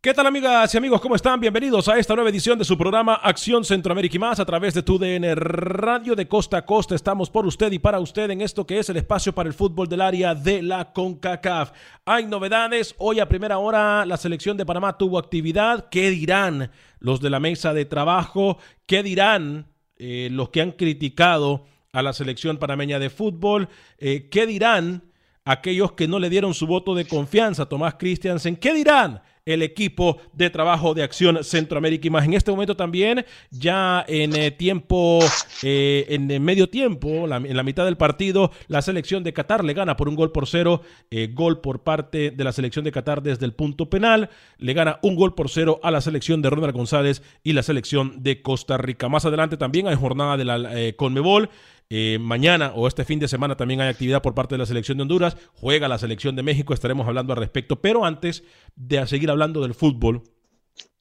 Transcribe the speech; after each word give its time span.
¿Qué 0.00 0.14
tal 0.14 0.28
amigas 0.28 0.72
y 0.72 0.78
amigos? 0.78 1.00
¿Cómo 1.00 1.16
están? 1.16 1.40
Bienvenidos 1.40 1.88
a 1.88 1.98
esta 1.98 2.14
nueva 2.14 2.30
edición 2.30 2.56
de 2.56 2.64
su 2.64 2.78
programa 2.78 3.14
Acción 3.14 3.64
Centroamérica 3.64 4.14
y 4.14 4.20
más 4.20 4.38
a 4.38 4.44
través 4.44 4.72
de 4.72 4.84
tu 4.84 4.96
DN 4.96 5.34
Radio 5.34 6.14
de 6.14 6.28
Costa 6.28 6.58
a 6.58 6.64
Costa. 6.64 6.94
Estamos 6.94 7.28
por 7.30 7.44
usted 7.44 7.72
y 7.72 7.80
para 7.80 7.98
usted 7.98 8.30
en 8.30 8.40
esto 8.40 8.64
que 8.64 8.78
es 8.78 8.88
el 8.88 8.98
espacio 8.98 9.34
para 9.34 9.48
el 9.48 9.56
fútbol 9.56 9.88
del 9.88 10.00
área 10.00 10.36
de 10.36 10.62
la 10.62 10.92
CONCACAF. 10.92 11.72
Hay 12.04 12.26
novedades. 12.26 12.94
Hoy 12.98 13.18
a 13.18 13.28
primera 13.28 13.58
hora 13.58 14.06
la 14.06 14.16
selección 14.16 14.56
de 14.56 14.64
Panamá 14.64 14.96
tuvo 14.96 15.18
actividad. 15.18 15.88
¿Qué 15.90 16.10
dirán 16.10 16.70
los 17.00 17.20
de 17.20 17.30
la 17.30 17.40
mesa 17.40 17.74
de 17.74 17.84
trabajo? 17.84 18.58
¿Qué 18.86 19.02
dirán 19.02 19.66
eh, 19.96 20.28
los 20.30 20.50
que 20.50 20.60
han 20.60 20.70
criticado 20.70 21.66
a 21.92 22.02
la 22.02 22.12
selección 22.12 22.58
panameña 22.58 23.00
de 23.00 23.10
fútbol? 23.10 23.68
Eh, 23.98 24.28
¿Qué 24.30 24.46
dirán 24.46 25.10
aquellos 25.44 25.90
que 25.92 26.06
no 26.06 26.20
le 26.20 26.30
dieron 26.30 26.54
su 26.54 26.68
voto 26.68 26.94
de 26.94 27.08
confianza 27.08 27.66
Tomás 27.66 27.96
Christiansen? 27.98 28.54
¿Qué 28.54 28.72
dirán? 28.72 29.22
El 29.52 29.62
equipo 29.62 30.18
de 30.32 30.50
trabajo 30.50 30.94
de 30.94 31.02
Acción 31.02 31.42
Centroamérica 31.42 32.06
y 32.06 32.10
más. 32.10 32.24
En 32.24 32.34
este 32.34 32.50
momento 32.50 32.76
también, 32.76 33.24
ya 33.50 34.04
en 34.06 34.34
eh, 34.36 34.50
tiempo, 34.50 35.20
eh, 35.62 36.06
en 36.08 36.30
eh, 36.30 36.38
medio 36.38 36.68
tiempo, 36.68 37.26
en 37.26 37.56
la 37.56 37.62
mitad 37.62 37.84
del 37.84 37.96
partido, 37.96 38.50
la 38.68 38.82
selección 38.82 39.24
de 39.24 39.32
Qatar 39.32 39.64
le 39.64 39.74
gana 39.74 39.96
por 39.96 40.08
un 40.08 40.14
gol 40.14 40.32
por 40.32 40.46
cero, 40.46 40.82
eh, 41.10 41.30
gol 41.32 41.60
por 41.60 41.82
parte 41.82 42.30
de 42.30 42.44
la 42.44 42.52
selección 42.52 42.84
de 42.84 42.92
Qatar 42.92 43.22
desde 43.22 43.46
el 43.46 43.54
punto 43.54 43.88
penal, 43.88 44.30
le 44.58 44.72
gana 44.74 44.98
un 45.02 45.16
gol 45.16 45.34
por 45.34 45.48
cero 45.48 45.80
a 45.82 45.90
la 45.90 46.00
selección 46.00 46.42
de 46.42 46.50
Ronald 46.50 46.74
González 46.74 47.22
y 47.42 47.52
la 47.52 47.62
selección 47.62 48.22
de 48.22 48.42
Costa 48.42 48.76
Rica. 48.76 49.08
Más 49.08 49.24
adelante 49.24 49.56
también 49.56 49.86
hay 49.86 49.96
jornada 49.96 50.36
de 50.36 50.44
la 50.44 50.78
eh, 50.78 50.94
Conmebol. 50.96 51.50
Eh, 51.90 52.18
mañana 52.20 52.72
o 52.74 52.86
este 52.86 53.04
fin 53.04 53.18
de 53.18 53.28
semana 53.28 53.56
también 53.56 53.80
hay 53.80 53.88
actividad 53.88 54.20
por 54.20 54.34
parte 54.34 54.54
de 54.54 54.58
la 54.58 54.66
selección 54.66 54.98
de 54.98 55.02
Honduras. 55.02 55.36
Juega 55.54 55.88
la 55.88 55.98
selección 55.98 56.36
de 56.36 56.42
México. 56.42 56.74
Estaremos 56.74 57.06
hablando 57.06 57.32
al 57.32 57.38
respecto. 57.38 57.80
Pero 57.80 58.04
antes 58.04 58.44
de 58.76 59.06
seguir 59.06 59.30
hablando 59.30 59.62
del 59.62 59.74
fútbol, 59.74 60.22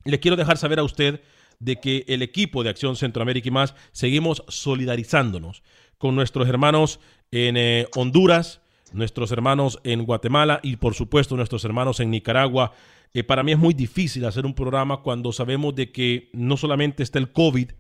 le 0.06 0.20
quiero 0.20 0.38
dejar 0.38 0.58
saber 0.58 0.80
a 0.80 0.84
usted 0.84 1.22
de 1.60 1.78
que 1.78 2.06
el 2.08 2.22
equipo 2.22 2.64
de 2.64 2.70
Acción 2.70 2.96
Centroamérica 2.96 3.48
y 3.48 3.52
más 3.52 3.76
seguimos 3.92 4.44
solidarizándonos 4.48 5.64
con 5.98 6.16
nuestros 6.16 6.48
hermanos 6.48 7.00
en 7.32 7.58
eh, 7.58 7.88
Honduras, 7.96 8.62
nuestros 8.94 9.32
hermanos 9.32 9.80
en 9.84 10.06
Guatemala 10.06 10.60
y 10.64 10.78
por 10.78 10.94
supuesto 10.94 11.36
nuestros 11.36 11.66
hermanos 11.66 12.00
en 12.00 12.12
Nicaragua. 12.12 12.74
Eh, 13.14 13.24
para 13.24 13.44
mí 13.44 13.52
es 13.52 13.58
muy 13.58 13.74
difícil 13.74 14.26
hacer 14.26 14.46
un 14.46 14.54
programa 14.54 15.02
cuando 15.02 15.32
sabemos 15.32 15.76
de 15.76 15.92
que 15.92 16.30
no 16.34 16.58
solamente 16.58 17.04
está 17.04 17.20
el 17.20 17.32
COVID, 17.32 17.72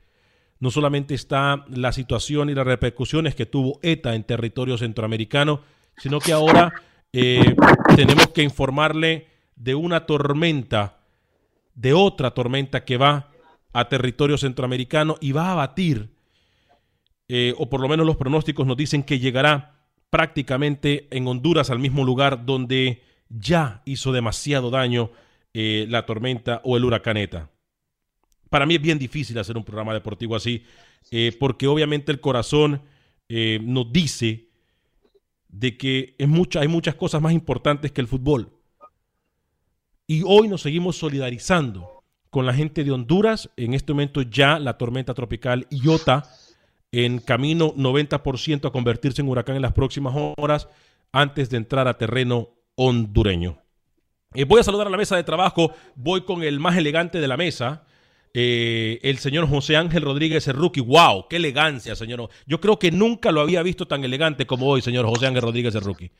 no 0.59 0.72
solamente 0.72 1.13
está 1.13 1.66
la 1.69 1.91
situación 1.91 2.50
y 2.50 2.56
las 2.56 2.66
repercusiones 2.66 3.35
que 3.35 3.45
tuvo 3.45 3.79
ETA 3.81 4.16
en 4.16 4.23
territorio 4.23 4.78
centroamericano, 4.78 5.62
sino 5.97 6.19
que 6.19 6.34
ahora 6.34 6.73
eh, 7.13 7.56
tenemos 7.95 8.28
que 8.29 8.44
informarle 8.44 9.28
de 9.56 9.75
una 9.75 10.06
tormenta, 10.06 11.00
de 11.75 11.94
otra 11.94 12.31
tormenta 12.31 12.85
que 12.85 12.97
va 12.97 13.29
a 13.73 13.90
territorio 13.90 14.38
centroamericano 14.38 15.18
y 15.22 15.31
va 15.31 15.51
a 15.51 15.56
batir, 15.56 16.09
eh, 17.28 17.53
o 17.57 17.69
por 17.69 17.81
lo 17.81 17.88
menos 17.88 18.06
los 18.06 18.18
pronósticos 18.18 18.66
nos 18.66 18.78
dicen 18.78 19.03
que 19.03 19.19
llegará 19.19 19.75
prácticamente 20.09 21.07
en 21.12 21.28
Honduras 21.28 21.69
al 21.69 21.79
mismo 21.79 22.03
lugar 22.03 22.45
donde 22.45 23.03
ya 23.29 23.81
hizo 23.85 24.12
demasiado 24.12 24.72
daño 24.72 25.12
eh, 25.53 25.85
la 25.89 26.06
tormenta 26.06 26.62
o 26.63 26.78
el 26.78 26.85
huracán 26.85 27.18
ETA 27.18 27.50
para 28.49 28.65
mí 28.65 28.75
es 28.75 28.81
bien 28.81 28.99
difícil 28.99 29.37
hacer 29.39 29.57
un 29.57 29.63
programa 29.63 29.93
deportivo 29.93 30.35
así, 30.35 30.63
eh, 31.11 31.35
porque 31.39 31.67
obviamente 31.67 32.11
el 32.11 32.19
corazón 32.19 32.81
eh, 33.29 33.59
nos 33.61 33.91
dice 33.91 34.47
de 35.49 35.77
que 35.77 36.15
es 36.17 36.27
mucha, 36.27 36.61
hay 36.61 36.67
muchas 36.67 36.95
cosas 36.95 37.21
más 37.21 37.33
importantes 37.33 37.91
que 37.91 38.01
el 38.01 38.07
fútbol. 38.07 38.51
Y 40.05 40.23
hoy 40.25 40.47
nos 40.47 40.61
seguimos 40.61 40.97
solidarizando 40.97 42.03
con 42.29 42.45
la 42.45 42.53
gente 42.53 42.83
de 42.83 42.91
Honduras. 42.91 43.49
En 43.57 43.73
este 43.73 43.93
momento 43.93 44.21
ya 44.21 44.59
la 44.59 44.77
tormenta 44.77 45.13
tropical 45.13 45.67
Iota 45.69 46.29
en 46.91 47.19
camino 47.19 47.73
90% 47.73 48.67
a 48.67 48.71
convertirse 48.71 49.21
en 49.21 49.27
huracán 49.27 49.55
en 49.55 49.61
las 49.61 49.73
próximas 49.73 50.15
horas 50.37 50.69
antes 51.11 51.49
de 51.49 51.57
entrar 51.57 51.87
a 51.87 51.97
terreno 51.97 52.49
hondureño. 52.75 53.57
Eh, 54.33 54.45
voy 54.45 54.59
a 54.59 54.63
saludar 54.63 54.87
a 54.87 54.91
la 54.91 54.97
mesa 54.97 55.15
de 55.15 55.23
trabajo. 55.23 55.73
Voy 55.95 56.21
con 56.21 56.43
el 56.43 56.59
más 56.59 56.77
elegante 56.77 57.19
de 57.19 57.27
la 57.27 57.38
mesa. 57.38 57.85
Eh, 58.39 59.00
el 59.01 59.18
señor 59.18 59.50
José 59.50 59.78
Ángel 59.78 60.04
Rodríguez 60.04 60.48
el 60.48 60.54
rookie. 60.54 60.81
¡Wow! 60.81 61.25
¡Qué 61.28 61.38
elegancia, 61.38 61.95
señor! 61.95 62.30
Yo 62.45 62.62
creo 62.62 62.78
que 62.78 62.92
nunca 62.92 63.31
lo 63.31 63.42
había 63.42 63.63
visto 63.63 63.88
tan 63.88 64.04
elegante 64.04 64.45
como 64.45 64.68
hoy, 64.68 64.84
señor 64.84 65.07
José 65.07 65.25
Ángel 65.25 65.42
Rodríguez 65.42 65.74
el 65.74 65.81
rookie. 65.81 66.12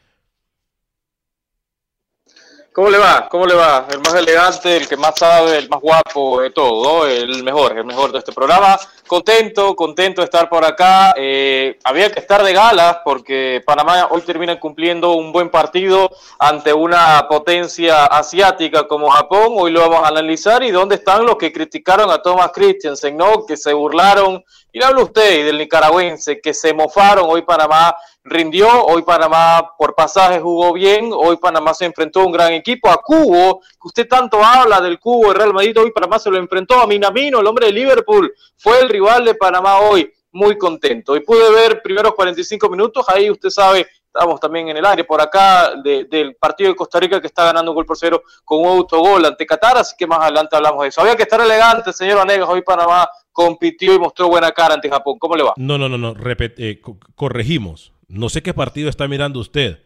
¿Cómo 2.78 2.92
le 2.92 3.00
va? 3.00 3.28
¿Cómo 3.28 3.48
le 3.48 3.56
va? 3.56 3.88
El 3.90 3.98
más 4.02 4.14
elegante, 4.14 4.78
el 4.78 4.88
que 4.88 4.96
más 4.96 5.18
sabe, 5.18 5.58
el 5.58 5.68
más 5.68 5.82
guapo 5.82 6.42
de 6.42 6.52
todo, 6.52 6.84
¿no? 6.84 7.06
el 7.08 7.42
mejor, 7.42 7.76
el 7.76 7.84
mejor 7.84 8.12
de 8.12 8.20
este 8.20 8.32
programa. 8.32 8.78
Contento, 9.08 9.76
contento 9.76 10.22
de 10.22 10.26
estar 10.26 10.48
por 10.48 10.64
acá. 10.64 11.16
Eh, 11.18 11.80
había 11.84 12.12
que 12.12 12.20
estar 12.20 12.44
de 12.44 12.54
galas 12.54 13.00
porque 13.04 13.64
Panamá 13.66 14.10
hoy 14.12 14.22
termina 14.22 14.60
cumpliendo 14.60 15.14
un 15.14 15.32
buen 15.32 15.50
partido 15.50 16.12
ante 16.38 16.72
una 16.72 17.26
potencia 17.28 18.06
asiática 18.06 18.88
como 18.88 19.10
Japón. 19.10 19.54
Hoy 19.56 19.72
lo 19.72 19.80
vamos 19.90 20.06
a 20.06 20.10
analizar 20.10 20.62
y 20.62 20.70
dónde 20.70 20.96
están 20.96 21.26
los 21.26 21.38
que 21.38 21.52
criticaron 21.52 22.12
a 22.12 22.22
Thomas 22.22 22.52
Christensen, 22.54 23.18
¿no? 23.18 23.44
Que 23.48 23.58
se 23.58 23.74
burlaron. 23.74 24.44
Y 24.78 24.80
le 24.80 24.86
habla 24.86 25.06
usted 25.06 25.44
del 25.44 25.58
nicaragüense, 25.58 26.40
que 26.40 26.54
se 26.54 26.72
mofaron. 26.72 27.26
Hoy 27.28 27.42
Panamá 27.42 27.96
rindió, 28.24 28.68
hoy 28.86 29.02
Panamá 29.02 29.72
por 29.76 29.96
pasaje 29.96 30.40
jugó 30.40 30.72
bien, 30.72 31.10
hoy 31.12 31.38
Panamá 31.38 31.74
se 31.74 31.86
enfrentó 31.86 32.20
a 32.22 32.26
un 32.28 32.32
gran 32.32 32.54
equipo, 32.54 32.88
a 32.88 32.98
Cubo, 32.98 33.62
que 33.62 33.88
usted 33.88 34.08
tanto 34.08 34.38
habla 34.46 34.80
del 34.80 35.00
Cubo, 35.00 35.32
el 35.32 35.36
Real 35.36 35.52
Madrid, 35.52 35.80
hoy 35.80 35.90
Panamá 35.90 36.20
se 36.20 36.30
lo 36.30 36.38
enfrentó 36.38 36.80
a 36.80 36.86
Minamino, 36.86 37.40
el 37.40 37.48
hombre 37.48 37.66
de 37.66 37.72
Liverpool, 37.72 38.32
fue 38.56 38.82
el 38.82 38.90
rival 38.90 39.26
de 39.26 39.34
Panamá 39.34 39.80
hoy, 39.80 40.14
muy 40.32 40.56
contento. 40.60 41.16
Y 41.16 41.22
pude 41.22 41.50
ver 41.50 41.82
primeros 41.82 42.14
45 42.14 42.70
minutos, 42.70 43.04
ahí 43.10 43.32
usted 43.32 43.50
sabe, 43.50 43.88
estamos 44.06 44.40
también 44.40 44.70
en 44.70 44.78
el 44.78 44.86
aire 44.86 45.06
por 45.06 45.20
acá 45.20 45.74
del 45.84 46.36
partido 46.36 46.70
de 46.70 46.76
Costa 46.76 47.00
Rica 47.00 47.20
que 47.20 47.26
está 47.26 47.46
ganando 47.46 47.72
un 47.72 47.76
gol 47.76 47.86
por 47.88 47.98
cero 47.98 48.22
con 48.46 48.60
un 48.60 48.68
autogol 48.68 49.26
ante 49.26 49.44
Qatar, 49.44 49.80
así 49.80 49.96
que 49.98 50.06
más 50.06 50.20
adelante 50.20 50.56
hablamos 50.56 50.84
de 50.84 50.90
eso. 50.90 51.02
Había 51.02 51.16
que 51.16 51.24
estar 51.24 51.42
elegante, 51.42 51.92
señor 51.92 52.20
Anegas, 52.20 52.48
hoy 52.48 52.62
Panamá 52.62 53.10
compitió 53.38 53.94
y 53.94 54.00
mostró 54.00 54.30
buena 54.30 54.52
cara 54.52 54.74
ante 54.74 54.90
Japón. 54.90 55.20
¿Cómo 55.20 55.36
le 55.36 55.44
va? 55.44 55.54
No, 55.58 55.78
no, 55.78 55.88
no, 55.88 55.96
no, 56.00 56.16
eh, 56.26 56.82
corregimos. 57.14 57.94
No 58.08 58.30
sé 58.30 58.42
qué 58.42 58.52
partido 58.52 58.90
está 58.90 59.08
mirando 59.08 59.40
usted. 59.40 59.84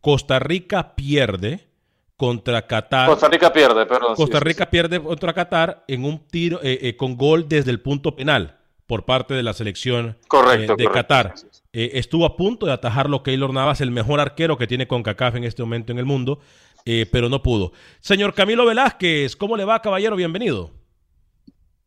Costa 0.00 0.40
Rica 0.40 0.96
pierde 0.96 1.68
contra 2.16 2.66
Qatar. 2.66 3.08
Costa 3.08 3.28
Rica 3.28 3.52
pierde, 3.52 3.86
perdón. 3.86 4.16
Costa 4.16 4.40
Rica 4.40 4.68
pierde 4.68 5.00
contra 5.00 5.32
Qatar 5.32 5.84
en 5.86 6.04
un 6.04 6.26
tiro 6.26 6.58
eh, 6.60 6.80
eh, 6.82 6.96
con 6.96 7.16
gol 7.16 7.48
desde 7.48 7.70
el 7.70 7.80
punto 7.80 8.16
penal 8.16 8.58
por 8.88 9.04
parte 9.04 9.34
de 9.34 9.44
la 9.44 9.52
selección 9.52 10.18
de 10.76 10.88
Qatar. 10.92 11.34
Eh, 11.72 11.90
estuvo 11.94 12.26
a 12.26 12.36
punto 12.36 12.66
de 12.66 12.72
atajarlo 12.72 13.22
Keylor 13.22 13.54
Navas, 13.54 13.80
el 13.80 13.92
mejor 13.92 14.18
arquero 14.18 14.58
que 14.58 14.66
tiene 14.66 14.88
CONCACAF 14.88 15.36
en 15.36 15.44
este 15.44 15.62
momento 15.62 15.92
en 15.92 16.00
el 16.00 16.04
mundo, 16.04 16.40
pero 17.12 17.28
no 17.28 17.44
pudo. 17.44 17.70
Señor 18.00 18.34
Camilo 18.34 18.66
Velázquez, 18.66 19.36
¿cómo 19.36 19.56
le 19.56 19.64
va, 19.64 19.80
caballero? 19.80 20.16
Bienvenido. 20.16 20.81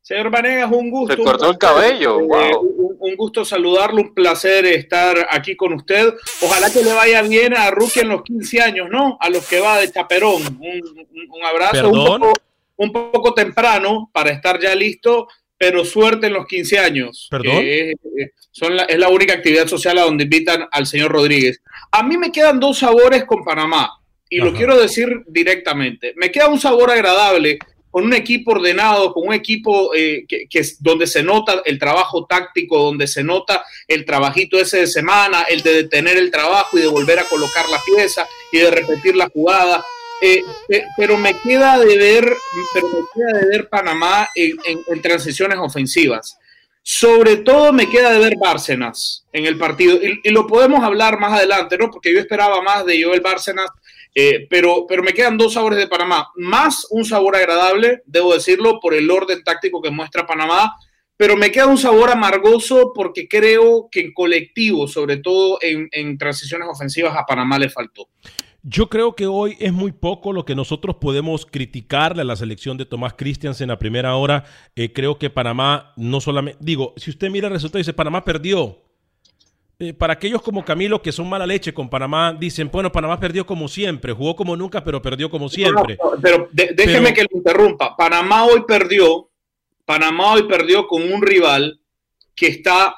Señor 0.05 0.29
Vanegas, 0.29 0.71
un 0.71 0.91
gusto. 0.91 1.15
Se 1.15 1.23
cortó 1.23 1.49
el 1.49 1.57
cabello, 1.57 2.19
eh, 2.19 2.51
un, 2.99 3.15
gusto 3.15 3.43
saludarlo, 3.43 4.03
un 4.03 4.13
placer 4.13 4.67
estar 4.67 5.27
aquí 5.31 5.55
con 5.55 5.73
usted. 5.73 6.13
Ojalá 6.43 6.71
que 6.71 6.83
le 6.83 6.93
vaya 6.93 7.23
bien 7.23 7.57
a 7.57 7.71
Rookie 7.71 8.01
en 8.01 8.09
los 8.09 8.21
15 8.21 8.61
años, 8.61 8.87
¿no? 8.91 9.17
A 9.19 9.31
los 9.31 9.47
que 9.47 9.59
va 9.59 9.79
de 9.79 9.91
chaperón. 9.91 10.43
Un, 10.59 11.43
abrazo 11.43 11.89
un 11.89 12.05
poco, 12.05 12.33
un 12.75 12.91
poco 12.91 13.33
temprano 13.33 14.11
para 14.13 14.29
estar 14.29 14.59
ya 14.59 14.75
listo 14.75 15.27
pero 15.57 15.83
suerte 15.83 16.27
en 16.27 16.33
los 16.33 16.45
15 16.45 16.77
años. 16.77 17.27
Perdón. 17.31 17.63
es, 17.63 17.95
son 18.51 18.75
la, 18.75 18.83
es 18.83 18.99
la 18.99 19.09
única 19.09 19.33
actividad 19.33 19.65
social 19.65 19.97
a 19.97 20.03
donde 20.03 20.25
invitan 20.25 20.67
al 20.69 20.85
señor 20.85 21.13
Rodríguez. 21.13 21.63
A 21.91 22.03
mí 22.03 22.15
me 22.17 22.31
quedan 22.31 22.59
dos 22.59 22.77
sabores 22.77 23.25
con 23.25 23.43
Panamá, 23.43 23.89
y 24.29 24.39
lo 24.39 24.53
quiero 24.53 24.77
decir 24.77 25.23
directamente. 25.27 26.13
Me 26.15 26.31
queda 26.31 26.47
un 26.47 26.59
sabor 26.59 26.91
agradable 26.91 27.57
con 27.95 28.03
un 28.03 28.13
equipo 28.13 28.51
ordenado, 28.51 29.13
con 29.13 29.29
un 29.29 29.33
equipo 29.33 29.95
eh, 29.95 30.25
que, 30.27 30.49
que, 30.49 30.61
donde 30.81 31.07
se 31.07 31.23
nota 31.23 31.61
el 31.63 31.79
trabajo 31.79 32.25
táctico, 32.25 32.77
donde 32.77 33.07
se 33.07 33.23
nota 33.23 33.63
el 33.87 34.03
trabajito 34.03 34.59
ese 34.59 34.79
de 34.79 34.87
semana, 34.87 35.43
el 35.43 35.61
de 35.61 35.83
detener 35.83 36.17
el 36.17 36.29
trabajo 36.29 36.77
y 36.77 36.81
de 36.81 36.87
volver 36.87 37.19
a 37.19 37.23
colocar 37.23 37.63
la 37.69 37.79
pieza 37.85 38.27
y 38.51 38.57
de 38.57 38.69
repetir 38.69 39.15
la 39.15 39.29
jugada. 39.29 39.81
Eh, 40.21 40.43
pero 40.97 41.15
me 41.15 41.39
queda 41.39 41.79
de 41.79 41.97
ver, 41.97 42.33
pero 42.73 42.89
me 42.89 42.99
queda 43.13 43.39
de 43.39 43.47
ver 43.47 43.69
Panamá 43.69 44.27
en, 44.35 45.01
transiciones 45.01 45.57
ofensivas. 45.57 46.37
Sobre 46.83 47.37
todo 47.37 47.71
me 47.71 47.89
queda 47.89 48.11
de 48.11 48.19
ver 48.19 48.33
Bárcenas 48.37 49.25
en 49.31 49.45
el 49.45 49.57
partido. 49.57 49.97
Y, 50.21 50.31
lo 50.31 50.47
podemos 50.47 50.83
hablar 50.83 51.17
más 51.17 51.31
adelante, 51.31 51.77
¿no? 51.77 51.89
Porque 51.89 52.13
yo 52.13 52.19
esperaba 52.19 52.61
más 52.61 52.85
de 52.85 53.01
Joel 53.01 53.21
Bárcenas, 53.21 53.69
eh, 54.17 54.47
pero, 54.49 54.85
pero 54.87 55.03
me 55.03 55.13
quedan 55.13 55.37
dos 55.37 55.53
sabores 55.53 55.77
de 55.77 55.87
Panamá. 55.87 56.29
Más 56.35 56.87
un 56.89 57.03
sabor 57.03 57.35
agradable, 57.35 58.01
debo 58.05 58.33
decirlo, 58.33 58.79
por 58.79 58.93
el 58.93 59.11
orden 59.11 59.43
táctico 59.43 59.81
que 59.81 59.91
muestra 59.91 60.25
Panamá, 60.25 60.73
pero 61.17 61.35
me 61.35 61.51
queda 61.51 61.67
un 61.67 61.77
sabor 61.77 62.09
amargoso 62.09 62.93
porque 62.95 63.27
creo 63.27 63.89
que 63.91 63.99
en 63.99 64.13
colectivo, 64.13 64.87
sobre 64.87 65.17
todo 65.17 65.59
en, 65.61 66.17
transiciones 66.17 66.67
ofensivas, 66.69 67.15
a 67.17 67.25
Panamá 67.25 67.59
le 67.59 67.69
faltó. 67.69 68.07
Yo 68.63 68.89
creo 68.89 69.15
que 69.15 69.27
hoy 69.27 69.57
es 69.59 69.73
muy 69.73 69.91
poco 69.91 70.33
lo 70.33 70.45
que 70.45 70.55
nosotros 70.55 70.95
podemos 70.95 71.45
criticarle 71.45 72.21
a 72.21 72.25
la 72.25 72.35
selección 72.35 72.77
de 72.77 72.85
Tomás 72.85 73.13
Christiansen 73.13 73.69
a 73.69 73.77
primera 73.77 74.15
hora. 74.15 74.45
Eh, 74.75 74.91
creo 74.91 75.19
que 75.19 75.29
Panamá 75.29 75.93
no 75.97 76.19
solamente, 76.19 76.57
digo, 76.61 76.93
si 76.97 77.11
usted 77.11 77.29
mira 77.29 77.47
el 77.47 77.53
resultado 77.53 77.79
dice 77.79 77.93
Panamá 77.93 78.23
perdió. 78.23 78.84
Eh, 79.77 79.93
para 79.93 80.13
aquellos 80.13 80.41
como 80.41 80.63
Camilo 80.63 81.01
que 81.01 81.11
son 81.11 81.27
mala 81.27 81.45
leche 81.45 81.73
con 81.73 81.89
Panamá, 81.89 82.33
dicen, 82.33 82.69
bueno, 82.71 82.91
Panamá 82.91 83.19
perdió 83.19 83.45
como 83.45 83.67
siempre, 83.67 84.13
jugó 84.13 84.35
como 84.35 84.55
nunca, 84.55 84.83
pero 84.83 85.01
perdió 85.01 85.29
como 85.29 85.49
siempre. 85.49 85.97
pero 86.21 86.47
déjeme 86.51 87.13
que 87.13 87.23
lo 87.23 87.29
interrumpa. 87.31 87.95
Panamá 87.97 88.45
hoy 88.45 88.63
perdió, 88.65 89.29
Panamá 89.83 90.33
hoy 90.33 90.43
perdió 90.43 90.87
con 90.87 91.11
un 91.11 91.21
rival 91.21 91.79
que 92.33 92.47
está 92.47 92.95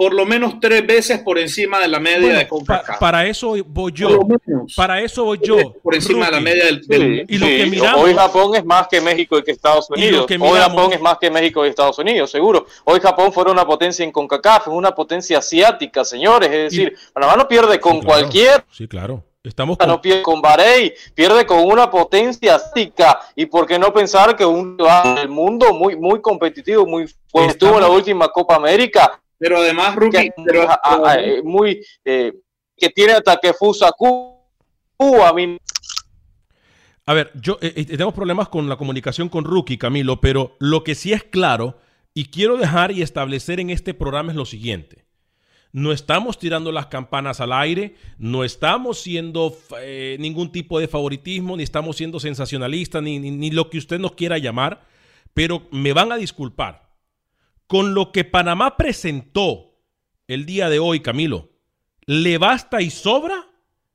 por 0.00 0.14
lo 0.14 0.24
menos 0.24 0.58
tres 0.58 0.86
veces 0.86 1.18
por 1.18 1.38
encima 1.38 1.78
de 1.78 1.86
la 1.86 2.00
media 2.00 2.32
de 2.32 2.48
CONCACAF. 2.48 2.98
para 2.98 3.26
eso 3.26 3.54
voy 3.66 3.92
yo. 3.92 4.20
Para 4.74 4.98
eso 5.02 5.24
voy 5.24 5.38
yo. 5.42 5.74
Por 5.82 5.94
encima 5.94 6.24
de 6.24 6.32
la 6.32 6.40
media 6.40 6.64
del, 6.64 7.26
y 7.28 7.36
lo 7.36 7.46
que 7.46 7.66
miramos, 7.66 8.04
Hoy 8.04 8.14
Japón 8.14 8.54
es 8.54 8.64
más 8.64 8.88
que 8.88 8.98
México 8.98 9.36
y 9.36 9.42
que 9.42 9.50
Estados 9.50 9.90
Unidos. 9.90 10.24
hoy 10.40 10.58
Japón 10.58 10.94
es 10.94 11.02
más 11.02 11.18
que 11.18 11.30
México 11.30 11.66
y 11.66 11.68
Estados 11.68 11.98
Unidos, 11.98 12.30
seguro. 12.30 12.66
Hoy 12.84 12.98
Japón 12.98 13.30
fue 13.30 13.44
una 13.50 13.66
potencia 13.66 14.02
en 14.02 14.10
CONCACAF, 14.10 14.68
es 14.68 14.72
una 14.72 14.94
potencia 14.94 15.36
asiática, 15.36 16.02
señores. 16.02 16.48
Es 16.48 16.72
decir, 16.72 16.96
Panamá 17.12 17.36
no 17.36 17.46
pierde 17.46 17.78
con 17.78 18.00
cualquier. 18.00 18.64
Sí, 18.70 18.88
claro. 18.88 19.22
Estamos 19.44 19.76
con... 19.76 19.86
No 19.86 20.00
pierde 20.00 20.22
con 20.22 20.40
Bahrein, 20.40 20.92
pierde 21.14 21.44
con 21.44 21.62
una 21.62 21.90
potencia 21.90 22.54
asiática. 22.54 23.20
Y 23.36 23.44
por 23.44 23.66
qué 23.66 23.78
no 23.78 23.92
pensar 23.92 24.34
que 24.34 24.46
un 24.46 24.78
el 25.18 25.28
mundo 25.28 25.74
muy, 25.74 25.94
muy 25.94 26.22
competitivo, 26.22 26.86
muy 26.86 27.06
fuerte, 27.28 27.52
estuvo 27.52 27.74
en 27.74 27.82
la 27.82 27.90
última 27.90 28.28
Copa 28.28 28.54
América 28.56 29.20
pero 29.40 29.56
además, 29.56 29.96
Rookie, 29.96 30.30
pero, 30.44 30.68
ah, 30.68 30.80
ah, 30.84 31.16
eh, 31.18 31.40
muy 31.42 31.82
eh, 32.04 32.30
que 32.76 32.90
tiene 32.90 33.12
hasta 33.12 33.38
que 33.38 33.54
Fusa 33.54 33.90
Cuba. 33.96 35.32
A 37.06 37.14
ver, 37.14 37.32
yo 37.34 37.56
eh, 37.62 37.86
tenemos 37.86 38.12
problemas 38.12 38.50
con 38.50 38.68
la 38.68 38.76
comunicación 38.76 39.30
con 39.30 39.44
Rookie, 39.46 39.78
Camilo, 39.78 40.20
pero 40.20 40.56
lo 40.60 40.84
que 40.84 40.94
sí 40.94 41.14
es 41.14 41.24
claro 41.24 41.78
y 42.12 42.26
quiero 42.26 42.58
dejar 42.58 42.92
y 42.92 43.00
establecer 43.00 43.60
en 43.60 43.70
este 43.70 43.94
programa 43.94 44.32
es 44.32 44.36
lo 44.36 44.44
siguiente. 44.44 45.06
No 45.72 45.92
estamos 45.92 46.38
tirando 46.38 46.70
las 46.70 46.88
campanas 46.88 47.40
al 47.40 47.54
aire, 47.54 47.94
no 48.18 48.44
estamos 48.44 49.00
siendo 49.00 49.56
ningún 50.18 50.52
tipo 50.52 50.78
de 50.80 50.88
favoritismo, 50.88 51.56
ni 51.56 51.62
estamos 51.62 51.96
siendo 51.96 52.20
sensacionalistas, 52.20 53.02
ni, 53.02 53.18
ni 53.18 53.50
lo 53.50 53.70
que 53.70 53.78
usted 53.78 53.98
nos 53.98 54.12
quiera 54.12 54.36
llamar, 54.36 54.82
pero 55.32 55.66
me 55.70 55.94
van 55.94 56.12
a 56.12 56.16
disculpar 56.16 56.89
con 57.70 57.94
lo 57.94 58.10
que 58.10 58.24
Panamá 58.24 58.76
presentó 58.76 59.76
el 60.26 60.44
día 60.44 60.68
de 60.68 60.80
hoy, 60.80 60.98
Camilo, 60.98 61.50
le 62.04 62.36
basta 62.36 62.82
y 62.82 62.90
sobra 62.90 63.46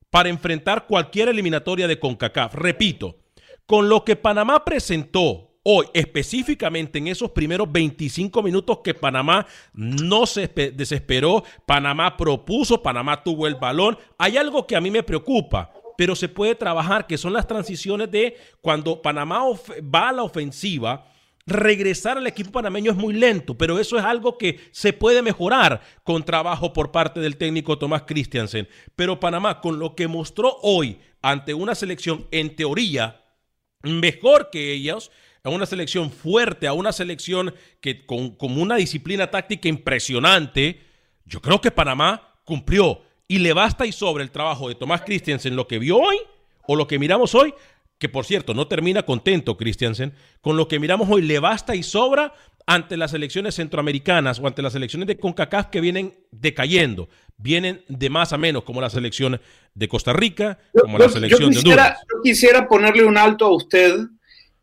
para 0.09 0.29
enfrentar 0.29 0.87
cualquier 0.87 1.27
eliminatoria 1.27 1.85
de 1.85 1.99
CONCACAF. 1.99 2.55
Repito, 2.55 3.17
con 3.65 3.89
lo 3.89 4.05
que 4.05 4.15
Panamá 4.15 4.63
presentó 4.63 5.57
hoy, 5.63 5.87
específicamente 5.93 6.99
en 6.99 7.09
esos 7.09 7.31
primeros 7.31 7.69
25 7.69 8.41
minutos 8.41 8.79
que 8.81 8.93
Panamá 8.93 9.45
no 9.73 10.25
se 10.25 10.47
desesperó, 10.47 11.43
Panamá 11.65 12.15
propuso, 12.15 12.81
Panamá 12.81 13.23
tuvo 13.23 13.45
el 13.45 13.55
balón, 13.55 13.97
hay 14.17 14.37
algo 14.37 14.65
que 14.65 14.77
a 14.77 14.81
mí 14.81 14.89
me 14.89 15.03
preocupa 15.03 15.73
pero 15.97 16.15
se 16.15 16.27
puede 16.27 16.55
trabajar, 16.55 17.07
que 17.07 17.17
son 17.17 17.31
las 17.31 17.47
transiciones 17.47 18.11
de 18.11 18.35
cuando 18.61 19.01
Panamá 19.01 19.43
va 19.81 20.09
a 20.09 20.11
la 20.11 20.23
ofensiva, 20.23 21.07
regresar 21.45 22.17
al 22.17 22.27
equipo 22.27 22.51
panameño 22.51 22.91
es 22.91 22.97
muy 22.97 23.13
lento, 23.13 23.55
pero 23.57 23.79
eso 23.79 23.97
es 23.97 24.03
algo 24.03 24.37
que 24.37 24.59
se 24.71 24.93
puede 24.93 25.21
mejorar 25.21 25.81
con 26.03 26.23
trabajo 26.23 26.73
por 26.73 26.91
parte 26.91 27.19
del 27.19 27.37
técnico 27.37 27.77
Tomás 27.77 28.03
Christiansen. 28.03 28.67
Pero 28.95 29.19
Panamá, 29.19 29.61
con 29.61 29.77
lo 29.77 29.95
que 29.95 30.07
mostró 30.07 30.57
hoy 30.63 30.99
ante 31.21 31.53
una 31.53 31.75
selección 31.75 32.27
en 32.31 32.55
teoría 32.55 33.21
mejor 33.83 34.49
que 34.51 34.73
ellos, 34.73 35.11
a 35.43 35.49
una 35.49 35.67
selección 35.67 36.11
fuerte, 36.11 36.67
a 36.67 36.73
una 36.73 36.91
selección 36.91 37.53
que 37.79 38.05
con, 38.05 38.35
una 38.39 38.77
disciplina 38.77 39.29
táctica 39.29 39.69
impresionante, 39.69 40.81
yo 41.25 41.39
creo 41.41 41.61
que 41.61 41.69
Panamá 41.71 42.33
cumplió 42.43 43.01
y 43.27 43.37
le 43.39 43.53
basta 43.53 43.85
y 43.85 43.91
sobre 43.91 44.23
el 44.23 44.31
trabajo 44.31 44.67
de 44.67 44.75
Tomás 44.75 45.01
Christiansen 45.01 45.55
lo 45.55 45.67
que 45.67 45.79
vio 45.79 45.97
hoy 45.97 46.17
o 46.67 46.75
lo 46.75 46.87
que 46.87 46.97
miramos 46.97 47.35
hoy 47.35 47.53
que 47.97 48.09
por 48.09 48.25
cierto 48.25 48.53
no 48.53 48.67
termina 48.67 49.03
contento 49.03 49.57
Christiansen, 49.57 50.13
con 50.41 50.57
lo 50.57 50.67
que 50.67 50.79
miramos 50.79 51.07
hoy 51.09 51.21
le 51.21 51.39
basta 51.39 51.75
y 51.75 51.83
sobra 51.83 52.33
ante 52.67 52.97
las 52.97 53.13
elecciones 53.13 53.55
centroamericanas 53.55 54.39
o 54.39 54.47
ante 54.47 54.61
las 54.61 54.75
elecciones 54.75 55.07
de 55.07 55.17
CONCACAF 55.17 55.67
que 55.67 55.81
vienen 55.81 56.13
decayendo, 56.31 57.09
vienen 57.37 57.83
de 57.87 58.09
más 58.09 58.33
a 58.33 58.37
menos, 58.37 58.63
como 58.63 58.81
la 58.81 58.89
selección 58.89 59.39
de 59.73 59.87
Costa 59.87 60.13
Rica, 60.13 60.59
como 60.73 60.97
la 60.97 61.09
selección 61.09 61.51
de 61.51 61.57
Honduras. 61.57 61.99
Yo 62.11 62.21
quisiera 62.23 62.67
ponerle 62.67 63.05
un 63.05 63.17
alto 63.17 63.45
a 63.45 63.55
usted 63.55 63.97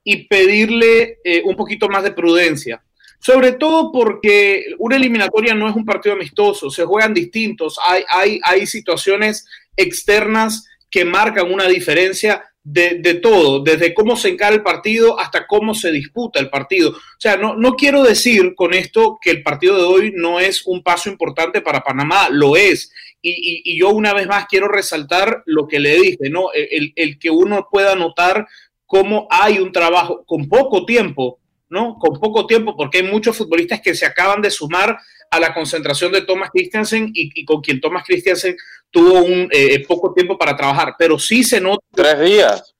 y 0.04 0.26
pedirle 0.26 1.18
eh, 1.24 1.42
un 1.44 1.54
poquito 1.54 1.88
más 1.88 2.02
de 2.02 2.12
prudencia. 2.12 2.82
Sobre 3.20 3.52
todo 3.52 3.92
porque 3.92 4.64
una 4.78 4.96
eliminatoria 4.96 5.54
no 5.54 5.68
es 5.68 5.76
un 5.76 5.84
partido 5.84 6.16
amistoso, 6.16 6.70
se 6.70 6.84
juegan 6.84 7.14
distintos, 7.14 7.78
hay, 7.88 8.02
hay, 8.08 8.40
hay 8.42 8.66
situaciones 8.66 9.46
externas 9.76 10.66
que 10.90 11.04
marcan 11.04 11.52
una 11.52 11.68
diferencia 11.68 12.51
de, 12.64 13.14
todo, 13.14 13.60
desde 13.60 13.92
cómo 13.92 14.16
se 14.16 14.28
encara 14.28 14.54
el 14.54 14.62
partido 14.62 15.18
hasta 15.18 15.46
cómo 15.46 15.74
se 15.74 15.90
disputa 15.90 16.38
el 16.38 16.48
partido. 16.48 16.90
O 16.90 17.18
sea, 17.18 17.36
no, 17.36 17.56
no 17.56 17.74
quiero 17.74 18.02
decir 18.02 18.54
con 18.54 18.74
esto 18.74 19.18
que 19.20 19.30
el 19.30 19.42
partido 19.42 19.76
de 19.76 19.84
hoy 19.84 20.12
no 20.14 20.38
es 20.38 20.66
un 20.66 20.82
paso 20.82 21.10
importante 21.10 21.60
para 21.60 21.82
Panamá, 21.82 22.28
lo 22.30 22.56
es. 22.56 22.92
Y, 23.20 23.30
y, 23.30 23.62
y 23.64 23.78
yo 23.78 23.90
una 23.90 24.12
vez 24.12 24.26
más 24.26 24.46
quiero 24.46 24.68
resaltar 24.68 25.42
lo 25.46 25.66
que 25.66 25.80
le 25.80 25.96
dije, 25.96 26.30
¿no? 26.30 26.52
El, 26.52 26.92
el 26.96 27.18
que 27.18 27.30
uno 27.30 27.68
pueda 27.70 27.94
notar 27.94 28.46
cómo 28.86 29.26
hay 29.30 29.58
un 29.58 29.72
trabajo 29.72 30.24
con 30.26 30.48
poco 30.48 30.84
tiempo, 30.84 31.38
¿no? 31.72 31.96
Con 31.98 32.20
poco 32.20 32.46
tiempo, 32.46 32.76
porque 32.76 32.98
hay 32.98 33.04
muchos 33.04 33.36
futbolistas 33.36 33.80
que 33.80 33.94
se 33.94 34.04
acaban 34.04 34.42
de 34.42 34.50
sumar 34.50 34.98
a 35.30 35.40
la 35.40 35.54
concentración 35.54 36.12
de 36.12 36.20
Thomas 36.20 36.50
Christiansen 36.52 37.10
y, 37.14 37.30
y 37.34 37.44
con 37.46 37.62
quien 37.62 37.80
Thomas 37.80 38.04
Christiansen 38.06 38.54
tuvo 38.90 39.22
un 39.22 39.48
eh, 39.50 39.82
poco 39.88 40.12
tiempo 40.12 40.36
para 40.36 40.54
trabajar, 40.54 40.94
pero 40.98 41.18
sí 41.18 41.42
se 41.42 41.60
nota. 41.60 41.82
Tres 41.94 42.20
días. 42.20 42.74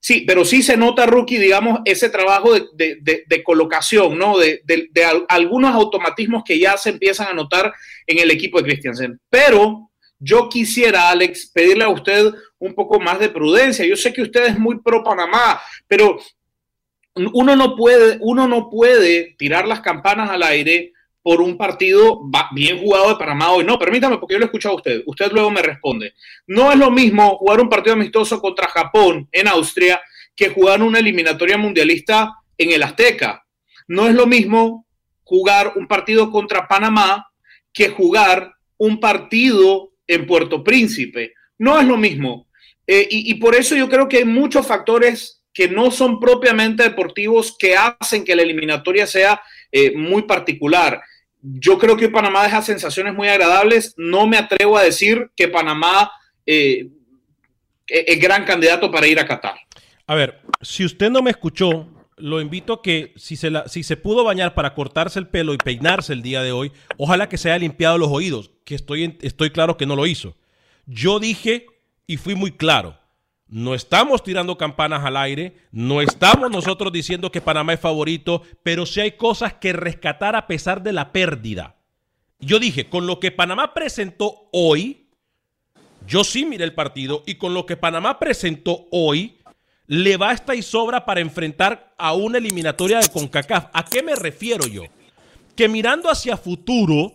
Sí, 0.00 0.24
pero 0.26 0.44
sí 0.44 0.62
se 0.62 0.76
nota, 0.76 1.06
Rookie, 1.06 1.38
digamos, 1.38 1.80
ese 1.84 2.10
trabajo 2.10 2.52
de, 2.52 2.66
de, 2.74 2.98
de, 3.00 3.24
de 3.26 3.42
colocación, 3.44 4.18
¿no? 4.18 4.36
De, 4.38 4.62
algunos 5.28 5.74
automatismos 5.74 6.42
que 6.44 6.58
ya 6.58 6.76
se 6.76 6.90
empiezan 6.90 7.28
a 7.28 7.32
notar 7.32 7.72
en 8.06 8.18
el 8.18 8.30
equipo 8.30 8.58
de 8.58 8.64
Christiansen. 8.64 9.20
Pero 9.30 9.90
yo 10.18 10.48
quisiera, 10.48 11.10
Alex, 11.10 11.50
pedirle 11.52 11.84
a 11.84 11.88
usted 11.88 12.32
un 12.58 12.74
poco 12.74 12.98
más 12.98 13.20
de 13.20 13.28
prudencia. 13.28 13.86
Yo 13.86 13.96
sé 13.96 14.12
que 14.12 14.22
usted 14.22 14.46
es 14.46 14.58
muy 14.58 14.80
pro 14.80 15.04
Panamá, 15.04 15.60
pero 15.86 16.18
uno 17.16 17.56
no 17.56 17.76
puede, 17.76 18.18
uno 18.20 18.46
no 18.46 18.68
puede 18.68 19.34
tirar 19.38 19.66
las 19.66 19.80
campanas 19.80 20.30
al 20.30 20.42
aire 20.42 20.92
por 21.22 21.40
un 21.40 21.56
partido 21.56 22.20
bien 22.52 22.78
jugado 22.78 23.08
de 23.08 23.16
Panamá 23.16 23.50
hoy. 23.50 23.64
No, 23.64 23.78
permítame, 23.78 24.18
porque 24.18 24.34
yo 24.34 24.38
lo 24.38 24.44
he 24.44 24.46
escuchado 24.46 24.74
a 24.74 24.76
usted. 24.76 25.02
Usted 25.06 25.32
luego 25.32 25.50
me 25.50 25.62
responde. 25.62 26.14
No 26.46 26.70
es 26.70 26.78
lo 26.78 26.90
mismo 26.90 27.36
jugar 27.38 27.60
un 27.60 27.68
partido 27.68 27.94
amistoso 27.94 28.40
contra 28.40 28.68
Japón 28.68 29.28
en 29.32 29.48
Austria 29.48 30.00
que 30.36 30.50
jugar 30.50 30.82
una 30.82 31.00
eliminatoria 31.00 31.58
mundialista 31.58 32.32
en 32.56 32.70
el 32.70 32.82
Azteca. 32.82 33.44
No 33.88 34.06
es 34.06 34.14
lo 34.14 34.26
mismo 34.26 34.86
jugar 35.24 35.72
un 35.74 35.88
partido 35.88 36.30
contra 36.30 36.68
Panamá 36.68 37.26
que 37.72 37.88
jugar 37.88 38.52
un 38.76 39.00
partido 39.00 39.94
en 40.06 40.26
Puerto 40.26 40.62
Príncipe. 40.62 41.32
No 41.58 41.80
es 41.80 41.88
lo 41.88 41.96
mismo. 41.96 42.46
Eh, 42.86 43.08
y, 43.10 43.32
y 43.32 43.34
por 43.34 43.56
eso 43.56 43.74
yo 43.74 43.88
creo 43.88 44.08
que 44.08 44.18
hay 44.18 44.24
muchos 44.24 44.64
factores 44.64 45.35
que 45.56 45.68
no 45.68 45.90
son 45.90 46.20
propiamente 46.20 46.82
deportivos 46.82 47.56
que 47.58 47.74
hacen 47.74 48.24
que 48.24 48.36
la 48.36 48.42
eliminatoria 48.42 49.06
sea 49.06 49.40
eh, 49.72 49.96
muy 49.96 50.24
particular. 50.24 51.00
Yo 51.40 51.78
creo 51.78 51.96
que 51.96 52.10
Panamá 52.10 52.42
deja 52.42 52.60
sensaciones 52.60 53.14
muy 53.14 53.28
agradables. 53.28 53.94
No 53.96 54.26
me 54.26 54.36
atrevo 54.36 54.76
a 54.76 54.82
decir 54.82 55.30
que 55.34 55.48
Panamá 55.48 56.12
eh, 56.44 56.88
es 57.86 58.20
gran 58.20 58.44
candidato 58.44 58.90
para 58.90 59.06
ir 59.06 59.18
a 59.18 59.26
Qatar. 59.26 59.56
A 60.06 60.14
ver, 60.14 60.42
si 60.60 60.84
usted 60.84 61.08
no 61.08 61.22
me 61.22 61.30
escuchó, 61.30 61.88
lo 62.18 62.42
invito 62.42 62.74
a 62.74 62.82
que 62.82 63.14
si 63.16 63.36
se, 63.36 63.50
si 63.64 63.82
se 63.82 63.96
pudo 63.96 64.24
bañar 64.24 64.54
para 64.54 64.74
cortarse 64.74 65.18
el 65.18 65.28
pelo 65.28 65.54
y 65.54 65.58
peinarse 65.58 66.12
el 66.12 66.20
día 66.20 66.42
de 66.42 66.52
hoy, 66.52 66.70
ojalá 66.98 67.30
que 67.30 67.38
se 67.38 67.50
haya 67.50 67.60
limpiado 67.60 67.96
los 67.96 68.10
oídos, 68.10 68.50
que 68.66 68.74
estoy, 68.74 69.16
estoy 69.22 69.48
claro 69.48 69.78
que 69.78 69.86
no 69.86 69.96
lo 69.96 70.06
hizo. 70.06 70.36
Yo 70.84 71.18
dije 71.18 71.64
y 72.06 72.18
fui 72.18 72.34
muy 72.34 72.52
claro, 72.52 72.98
no 73.48 73.74
estamos 73.74 74.22
tirando 74.22 74.58
campanas 74.58 75.04
al 75.04 75.16
aire, 75.16 75.56
no 75.70 76.00
estamos 76.00 76.50
nosotros 76.50 76.92
diciendo 76.92 77.30
que 77.30 77.40
Panamá 77.40 77.74
es 77.74 77.80
favorito, 77.80 78.42
pero 78.62 78.86
sí 78.86 79.00
hay 79.00 79.12
cosas 79.12 79.54
que 79.54 79.72
rescatar 79.72 80.34
a 80.34 80.46
pesar 80.46 80.82
de 80.82 80.92
la 80.92 81.12
pérdida. 81.12 81.76
Yo 82.40 82.58
dije, 82.58 82.88
con 82.88 83.06
lo 83.06 83.20
que 83.20 83.30
Panamá 83.30 83.72
presentó 83.72 84.48
hoy, 84.52 85.06
yo 86.06 86.24
sí 86.24 86.44
miré 86.44 86.64
el 86.64 86.74
partido 86.74 87.22
y 87.26 87.36
con 87.36 87.54
lo 87.54 87.66
que 87.66 87.76
Panamá 87.76 88.18
presentó 88.18 88.86
hoy, 88.90 89.38
le 89.86 90.16
basta 90.16 90.54
y 90.54 90.62
sobra 90.62 91.04
para 91.04 91.20
enfrentar 91.20 91.94
a 91.96 92.12
una 92.14 92.38
eliminatoria 92.38 92.98
de 92.98 93.08
CONCACAF. 93.08 93.68
¿A 93.72 93.84
qué 93.84 94.02
me 94.02 94.16
refiero 94.16 94.66
yo? 94.66 94.82
Que 95.54 95.68
mirando 95.68 96.10
hacia 96.10 96.36
futuro, 96.36 97.12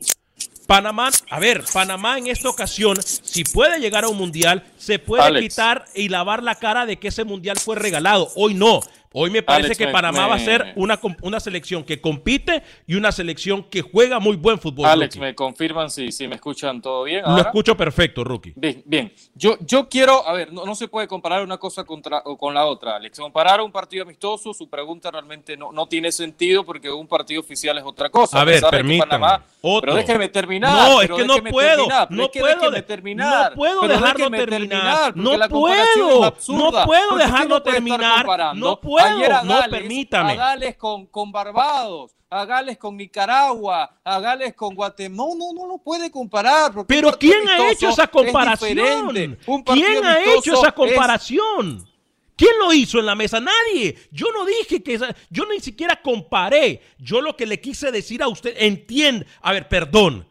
Panamá, 0.72 1.10
a 1.30 1.38
ver, 1.38 1.66
Panamá 1.74 2.18
en 2.18 2.28
esta 2.28 2.48
ocasión, 2.48 2.98
si 3.04 3.44
puede 3.44 3.78
llegar 3.82 4.06
a 4.06 4.08
un 4.08 4.16
mundial, 4.16 4.63
se 4.78 5.00
puede 5.00 5.22
Alex. 5.22 5.50
quitar 5.50 5.86
y 5.94 6.08
lavar 6.08 6.44
la 6.44 6.56
cara 6.56 6.86
de 6.86 6.96
que 6.96 7.10
ese 7.10 7.25
mundial 7.25 7.58
fue 7.60 7.75
regalado. 7.75 8.32
Hoy 8.38 8.54
no. 8.54 8.80
Hoy 9.13 9.30
me 9.30 9.44
parece 9.44 9.65
Alex, 9.68 9.77
que 9.77 9.88
Panamá 9.89 10.22
me- 10.24 10.27
va 10.30 10.36
a 10.36 10.39
ser 10.39 10.74
una, 10.77 10.98
una 11.22 11.39
selección 11.41 11.84
que 11.84 12.00
compite 12.00 12.63
y 12.88 12.96
una 12.96 13.12
selección 13.12 13.63
que 13.63 13.82
juega 13.82 14.20
muy 14.20 14.38
buen 14.38 14.58
fútbol. 14.58 14.86
Alex, 14.86 15.15
rookie. 15.15 15.25
me 15.25 15.36
confirman 15.36 15.89
si, 15.89 16.13
si 16.13 16.30
me 16.30 16.36
escuchan 16.36 16.82
todo 16.82 17.03
bien. 17.03 17.24
Lo 17.25 17.38
escucho 17.39 17.75
perfecto, 17.75 18.24
Rookie. 18.24 18.53
Bien, 18.56 18.82
bien. 18.86 19.13
Yo, 19.36 19.58
yo 19.60 19.89
quiero, 19.89 20.25
a 20.25 20.32
ver, 20.32 20.53
no, 20.53 20.65
no 20.65 20.75
se 20.75 20.88
puede 20.88 21.08
comparar 21.10 21.44
una 21.44 21.58
cosa 21.58 21.84
contra, 21.84 22.20
o 22.24 22.38
con 22.38 22.53
la 22.53 22.65
otra, 22.65 22.96
Alex. 22.96 23.20
Comparar 23.20 23.60
un 23.60 23.72
partido 23.72 24.03
amistoso, 24.03 24.53
su 24.53 24.70
pregunta 24.70 25.12
realmente 25.12 25.58
no, 25.58 25.74
no 25.74 25.88
tiene 25.88 26.12
sentido 26.13 26.63
porque 26.63 26.89
un 26.89 27.08
partido 27.08 27.41
oficial 27.41 27.77
es 27.77 27.84
otra 27.84 28.10
cosa. 28.10 28.39
A 28.39 28.46
ver, 28.46 28.62
permítame. 28.70 29.10
Panamá- 29.12 29.44
Otro. 29.63 29.82
Pero 29.91 29.96
déjeme 29.96 30.30
terminar. 30.30 30.89
No, 30.89 31.01
es 31.01 31.10
que 31.10 31.25
no 31.25 31.36
puedo, 31.51 31.75
terminar, 31.75 32.08
no 32.12 32.24
es 32.24 32.30
que 32.30 32.39
puedo 32.39 32.56
déjeme 32.56 32.82
terminar. 32.82 33.50
no 33.51 33.56
puedo 33.58 33.82
dejarlo 33.88 34.30
terminar, 34.32 35.15
no 35.18 35.32
puedo, 35.50 36.34
no 36.48 36.86
puedo 36.86 37.18
dejarlo 37.18 37.62
terminar, 37.62 38.56
no 38.56 38.80
puedo, 38.80 39.00
ayer 39.03 39.31
a 39.31 39.43
no, 39.43 39.53
Gales, 39.60 39.79
permítame. 39.79 40.31
A 40.34 40.36
Gales 40.36 40.75
con, 40.77 41.05
con 41.08 41.31
Barbados, 41.31 42.15
a 42.29 42.46
Gales 42.46 42.77
con 42.77 42.98
Nicaragua, 42.98 44.00
a 44.03 44.20
Gales 44.20 44.53
con 44.53 44.75
Guatemala. 44.75 45.34
No, 45.36 45.36
no, 45.36 45.53
no 45.53 45.67
lo 45.67 45.77
puede 45.79 46.10
comparar. 46.10 46.72
Pero 46.88 47.12
¿quién 47.17 47.48
ha 47.48 47.72
hecho 47.72 47.89
esa 47.89 48.03
es 48.03 48.10
comparación? 48.10 49.38
¿Quién 49.65 50.05
ha 50.05 50.24
hecho 50.24 50.53
esa 50.53 50.67
es- 50.70 50.74
comparación? 50.74 51.88
¿Quién 52.36 52.58
lo 52.58 52.74
hizo 52.74 52.98
en 52.98 53.05
la 53.05 53.13
mesa? 53.13 53.39
Nadie. 53.39 53.96
Yo 54.12 54.25
no 54.34 54.46
dije 54.46 54.81
que 54.81 55.00
yo 55.29 55.46
ni 55.46 55.60
siquiera 55.60 56.01
comparé. 56.01 56.81
Yo 56.98 57.22
lo 57.22 57.38
que 57.38 57.46
le 57.46 57.62
quise 57.62 57.91
decir 57.91 58.24
a 58.24 58.27
usted, 58.27 58.55
entiende. 58.58 59.27
A 59.41 59.51
ver, 59.53 59.67
perdón. 59.70 60.27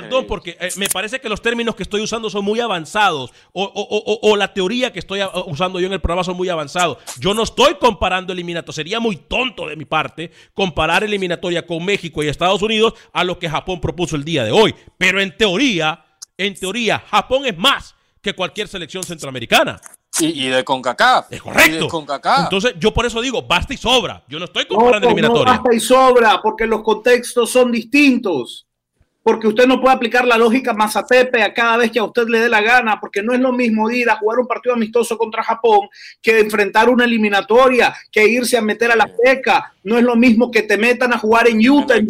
Perdón, 0.00 0.26
porque 0.26 0.56
eh, 0.60 0.70
me 0.76 0.88
parece 0.88 1.20
que 1.20 1.28
los 1.28 1.40
términos 1.42 1.74
que 1.74 1.82
estoy 1.82 2.00
usando 2.02 2.28
son 2.30 2.44
muy 2.44 2.60
avanzados 2.60 3.30
o, 3.52 3.62
o- 3.64 3.68
o- 3.82 4.12
o- 4.14 4.30
o 4.32 4.36
la 4.36 4.52
teoría 4.54 4.92
que 4.92 4.98
estoy 4.98 5.20
a- 5.20 5.30
usando 5.46 5.78
yo 5.80 5.86
en 5.86 5.92
el 5.92 6.00
programa 6.00 6.24
son 6.24 6.36
muy 6.36 6.48
avanzados. 6.48 6.98
Yo 7.18 7.34
no 7.34 7.42
estoy 7.42 7.74
comparando 7.76 8.32
eliminatoria. 8.32 8.74
Sería 8.74 9.00
muy 9.00 9.16
tonto 9.16 9.66
de 9.68 9.76
mi 9.76 9.84
parte 9.84 10.30
comparar 10.54 11.04
eliminatoria 11.04 11.66
con 11.66 11.84
México 11.84 12.22
y 12.22 12.28
Estados 12.28 12.62
Unidos 12.62 12.94
a 13.12 13.24
lo 13.24 13.38
que 13.38 13.48
Japón 13.48 13.80
propuso 13.80 14.16
el 14.16 14.24
día 14.24 14.44
de 14.44 14.52
hoy. 14.52 14.74
Pero 14.98 15.20
en 15.20 15.36
teoría, 15.36 16.04
en 16.38 16.54
teoría, 16.54 17.02
Japón 17.10 17.46
es 17.46 17.56
más 17.58 17.94
que 18.20 18.34
cualquier 18.34 18.68
selección 18.68 19.02
centroamericana. 19.02 19.80
Y, 20.20 20.44
y 20.44 20.48
de 20.48 20.62
CONCACAF. 20.62 21.32
Es 21.32 21.40
correcto. 21.42 21.70
Y 21.76 21.80
de 21.80 21.88
CONCACAF. 21.88 22.40
Entonces, 22.44 22.74
yo 22.78 22.92
por 22.92 23.06
eso 23.06 23.20
digo, 23.22 23.42
basta 23.42 23.72
y 23.72 23.76
sobra. 23.78 24.22
Yo 24.28 24.38
no 24.38 24.44
estoy 24.44 24.64
No, 24.68 24.76
comparando 24.76 25.08
no 25.08 25.12
eliminatoria. 25.14 25.54
basta 25.54 25.74
y 25.74 25.80
sobra, 25.80 26.40
porque 26.42 26.66
los 26.66 26.82
contextos 26.82 27.50
son 27.50 27.72
distintos. 27.72 28.66
Porque 29.24 29.46
usted 29.46 29.66
no 29.66 29.80
puede 29.80 29.94
aplicar 29.94 30.24
la 30.26 30.36
lógica 30.36 30.72
Mazatepe 30.72 31.42
a 31.42 31.54
cada 31.54 31.76
vez 31.76 31.92
que 31.92 32.00
a 32.00 32.04
usted 32.04 32.26
le 32.26 32.40
dé 32.40 32.48
la 32.48 32.60
gana, 32.60 32.98
porque 33.00 33.22
no 33.22 33.32
es 33.32 33.38
lo 33.40 33.52
mismo 33.52 33.88
ir 33.90 34.10
a 34.10 34.16
jugar 34.16 34.40
un 34.40 34.48
partido 34.48 34.74
amistoso 34.74 35.16
contra 35.16 35.44
Japón 35.44 35.88
que 36.20 36.40
enfrentar 36.40 36.88
una 36.90 37.04
eliminatoria, 37.04 37.94
que 38.10 38.26
irse 38.26 38.56
a 38.56 38.62
meter 38.62 38.90
a 38.90 38.96
la 38.96 39.04
Azteca. 39.04 39.72
No 39.84 39.96
es 39.96 40.02
lo 40.04 40.16
mismo 40.16 40.50
que 40.50 40.62
te 40.62 40.76
metan 40.76 41.12
a 41.12 41.18
jugar 41.18 41.46
en 41.48 41.58
Utah. 41.70 41.94
en. 41.96 42.06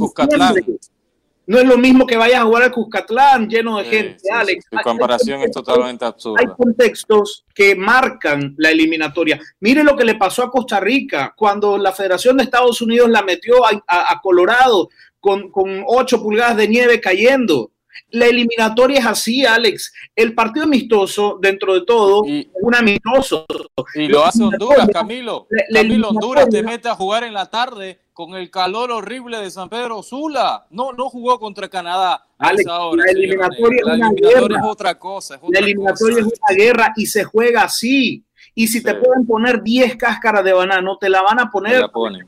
No 1.45 1.59
es 1.59 1.65
lo 1.67 1.77
mismo 1.77 2.07
que 2.07 2.17
vayas 2.17 2.41
a 2.41 2.45
jugar 2.45 2.63
al 2.63 2.71
Cuscatlán 2.73 3.49
lleno 3.49 3.77
de 3.79 3.85
gente, 3.85 4.19
Sí, 4.21 4.27
sí, 4.29 4.33
Alex. 4.33 4.65
Su 4.71 4.79
comparación 4.79 5.43
es 5.43 5.51
totalmente 5.51 6.05
Hay 6.05 6.11
absurda. 6.13 6.55
contextos 6.57 7.45
que 7.53 7.75
marcan 7.75 8.55
la 8.59 8.71
eliminatoria. 8.71 9.41
Mire 9.59 9.83
lo 9.83 9.97
que 9.97 10.05
le 10.05 10.15
pasó 10.15 10.45
a 10.45 10.51
Costa 10.53 10.79
Rica 10.79 11.35
cuando 11.37 11.77
la 11.77 11.91
Federación 11.93 12.37
de 12.37 12.45
Estados 12.45 12.81
Unidos 12.81 13.11
la 13.11 13.23
metió 13.23 13.67
a, 13.67 13.71
a- 13.89 14.13
a 14.13 14.21
Colorado 14.23 14.89
con, 15.23 15.51
con 15.51 15.85
8 15.87 16.21
pulgadas 16.21 16.57
de 16.57 16.67
nieve 16.69 17.01
cayendo. 17.01 17.71
La 18.11 18.27
eliminatoria 18.27 18.99
es 19.01 19.07
así, 19.07 19.47
Alex. 19.47 19.93
El 20.17 20.35
partido 20.35 20.65
amistoso, 20.65 21.39
dentro 21.41 21.75
de 21.75 21.85
todo, 21.87 22.25
es 22.27 22.47
un 22.61 22.75
amistoso. 22.75 23.47
Y 23.95 24.09
lo 24.09 24.25
hace 24.25 24.43
Honduras, 24.43 24.89
Camilo. 24.93 25.47
la- 25.51 25.65
la 25.69 25.81
Camilo, 25.83 26.09
Honduras 26.09 26.49
te 26.49 26.63
mete 26.63 26.89
a 26.89 26.95
jugar 26.95 27.23
en 27.25 27.35
la 27.35 27.47
tarde 27.51 28.01
con 28.13 28.35
el 28.35 28.51
calor 28.51 28.91
horrible 28.91 29.39
de 29.39 29.51
San 29.51 29.69
Pedro 29.69 30.03
Sula. 30.03 30.67
No, 30.71 30.93
no 30.93 31.09
jugó 31.09 31.39
contra 31.39 31.69
Canadá. 31.69 32.27
Alex, 32.39 32.63
esa 32.63 32.81
hora, 32.81 33.05
la 33.07 33.13
eliminatoria 33.13 33.79
es 33.81 33.87
La 33.87 33.95
una 33.95 34.07
eliminatoria 34.09 34.41
guerra. 34.49 34.57
es 34.61 34.67
otra 34.67 34.99
cosa. 34.99 35.35
Es 35.37 35.41
La 35.49 35.59
eliminatoria 35.61 36.17
cosa. 36.17 36.27
es 36.35 36.41
una 36.49 36.57
guerra 36.65 36.93
y 36.97 37.07
se 37.07 37.25
juega 37.25 37.63
así. 37.63 38.25
Y 38.55 38.67
si 38.69 38.83
te 38.83 38.95
pueden 38.97 39.27
poner 39.27 39.63
10 39.63 39.97
cáscaras 39.97 40.45
de 40.45 40.53
banano, 40.53 40.99
te 40.99 41.09
la 41.09 41.23
van 41.23 41.41
a 41.41 41.51
poner. 41.51 41.81
La 41.81 41.89
ponen. 41.89 42.27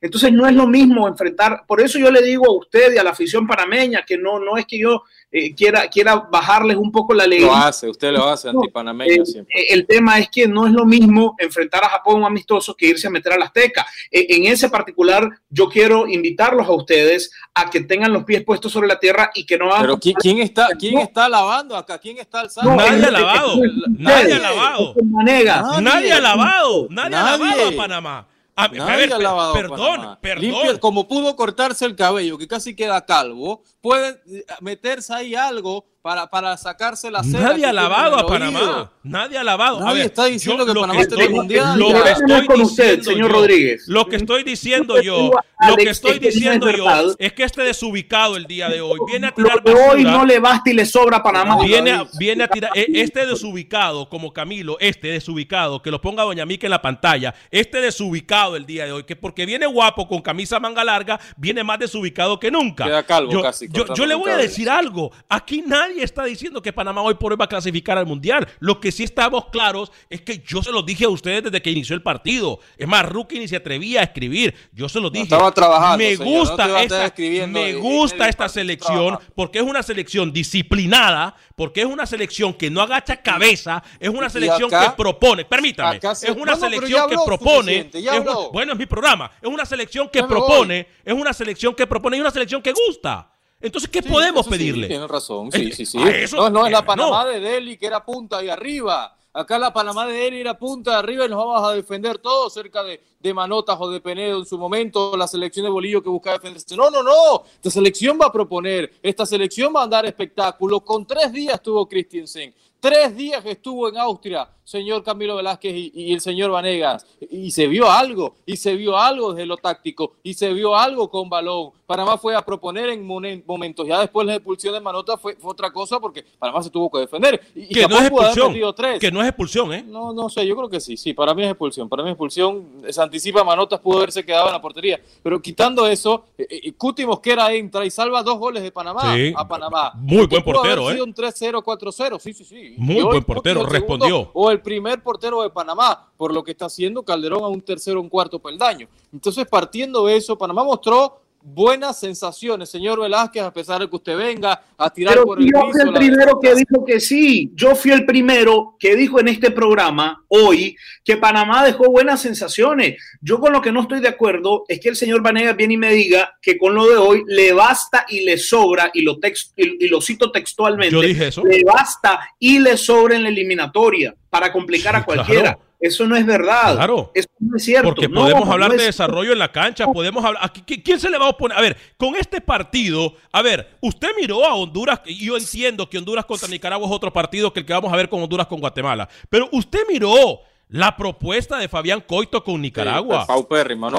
Entonces 0.00 0.32
no 0.32 0.46
es 0.46 0.54
lo 0.54 0.66
mismo 0.66 1.06
enfrentar, 1.08 1.64
por 1.66 1.80
eso 1.80 1.98
yo 1.98 2.10
le 2.10 2.22
digo 2.22 2.46
a 2.46 2.56
usted 2.58 2.94
y 2.94 2.98
a 2.98 3.02
la 3.04 3.10
afición 3.10 3.46
panameña 3.46 4.02
que 4.06 4.16
no, 4.16 4.38
no 4.38 4.56
es 4.56 4.64
que 4.66 4.78
yo 4.78 5.02
eh, 5.30 5.54
quiera, 5.54 5.88
quiera 5.88 6.16
bajarles 6.16 6.76
un 6.76 6.90
poco 6.90 7.12
la 7.14 7.26
ley. 7.26 7.40
Lo 7.40 7.54
hace, 7.54 7.88
usted 7.88 8.10
lo 8.12 8.26
hace 8.28 8.48
antipanameño 8.48 9.22
Eh, 9.22 9.26
siempre. 9.26 9.54
eh, 9.60 9.66
el 9.70 9.86
tema 9.86 10.18
es 10.18 10.28
que 10.30 10.48
no 10.48 10.66
es 10.66 10.72
lo 10.72 10.84
mismo 10.86 11.36
enfrentar 11.38 11.84
a 11.84 11.88
Japón 11.90 12.24
amistoso 12.24 12.74
que 12.74 12.86
irse 12.86 13.06
a 13.06 13.10
meter 13.10 13.34
al 13.34 13.42
Azteca. 13.42 13.86
Eh, 14.10 14.26
en 14.30 14.46
ese 14.46 14.68
particular, 14.70 15.28
yo 15.50 15.68
quiero 15.68 16.08
invitarlos 16.08 16.66
a 16.66 16.72
ustedes 16.72 17.30
a 17.54 17.68
que 17.70 17.80
tengan 17.82 18.12
los 18.12 18.24
pies 18.24 18.42
puestos 18.42 18.72
sobre 18.72 18.88
la 18.88 18.98
tierra 18.98 19.30
y 19.34 19.44
que 19.46 19.58
no 19.58 19.66
hagan. 19.66 19.82
Pero 19.82 19.98
¿quién, 19.98 20.16
quién 20.18 20.38
está, 20.38 20.68
quién 20.78 20.98
está 20.98 21.26
alabando 21.26 21.76
acá? 21.76 21.98
¿Quién 21.98 22.18
está 22.18 22.40
alzando? 22.40 22.70
No, 22.70 22.76
Nadie 22.76 23.04
ha 23.04 23.10
lavado. 23.10 23.56
Nadie 23.98 24.32
ha 24.34 24.38
lavado. 24.38 24.94
Nadie. 25.04 26.12
Ha 26.12 26.20
lavado. 26.20 26.86
Nadie, 26.90 27.16
ha 27.16 27.20
Nadie. 27.20 27.38
lavado 27.46 27.68
a 27.68 27.76
Panamá. 27.76 28.26
A, 28.60 28.64
a 28.64 28.68
ver, 28.96 29.12
ha 29.12 29.16
per- 29.16 29.22
lavado 29.22 29.52
perdón, 29.52 30.18
perdón. 30.20 30.78
Como 30.80 31.06
pudo 31.08 31.34
cortarse 31.36 31.84
el 31.84 31.96
cabello, 31.96 32.38
que 32.38 32.46
casi 32.48 32.74
queda 32.76 33.04
calvo, 33.04 33.62
puede 33.80 34.20
meterse 34.60 35.12
ahí 35.14 35.34
algo 35.34 35.86
para, 36.02 36.26
para 36.28 36.56
sacarse 36.56 37.10
la 37.10 37.22
cera. 37.22 37.40
Nadie 37.50 37.66
ha 37.66 37.72
lavado 37.74 38.16
a 38.18 38.26
Panamá. 38.26 38.58
oído. 38.60 38.92
Nadie 39.02 39.36
ha 39.38 39.44
lavado. 39.44 39.78
A 39.80 39.84
Nadie 39.84 39.98
ver, 39.98 40.06
está 40.06 40.24
diciendo 40.26 40.64
que 40.64 40.72
lo 40.72 40.80
Panamá 40.82 41.00
está 41.00 41.14
en 41.16 41.20
el 41.20 41.30
Mundial. 41.30 41.78
Lo 41.78 42.02
que 42.02 42.10
estoy 42.10 42.46
con 42.46 42.60
usted, 42.62 42.84
diciendo 42.98 43.10
señor 43.10 43.30
yo- 43.30 43.36
Rodríguez. 43.36 43.82
Lo 43.86 44.06
que 44.08 44.16
estoy 44.16 44.42
diciendo 44.44 45.00
Yo 45.02 45.30
lo 45.68 45.76
que 45.76 45.90
estoy 45.90 46.18
diciendo 46.18 46.70
yo 46.70 46.90
es 47.18 47.32
que 47.34 47.42
este 47.44 47.62
desubicado 47.62 48.36
el 48.38 48.46
día 48.46 48.70
de 48.70 48.80
hoy 48.80 48.98
viene 49.06 49.26
a 49.26 49.34
Lo 49.36 49.44
tirar 49.44 49.62
que 49.62 49.72
hoy 49.74 50.04
no 50.04 50.24
le 50.24 50.38
basta 50.38 50.70
y 50.70 50.72
le 50.72 50.86
sobra 50.86 51.18
a 51.18 51.22
Panamá. 51.22 51.62
Viene 51.62 51.90
a, 51.92 52.06
viene 52.18 52.44
a 52.44 52.48
tirar 52.48 52.70
e- 52.74 52.86
este 52.94 53.26
desubicado 53.26 54.08
como 54.08 54.32
Camilo, 54.32 54.78
este 54.80 55.08
desubicado, 55.08 55.82
que 55.82 55.90
lo 55.90 56.00
ponga 56.00 56.22
Doña 56.22 56.46
Mica 56.46 56.66
en 56.66 56.70
la 56.70 56.80
pantalla, 56.80 57.34
este 57.50 57.80
desubicado 57.82 58.56
el 58.56 58.64
día 58.64 58.86
de 58.86 58.92
hoy, 58.92 59.04
que 59.04 59.16
porque 59.16 59.44
viene 59.44 59.66
guapo 59.66 60.08
con 60.08 60.22
camisa 60.22 60.58
manga 60.60 60.82
larga, 60.82 61.20
viene 61.36 61.62
más 61.62 61.78
desubicado 61.78 62.40
que 62.40 62.50
nunca. 62.50 62.84
Queda 62.84 63.02
calvo 63.02 63.30
yo, 63.32 63.42
casi, 63.42 63.68
yo- 63.70 63.92
yo 63.94 64.06
le 64.06 64.14
voy 64.14 64.30
a 64.30 64.38
decir 64.38 64.70
algo, 64.70 65.10
aquí 65.28 65.62
nadie 65.66 65.89
está 65.98 66.24
diciendo 66.24 66.62
que 66.62 66.72
Panamá 66.72 67.02
hoy 67.02 67.14
por 67.14 67.32
hoy 67.32 67.36
va 67.38 67.46
a 67.46 67.48
clasificar 67.48 67.98
al 67.98 68.06
Mundial. 68.06 68.46
Lo 68.60 68.78
que 68.80 68.92
sí 68.92 69.02
estamos 69.04 69.46
claros 69.50 69.90
es 70.08 70.20
que 70.22 70.38
yo 70.46 70.62
se 70.62 70.70
los 70.70 70.86
dije 70.86 71.04
a 71.04 71.08
ustedes 71.08 71.42
desde 71.44 71.60
que 71.60 71.70
inició 71.70 71.94
el 71.96 72.02
partido. 72.02 72.60
Es 72.76 72.86
más, 72.86 73.04
Rookie 73.08 73.38
ni 73.38 73.48
se 73.48 73.56
atrevía 73.56 74.00
a 74.00 74.04
escribir. 74.04 74.54
Yo 74.72 74.88
se 74.88 75.00
los 75.00 75.10
dije. 75.12 75.24
estaba 75.24 75.50
trabajando, 75.52 75.98
Me 75.98 76.16
señor, 76.16 76.32
no 76.32 76.38
gusta 76.40 76.82
estar 76.82 77.04
esta, 77.10 77.46
me 77.48 77.74
gusta 77.74 78.28
esta 78.28 78.48
selección 78.48 79.18
porque 79.34 79.58
es 79.58 79.64
una 79.64 79.82
selección 79.82 80.32
disciplinada, 80.32 81.34
porque 81.56 81.80
es 81.80 81.86
una 81.86 82.06
selección 82.06 82.54
que 82.54 82.70
no 82.70 82.80
agacha 82.80 83.20
cabeza, 83.22 83.82
es 83.98 84.08
una 84.08 84.30
selección 84.30 84.72
acá- 84.72 84.90
que 84.90 84.96
propone, 84.96 85.44
permítame, 85.44 85.98
se- 86.14 86.28
es 86.30 86.36
una 86.36 86.52
No, 86.52 86.52
no, 86.52 86.56
selección 86.56 87.08
que 87.08 87.16
propone, 87.24 87.90
es 87.92 88.24
bueno, 88.52 88.72
es 88.72 88.78
mi 88.78 88.86
programa, 88.86 89.30
es 89.40 89.48
una 89.48 89.64
selección 89.64 90.08
que 90.08 90.22
propone, 90.24 90.86
es 91.04 91.14
una 91.14 91.32
selección 91.32 91.74
que 91.74 91.86
propone 91.86 92.16
y 92.16 92.20
una 92.20 92.30
selección 92.30 92.62
que 92.62 92.72
gusta. 92.72 93.30
Entonces, 93.60 93.90
¿qué 93.90 94.02
Sí, 94.02 94.08
podemos 94.08 94.40
eso 94.46 94.50
sí, 94.52 94.58
pedirle? 94.58 94.88
tiene 94.88 95.06
razón, 95.06 95.52
sí, 95.52 95.68
Eh, 95.68 95.72
sí, 95.74 95.84
sí. 95.86 95.98
eso- 96.02 96.36
no, 96.36 96.50
no 96.50 96.66
es 96.66 96.72
la 96.72 96.78
eh, 96.78 96.84
Panamá 96.84 97.24
no. 97.24 97.30
de 97.30 97.40
Delhi 97.40 97.76
que 97.76 97.86
era 97.86 98.04
punta 98.04 98.38
ahí 98.38 98.48
arriba. 98.48 99.16
Acá 99.32 99.58
la 99.60 99.72
Panamá 99.72 100.06
de 100.06 100.14
Delhi 100.14 100.40
era 100.40 100.58
punta 100.58 100.90
de 100.92 100.96
arriba 100.96 101.24
y 101.24 101.28
nos 101.28 101.38
vamos 101.38 101.62
a 101.62 101.72
defender 101.72 102.18
todos 102.18 102.52
cerca 102.52 102.82
de, 102.82 103.00
de 103.20 103.32
Manotas 103.34 103.76
o 103.78 103.88
de 103.88 104.00
Penedo 104.00 104.38
en 104.40 104.46
su 104.46 104.58
momento, 104.58 105.16
la 105.16 105.28
selección 105.28 105.64
de 105.66 105.70
Bolillo 105.70 106.02
que 106.02 106.08
busca 106.08 106.32
defenderse. 106.32 106.74
No, 106.76 106.90
no, 106.90 107.02
no. 107.02 107.44
Esta 107.54 107.70
selección 107.70 108.18
va 108.20 108.26
a 108.26 108.32
proponer, 108.32 108.92
esta 109.02 109.24
selección 109.24 109.72
va 109.76 109.84
a 109.84 109.86
dar 109.86 110.04
espectáculo. 110.04 110.80
Con 110.80 111.06
tres 111.06 111.32
días 111.32 111.54
estuvo 111.54 111.86
Christensen, 111.88 112.52
tres 112.80 113.16
días 113.16 113.42
que 113.42 113.52
estuvo 113.52 113.88
en 113.88 113.98
Austria, 113.98 114.48
señor 114.64 115.02
Camilo 115.02 115.36
Velázquez 115.36 115.74
y, 115.74 115.92
y 115.94 116.12
el 116.12 116.20
señor 116.20 116.50
Vanegas. 116.50 117.06
Y 117.30 117.50
se 117.50 117.66
vio 117.66 117.90
algo, 117.90 118.36
y 118.46 118.56
se 118.56 118.74
vio 118.74 118.96
algo 118.96 119.32
desde 119.34 119.46
lo 119.46 119.56
táctico, 119.56 120.14
y 120.22 120.34
se 120.34 120.52
vio 120.52 120.74
algo 120.76 121.10
con 121.10 121.28
balón. 121.28 121.72
Panamá 121.86 122.16
fue 122.18 122.36
a 122.36 122.42
proponer 122.42 122.88
en 122.90 123.04
momentos. 123.04 123.84
Ya 123.86 123.98
después 123.98 124.24
la 124.24 124.36
expulsión 124.36 124.72
de 124.74 124.80
Manota 124.80 125.16
fue, 125.16 125.34
fue 125.34 125.50
otra 125.50 125.72
cosa 125.72 125.98
porque 125.98 126.24
Panamá 126.38 126.62
se 126.62 126.70
tuvo 126.70 126.88
que 126.88 127.00
defender. 127.00 127.40
Y, 127.52 127.66
Que 127.66 127.88
no 127.88 127.98
es 127.98 128.08
pudo 128.08 128.20
haber 128.20 128.38
expulsión, 128.38 128.98
que 129.00 129.10
no 129.10 129.20
es 129.20 129.26
expulsión, 129.28 129.72
¿eh? 129.74 129.84
No, 129.84 130.12
no 130.12 130.28
sé, 130.28 130.46
yo 130.46 130.54
creo 130.56 130.68
que 130.68 130.78
sí, 130.78 130.96
sí, 130.96 131.12
para 131.14 131.34
mí 131.34 131.42
es 131.42 131.48
expulsión, 131.50 131.88
para 131.88 132.04
mí 132.04 132.10
es 132.10 132.12
expulsión, 132.12 132.64
se 132.88 133.02
anticipa 133.02 133.42
Manotas, 133.42 133.80
pudo 133.80 133.98
haberse 133.98 134.24
quedado 134.24 134.46
en 134.46 134.52
la 134.52 134.60
portería, 134.60 135.00
pero 135.22 135.42
quitando 135.42 135.84
eso, 135.88 136.26
eh, 136.38 136.46
eh, 136.48 136.72
Cuti 136.74 137.04
Mosquera 137.04 137.52
entra 137.52 137.84
y 137.84 137.90
salva 137.90 138.22
dos 138.22 138.38
goles 138.38 138.62
de 138.62 138.70
Panamá 138.70 139.12
Sí. 139.16 139.32
a 139.36 139.48
Panamá. 139.48 139.92
Muy 139.96 140.26
buen 140.26 140.44
portero, 140.44 140.92
¿eh? 140.92 141.02
un 141.02 141.12
3-0, 141.12 141.60
4-0, 141.60 142.20
sí, 142.20 142.32
sí, 142.32 142.44
sí. 142.44 142.69
Muy 142.76 142.98
Y 142.98 143.02
buen 143.02 143.22
portero, 143.22 143.60
segundo 143.60 143.72
respondió. 143.72 144.30
O 144.32 144.50
el 144.50 144.60
primer 144.60 145.02
portero 145.02 145.42
de 145.42 145.50
Panamá, 145.50 146.10
por 146.16 146.32
lo 146.32 146.42
que 146.42 146.52
está 146.52 146.66
haciendo 146.66 147.02
Calderón 147.02 147.44
a 147.44 147.48
un 147.48 147.60
tercero, 147.60 148.00
un 148.00 148.08
cuarto 148.08 148.38
peldaño. 148.38 148.88
Entonces, 149.12 149.46
partiendo 149.46 150.06
de 150.06 150.16
eso, 150.16 150.36
Panamá 150.36 150.64
mostró 150.64 151.20
buenas 151.42 151.98
sensaciones, 152.00 152.68
señor 152.70 153.00
Velázquez, 153.00 153.42
a 153.42 153.52
pesar 153.52 153.80
de 153.80 153.88
que 153.88 153.96
usted 153.96 154.16
venga 154.16 154.62
a 154.76 154.90
tirar 154.90 155.14
Pero 155.14 155.24
por 155.26 155.38
el 155.40 155.46
yo 155.46 155.60
fui 155.60 155.72
piso 155.72 155.84
el 155.86 155.92
primero 155.94 156.38
que 156.40 156.54
dijo 156.54 156.84
que 156.84 157.00
sí. 157.00 157.50
Yo 157.54 157.74
fui 157.74 157.90
el 157.92 158.04
primero 158.06 158.76
que 158.78 158.94
dijo 158.96 159.20
en 159.20 159.28
este 159.28 159.50
programa 159.50 160.24
hoy 160.28 160.76
que 161.04 161.16
Panamá 161.16 161.64
dejó 161.64 161.90
buenas 161.90 162.20
sensaciones. 162.20 162.96
Yo 163.20 163.40
con 163.40 163.52
lo 163.52 163.60
que 163.60 163.72
no 163.72 163.82
estoy 163.82 164.00
de 164.00 164.08
acuerdo 164.08 164.64
es 164.68 164.80
que 164.80 164.90
el 164.90 164.96
señor 164.96 165.22
Vanegas 165.22 165.56
viene 165.56 165.74
y 165.74 165.78
me 165.78 165.92
diga 165.92 166.36
que 166.42 166.58
con 166.58 166.74
lo 166.74 166.86
de 166.86 166.96
hoy 166.96 167.22
le 167.26 167.52
basta 167.52 168.04
y 168.08 168.20
le 168.24 168.36
sobra, 168.38 168.90
y 168.94 169.02
lo, 169.02 169.18
tex- 169.18 169.52
y, 169.56 169.84
y 169.84 169.88
lo 169.88 170.00
cito 170.00 170.30
textualmente, 170.30 170.92
Yo 170.94 171.00
dije 171.00 171.28
eso. 171.28 171.42
le 171.44 171.62
basta 171.64 172.20
y 172.38 172.58
le 172.58 172.76
sobra 172.76 173.16
en 173.16 173.22
la 173.22 173.28
eliminatoria 173.30 174.14
para 174.28 174.52
complicar 174.52 174.94
a 174.96 175.04
cualquiera. 175.04 175.54
claro. 175.54 175.69
Eso 175.80 176.06
no 176.06 176.14
es 176.14 176.26
verdad. 176.26 176.74
Claro. 176.76 177.10
Eso 177.14 177.28
no 177.38 177.56
es 177.56 177.64
cierto. 177.64 177.88
Porque 177.88 178.08
podemos 178.08 178.44
no 178.46 178.52
hablar 178.52 178.70
de 178.72 178.84
desarrollo 178.84 179.32
en 179.32 179.38
la 179.38 179.50
cancha, 179.50 179.86
podemos 179.86 180.22
hablar. 180.24 180.44
aquí, 180.44 180.62
¿qui- 180.66 180.82
¿Quién 180.84 181.00
se 181.00 181.08
le 181.08 181.16
va 181.18 181.24
a 181.26 181.30
oponer? 181.30 181.56
A 181.56 181.60
ver, 181.62 181.76
con 181.96 182.14
este 182.16 182.40
partido, 182.42 183.14
a 183.32 183.40
ver, 183.40 183.76
usted 183.80 184.08
miró 184.20 184.44
a 184.44 184.54
Honduras, 184.54 185.00
y 185.06 185.24
yo 185.24 185.36
entiendo 185.38 185.88
que 185.88 185.96
Honduras 185.96 186.26
contra 186.26 186.48
Nicaragua 186.48 186.86
es 186.86 186.92
otro 186.92 187.10
partido 187.12 187.50
que 187.52 187.60
el 187.60 187.66
que 187.66 187.72
vamos 187.72 187.90
a 187.92 187.96
ver 187.96 188.08
con 188.10 188.22
Honduras 188.22 188.46
con 188.46 188.60
Guatemala, 188.60 189.08
pero 189.30 189.48
usted 189.52 189.80
miró 189.88 190.40
la 190.72 190.96
propuesta 190.96 191.58
de 191.58 191.68
Fabián 191.68 192.02
Coito 192.06 192.44
con 192.44 192.60
Nicaragua. 192.62 193.26
Sí, 193.26 193.32
no 193.32 193.38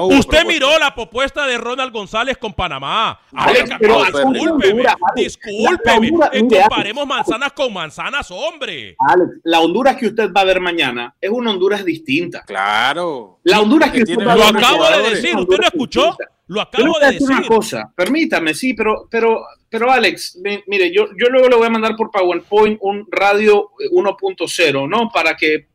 Usted 0.06 0.20
propuesta. 0.20 0.44
miró 0.44 0.78
la 0.78 0.94
propuesta 0.94 1.46
de 1.46 1.58
Ronald 1.58 1.92
González 1.92 2.38
con 2.38 2.54
Panamá. 2.54 3.20
Alex, 3.32 3.60
Alex, 3.70 3.76
pero 3.78 3.98
no, 3.98 4.32
discúlpeme, 4.32 4.84
discúlpeme. 5.14 6.08
Honduras, 6.08 6.30
mire, 6.32 6.60
comparemos 6.60 7.06
manzanas 7.06 7.52
con 7.52 7.72
manzanas, 7.72 8.30
hombre. 8.30 8.96
Alex, 8.98 9.30
la 9.44 9.60
Honduras 9.60 9.96
que 9.96 10.06
usted 10.06 10.32
va 10.32 10.40
a 10.40 10.44
ver 10.44 10.60
mañana 10.60 11.14
es 11.20 11.30
una 11.30 11.50
Honduras 11.50 11.84
distinta. 11.84 12.42
Claro. 12.46 13.40
La 13.44 13.60
Honduras 13.60 13.90
que, 13.90 13.98
Que 13.98 14.02
usted 14.04 14.14
tiene 14.16 14.24
va 14.26 14.32
a 14.32 14.36
Lo 14.36 14.42
ver 14.44 14.52
buenos 14.52 14.70
acabo 14.70 14.84
de 15.02 15.10
decir, 15.10 15.14
¿usted 15.16 15.32
lo 15.34 15.40
Honduras 15.40 15.70
escuchó? 15.72 16.00
distinta. 16.06 16.32
Lo 16.48 16.60
acabo 16.60 16.98
de 16.98 17.06
decir 17.12 17.28
una 17.30 17.46
cosa, 17.46 17.92
permítame, 17.96 18.52
sí, 18.52 18.74
pero, 18.74 19.06
pero, 19.10 19.42
pero 19.70 19.90
Alex, 19.90 20.38
mi- 20.42 20.62
mire, 20.66 20.92
yo, 20.92 21.06
yo 21.18 21.28
luego 21.30 21.48
le 21.48 21.56
voy 21.56 21.66
a 21.66 21.70
mandar 21.70 21.96
por 21.96 22.10
PowerPoint 22.10 22.78
un 22.82 23.06
radio 23.10 23.70
eh, 23.80 23.88
1.0, 23.90 24.86
¿no? 24.88 25.08
Para 25.10 25.34
que, 25.34 25.68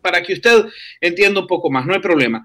para 0.00 0.22
que 0.22 0.34
usted 0.34 0.66
entienda 1.00 1.40
un 1.40 1.46
poco 1.46 1.70
más, 1.70 1.86
no 1.86 1.94
hay 1.94 2.00
problema. 2.00 2.44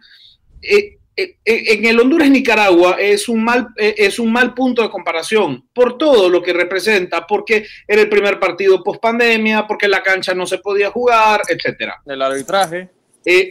Eh, 0.61 0.97
eh, 1.17 1.37
eh, 1.45 1.63
en 1.73 1.85
el 1.85 1.99
Honduras-Nicaragua 1.99 2.97
es, 2.99 3.29
un 3.29 3.41
mal, 3.41 3.69
eh, 3.77 3.95
es 3.97 4.19
un 4.19 4.33
mal 4.33 4.53
punto 4.53 4.81
de 4.81 4.89
comparación 4.89 5.65
por 5.73 5.97
todo 5.97 6.29
lo 6.29 6.43
que 6.43 6.51
representa, 6.51 7.25
porque 7.25 7.65
era 7.87 8.01
el 8.01 8.09
primer 8.09 8.37
partido 8.37 8.83
post 8.83 9.01
pandemia, 9.01 9.65
porque 9.65 9.87
la 9.87 10.03
cancha 10.03 10.33
no 10.33 10.45
se 10.45 10.57
podía 10.57 10.91
jugar, 10.91 11.41
etcétera. 11.47 12.01
El 12.05 12.21
arbitraje. 12.21 12.89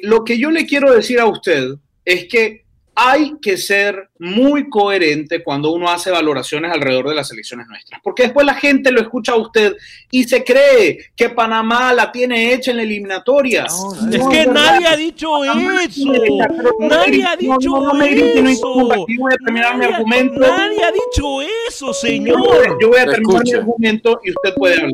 Lo 0.02 0.24
que 0.24 0.38
yo 0.38 0.50
le 0.50 0.66
quiero 0.66 0.92
decir 0.92 1.18
a 1.18 1.26
usted 1.26 1.70
es 2.04 2.26
que 2.26 2.63
hay 2.96 3.34
que 3.42 3.56
ser 3.56 4.08
muy 4.18 4.68
coherente 4.68 5.42
cuando 5.42 5.72
uno 5.72 5.90
hace 5.90 6.10
valoraciones 6.10 6.70
alrededor 6.72 7.08
de 7.08 7.14
las 7.16 7.30
elecciones 7.32 7.66
nuestras, 7.66 8.00
porque 8.02 8.24
después 8.24 8.46
la 8.46 8.54
gente 8.54 8.92
lo 8.92 9.00
escucha 9.00 9.32
a 9.32 9.36
usted 9.36 9.74
y 10.10 10.24
se 10.24 10.44
cree 10.44 11.10
que 11.16 11.28
Panamá 11.30 11.92
la 11.92 12.12
tiene 12.12 12.52
hecha 12.52 12.70
en 12.70 12.76
la 12.78 12.82
eliminatoria. 12.84 13.64
Es 13.64 13.74
No, 14.18 14.28
que 14.28 14.46
verdad. 14.46 14.52
nadie 14.54 14.86
ha 14.86 14.96
dicho 14.96 15.30
Panamá 15.40 15.82
eso. 15.82 16.04
no 16.06 16.88
Nadie 16.88 17.24
ha 17.24 17.30
no, 17.34 17.36
dicho 17.36 17.70
no, 17.70 17.80
no 17.80 17.92
no 17.94 18.04
eso. 18.04 19.04
que 19.06 19.12
yo 19.14 19.20
voy 19.20 19.32
a 19.32 19.36
terminar 19.44 19.76
mi 19.78 19.84
argumento. 19.86 20.40
Nadie 20.40 20.84
ha 20.84 20.92
dicho 20.92 21.42
eso, 21.68 21.92
señor. 21.92 22.78
yo 22.80 22.88
voy 22.88 22.98
a 23.00 23.06
terminar 23.06 23.42
mi 23.44 23.52
argumento 23.52 24.20
y 24.24 24.30
usted 24.30 24.54
puede 24.54 24.74
hablar. 24.76 24.92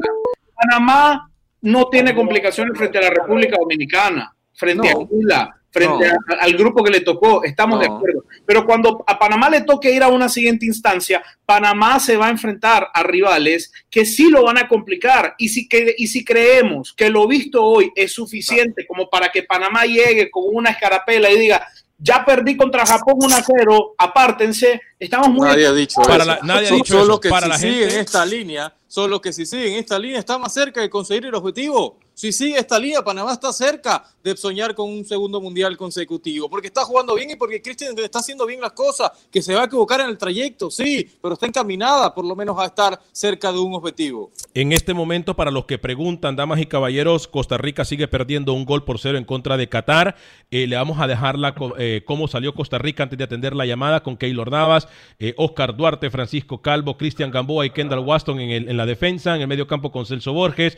Panamá 0.55 1.31
no 1.63 1.89
tiene 1.89 2.15
complicaciones 2.15 2.77
frente 2.77 2.99
a 2.99 3.03
la 3.03 3.11
República 3.11 3.57
Dominicana, 3.59 4.35
frente 4.55 4.91
No. 4.93 5.01
a 5.03 5.07
Cuba, 5.07 5.60
frente 5.73 6.09
No. 6.09 6.35
a- 6.35 6.43
al 6.43 6.53
grupo 6.55 6.83
que 6.83 6.91
le 6.91 7.01
tocó. 7.01 7.45
Estamos 7.45 7.79
de 7.81 7.87
acuerdo. 7.87 8.25
Pero 8.47 8.65
cuando 8.67 9.05
a 9.07 9.19
Panamá 9.19 9.49
le 9.51 9.61
toque 9.63 9.93
ir 9.93 10.03
a 10.03 10.09
una 10.09 10.29
siguiente 10.29 10.67
instancia, 10.67 11.23
Panamá 11.47 12.01
se 12.01 12.17
va 12.17 12.27
a 12.27 12.31
enfrentar 12.31 12.89
a 12.93 13.03
rivales 13.03 13.73
que 13.89 14.05
sí 14.05 14.29
lo 14.31 14.43
van 14.45 14.59
a 14.59 14.69
complicar. 14.69 15.35
Y 15.39 15.49
si, 15.51 15.69
que, 15.69 15.95
y 15.97 16.07
si 16.09 16.25
creemos 16.25 16.93
que 16.93 17.11
lo 17.11 17.27
visto 17.29 17.63
hoy 17.65 17.93
es 17.95 18.13
suficiente 18.13 18.87
como 18.87 19.09
para 19.09 19.31
que 19.31 19.43
Panamá 19.45 19.85
llegue 19.85 20.31
con 20.31 20.45
una 20.47 20.71
escarapela 20.71 21.31
y 21.31 21.39
diga, 21.39 21.67
ya 22.03 22.25
perdí 22.25 22.57
contra 22.57 22.87
Japón 22.87 23.15
1 23.19 23.37
a 23.37 23.43
0, 23.43 23.95
apártense, 23.99 24.81
estamos 24.99 25.29
muy... 25.29 25.47
Nadie 25.49 25.67
ha 25.67 25.73
dicho 25.73 26.01
Para 26.01 26.17
eso. 26.25 26.27
la- 26.27 26.41
nadie 26.43 26.69
ha 26.69 26.73
dicho 26.73 26.95
solo 26.99 27.13
eso. 27.15 27.21
que 27.21 27.29
Para 27.29 27.43
si 27.47 27.49
la 27.51 27.59
siguen 27.59 27.79
gente- 27.91 28.01
esta 28.01 28.25
línea, 28.27 28.75
solo 28.89 29.21
que 29.21 29.33
si 29.33 29.45
siguen 29.47 29.75
esta 29.75 29.99
línea 29.99 30.19
está 30.19 30.39
más 30.39 30.53
cerca 30.53 30.81
de 30.81 30.89
conseguir 30.91 31.27
el 31.27 31.35
objetivo. 31.35 31.99
Si 32.21 32.33
sigue 32.33 32.59
esta 32.59 32.79
liga, 32.79 33.03
Panamá 33.03 33.33
está 33.33 33.51
cerca 33.51 34.05
de 34.23 34.37
soñar 34.37 34.75
con 34.75 34.91
un 34.91 35.07
segundo 35.07 35.41
mundial 35.41 35.75
consecutivo, 35.79 36.51
porque 36.51 36.67
está 36.67 36.85
jugando 36.85 37.15
bien 37.15 37.31
y 37.31 37.37
porque 37.37 37.63
Cristian 37.63 37.99
está 37.99 38.19
haciendo 38.19 38.45
bien 38.45 38.61
las 38.61 38.73
cosas, 38.73 39.11
que 39.31 39.41
se 39.41 39.55
va 39.55 39.63
a 39.63 39.65
equivocar 39.65 40.03
en 40.03 40.11
el 40.11 40.19
trayecto, 40.19 40.71
sí, 40.71 41.11
pero 41.23 41.33
está 41.33 41.47
encaminada 41.47 42.15
por 42.15 42.27
lo 42.27 42.37
menos 42.37 42.59
a 42.59 42.67
estar 42.67 43.01
cerca 43.11 43.51
de 43.51 43.59
un 43.59 43.73
objetivo. 43.73 44.31
En 44.53 44.73
este 44.73 44.93
momento, 44.93 45.35
para 45.35 45.51
los 45.51 45.65
que 45.65 45.79
preguntan, 45.79 46.37
damas 46.37 46.61
y 46.61 46.67
caballeros, 46.67 47.27
Costa 47.27 47.57
Rica 47.57 47.87
sigue 47.87 48.07
perdiendo 48.07 48.53
un 48.53 48.67
gol 48.67 48.85
por 48.85 48.99
cero 48.99 49.17
en 49.17 49.25
contra 49.25 49.57
de 49.57 49.71
Qatar. 49.71 50.15
Eh, 50.51 50.67
le 50.67 50.77
vamos 50.77 51.01
a 51.01 51.07
dejar 51.07 51.39
la, 51.39 51.55
eh, 51.79 52.03
cómo 52.05 52.29
salió 52.29 52.53
Costa 52.53 52.77
Rica 52.77 53.05
antes 53.05 53.17
de 53.17 53.25
atender 53.25 53.57
la 53.57 53.65
llamada 53.65 54.03
con 54.03 54.19
Keylor 54.19 54.51
Navas, 54.51 54.89
eh, 55.19 55.33
Oscar 55.39 55.75
Duarte, 55.75 56.11
Francisco 56.11 56.61
Calvo, 56.61 56.99
Cristian 56.99 57.31
Gamboa 57.31 57.65
y 57.65 57.71
Kendall 57.71 58.01
Waston 58.01 58.41
en, 58.41 58.69
en, 58.69 58.77
la 58.77 58.85
defensa, 58.85 59.35
en 59.35 59.41
el 59.41 59.49
medio 59.49 59.67
campo 59.67 59.91
con 59.91 60.05
Celso 60.05 60.35
Borges, 60.35 60.77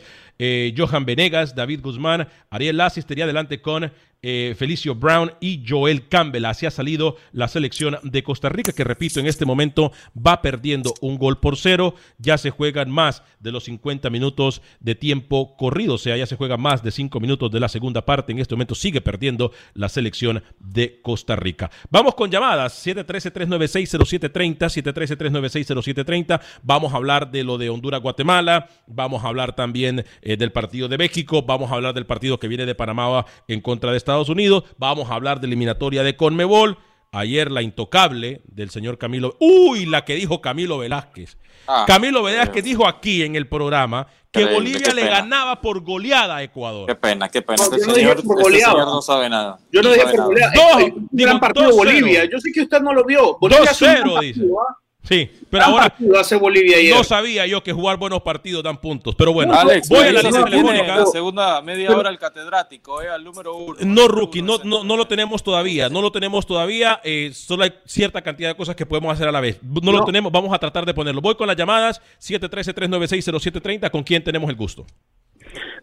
Johan 0.77 1.05
Venegas, 1.05 1.32
David 1.55 1.81
Guzmán, 1.81 2.27
Ariel 2.49 2.77
Lassi 2.77 2.99
estaría 2.99 3.23
adelante 3.23 3.61
con 3.61 3.91
eh, 4.23 4.55
Felicio 4.57 4.95
Brown 4.95 5.33
y 5.39 5.63
Joel 5.67 6.07
Campbell. 6.07 6.45
Así 6.45 6.65
ha 6.65 6.71
salido 6.71 7.17
la 7.33 7.47
selección 7.47 7.97
de 8.03 8.23
Costa 8.23 8.49
Rica, 8.49 8.71
que 8.71 8.83
repito, 8.83 9.19
en 9.19 9.27
este 9.27 9.45
momento 9.45 9.91
va 10.15 10.41
perdiendo 10.41 10.93
un 11.01 11.17
gol 11.17 11.39
por 11.39 11.57
cero. 11.57 11.93
Ya 12.17 12.37
se 12.37 12.49
juegan 12.49 12.89
más 12.89 13.21
de 13.39 13.51
los 13.51 13.65
50 13.65 14.09
minutos 14.09 14.61
de 14.79 14.95
tiempo 14.95 15.55
corrido, 15.57 15.95
o 15.95 15.97
sea, 15.97 16.17
ya 16.17 16.25
se 16.25 16.37
juega 16.37 16.57
más 16.57 16.81
de 16.81 16.91
5 16.91 17.19
minutos 17.19 17.51
de 17.51 17.59
la 17.59 17.67
segunda 17.67 18.05
parte. 18.05 18.31
En 18.31 18.39
este 18.39 18.55
momento 18.55 18.73
sigue 18.75 19.01
perdiendo 19.01 19.51
la 19.73 19.89
selección 19.89 20.41
de 20.59 21.01
Costa 21.01 21.35
Rica. 21.35 21.69
Vamos 21.89 22.15
con 22.15 22.31
llamadas: 22.31 22.87
713-396-0730, 22.87 24.57
713-396-0730. 24.57 26.41
Vamos 26.63 26.93
a 26.93 26.95
hablar 26.95 27.29
de 27.29 27.43
lo 27.43 27.57
de 27.57 27.69
Honduras-Guatemala, 27.69 28.69
vamos 28.87 29.23
a 29.23 29.27
hablar 29.27 29.55
también 29.55 30.05
eh, 30.21 30.37
del 30.37 30.53
partido 30.53 30.87
de 30.87 30.97
México, 30.97 31.43
vamos 31.43 31.69
a 31.69 31.75
hablar 31.75 31.93
del 31.93 32.05
partido 32.05 32.39
que 32.39 32.47
viene 32.47 32.65
de 32.65 32.73
Panamá 32.73 33.25
en 33.47 33.59
contra 33.59 33.91
de 33.91 33.97
Estados 33.97 34.12
Unidos, 34.29 34.63
vamos 34.77 35.09
a 35.09 35.15
hablar 35.15 35.39
de 35.39 35.47
eliminatoria 35.47 36.03
de 36.03 36.15
Conmebol. 36.15 36.77
Ayer 37.11 37.51
la 37.51 37.61
intocable 37.61 38.41
del 38.45 38.71
señor 38.71 38.97
Camilo. 38.97 39.37
Uy, 39.39 39.85
la 39.85 40.03
que 40.03 40.15
dijo 40.15 40.41
Camilo 40.41 40.79
Velázquez. 40.79 41.37
Ah, 41.67 41.85
Camilo 41.87 42.23
Velázquez 42.23 42.63
dijo 42.63 42.87
aquí 42.87 43.21
en 43.21 43.35
el 43.35 43.47
programa 43.47 44.07
que 44.31 44.45
Bolivia 44.45 44.93
le 44.93 45.05
ganaba 45.05 45.61
por 45.61 45.81
goleada 45.81 46.37
a 46.37 46.43
Ecuador. 46.43 46.87
Qué 46.87 46.95
pena, 46.95 47.29
qué 47.29 47.43
pena. 47.43 47.57
No, 47.69 47.75
este, 47.75 47.93
señor, 47.93 48.17
este 48.17 48.59
señor, 48.59 48.77
no 48.79 49.01
sabe 49.01 49.29
nada. 49.29 49.59
Yo 49.71 49.83
no, 49.83 49.89
no 49.89 49.95
dije 49.95 50.07
por 50.07 50.25
goleada. 50.25 50.53
Dos, 50.55 50.91
gran 51.11 51.39
partido 51.39 51.67
de 51.67 51.73
Bolivia. 51.73 52.25
Yo 52.25 52.39
sé 52.39 52.51
que 52.51 52.61
usted 52.61 52.81
no 52.81 52.93
lo 52.93 53.05
vio. 53.05 53.37
Bolivia 53.39 53.71
2-0, 53.71 54.19
dice. 54.21 54.41
¿ah? 54.41 54.82
Sí, 55.03 55.29
pero 55.49 55.65
ahora 55.65 55.93
hace 56.17 56.37
Bolivia 56.37 56.77
ayer. 56.77 56.95
no 56.95 57.03
sabía 57.03 57.45
yo 57.45 57.61
que 57.61 57.73
jugar 57.73 57.97
buenos 57.97 58.21
partidos 58.21 58.63
dan 58.63 58.79
puntos. 58.79 59.13
Pero 59.15 59.33
bueno, 59.33 59.53
Alex, 59.53 59.89
voy 59.89 59.99
a 59.99 60.13
la 60.13 60.21
tiene 60.21 60.43
telefónica. 60.45 60.95
la 60.95 61.05
segunda 61.07 61.61
media 61.61 61.91
hora 61.91 62.09
el 62.09 62.17
catedrático, 62.17 63.01
eh, 63.01 63.09
al 63.09 63.21
número 63.21 63.53
uno. 63.53 63.75
No, 63.81 64.07
rookie, 64.07 64.41
no, 64.41 64.59
no, 64.63 64.85
no 64.85 64.95
lo 64.95 65.05
tenemos 65.05 65.43
todavía. 65.43 65.89
No 65.89 66.01
lo 66.01 66.09
tenemos 66.11 66.45
todavía. 66.45 67.01
eh, 67.03 67.31
solo 67.33 67.63
hay 67.63 67.73
cierta 67.85 68.21
cantidad 68.21 68.49
de 68.49 68.55
cosas 68.55 68.77
que 68.77 68.85
podemos 68.85 69.13
hacer 69.13 69.27
a 69.27 69.33
la 69.33 69.41
vez. 69.41 69.59
No, 69.61 69.91
lo 69.91 70.05
tenemos, 70.05 70.31
vamos 70.31 70.53
a 70.53 70.57
tratar 70.59 70.85
de 70.85 70.93
ponerlo. 70.93 71.19
Voy 71.19 71.35
con 71.35 71.47
las 71.47 71.57
llamadas 71.57 72.01
713-396-0730. 72.21 73.91
¿Con 73.91 74.03
quién 74.03 74.23
tenemos 74.23 74.49
el 74.49 74.55
gusto? 74.55 74.85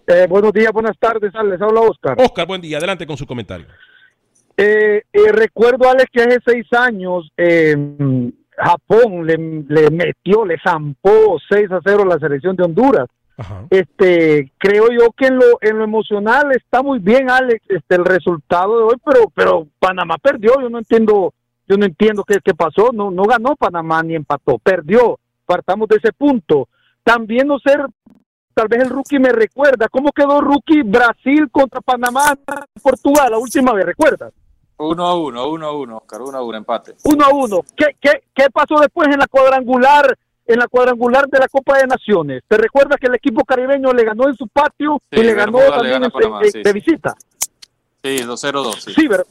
Eh, 0.06 0.26
buenos 0.28 0.52
días, 0.52 0.72
buenas 0.72 0.96
tardes, 0.98 1.34
Alex. 1.34 1.52
Les 1.52 1.62
habla 1.62 1.82
Oscar. 1.82 2.16
Oscar, 2.18 2.46
buen 2.46 2.60
día. 2.62 2.78
Adelante 2.78 3.06
con 3.06 3.16
su 3.18 3.26
comentario. 3.26 3.66
Eh, 4.56 5.02
eh, 5.12 5.32
recuerdo, 5.32 5.88
Alex, 5.88 6.06
que 6.12 6.22
hace 6.22 6.38
seis 6.44 6.66
años 6.72 7.30
eh, 7.36 7.76
Japón 8.60 9.26
le, 9.26 9.36
le 9.68 9.90
metió, 9.90 10.44
le 10.44 10.58
zampó 10.62 11.38
6 11.48 11.70
a 11.72 11.80
0 11.84 12.02
a 12.02 12.06
la 12.06 12.18
selección 12.18 12.56
de 12.56 12.64
Honduras. 12.64 13.06
Este, 13.70 14.52
creo 14.58 14.88
yo 14.90 15.12
que 15.16 15.28
en 15.28 15.36
lo, 15.36 15.58
en 15.62 15.78
lo 15.78 15.84
emocional 15.84 16.52
está 16.52 16.82
muy 16.82 16.98
bien, 16.98 17.30
Alex, 17.30 17.64
este, 17.68 17.94
el 17.94 18.04
resultado 18.04 18.76
de 18.76 18.84
hoy, 18.84 18.96
pero, 19.04 19.32
pero 19.34 19.66
Panamá 19.78 20.16
perdió. 20.18 20.60
Yo 20.60 20.68
no 20.68 20.78
entiendo, 20.78 21.32
yo 21.66 21.76
no 21.76 21.86
entiendo 21.86 22.22
qué, 22.24 22.38
qué 22.44 22.54
pasó. 22.54 22.90
No, 22.92 23.10
no 23.10 23.22
ganó 23.24 23.56
Panamá 23.56 24.02
ni 24.02 24.14
empató, 24.14 24.58
perdió. 24.58 25.18
Partamos 25.46 25.88
de 25.88 25.96
ese 25.96 26.12
punto. 26.12 26.68
También 27.02 27.48
no 27.48 27.58
ser, 27.58 27.86
tal 28.52 28.68
vez 28.68 28.82
el 28.82 28.90
rookie 28.90 29.18
me 29.18 29.32
recuerda, 29.32 29.88
¿cómo 29.88 30.12
quedó 30.12 30.40
rookie 30.40 30.82
Brasil 30.82 31.48
contra 31.50 31.80
Panamá, 31.80 32.34
Portugal, 32.82 33.30
la 33.30 33.38
última 33.38 33.72
vez, 33.72 33.86
¿recuerdas? 33.86 34.32
Uno 34.82 35.06
a 35.06 35.14
uno, 35.14 35.46
uno 35.50 35.66
a 35.66 35.72
uno, 35.76 35.96
Oscar, 35.98 36.22
uno 36.22 36.38
a 36.38 36.42
uno, 36.42 36.56
empate. 36.56 36.94
Uno 37.04 37.24
a 37.24 37.28
uno. 37.34 37.60
¿Qué, 37.76 37.96
qué, 38.00 38.22
qué 38.34 38.48
pasó 38.50 38.80
después 38.80 39.08
en 39.08 39.18
la 39.18 39.26
cuadrangular, 39.26 40.16
en 40.46 40.58
la 40.58 40.66
cuadrangular 40.68 41.26
de 41.28 41.38
la 41.38 41.48
Copa 41.48 41.76
de 41.76 41.86
Naciones? 41.86 42.42
¿Te 42.48 42.56
recuerdas 42.56 42.98
que 42.98 43.08
el 43.08 43.14
equipo 43.14 43.44
caribeño 43.44 43.92
le 43.92 44.04
ganó 44.04 44.26
en 44.28 44.36
su 44.36 44.48
patio 44.48 44.98
Sí, 45.12 45.20
y 45.20 45.24
le 45.24 45.34
ganó 45.34 45.58
Bermuda 45.58 45.76
le 45.82 45.90
también 45.90 46.04
en- 46.04 46.10
Panamá, 46.10 46.40
en- 46.42 46.50
sí, 46.52 46.62
de 46.62 46.64
sí. 46.70 46.72
visita? 46.72 47.14
Sí, 48.02 48.18
2-0-2, 48.24 48.74
sí. 48.80 48.94
Sí, 48.94 49.06
¿verdad? 49.06 49.26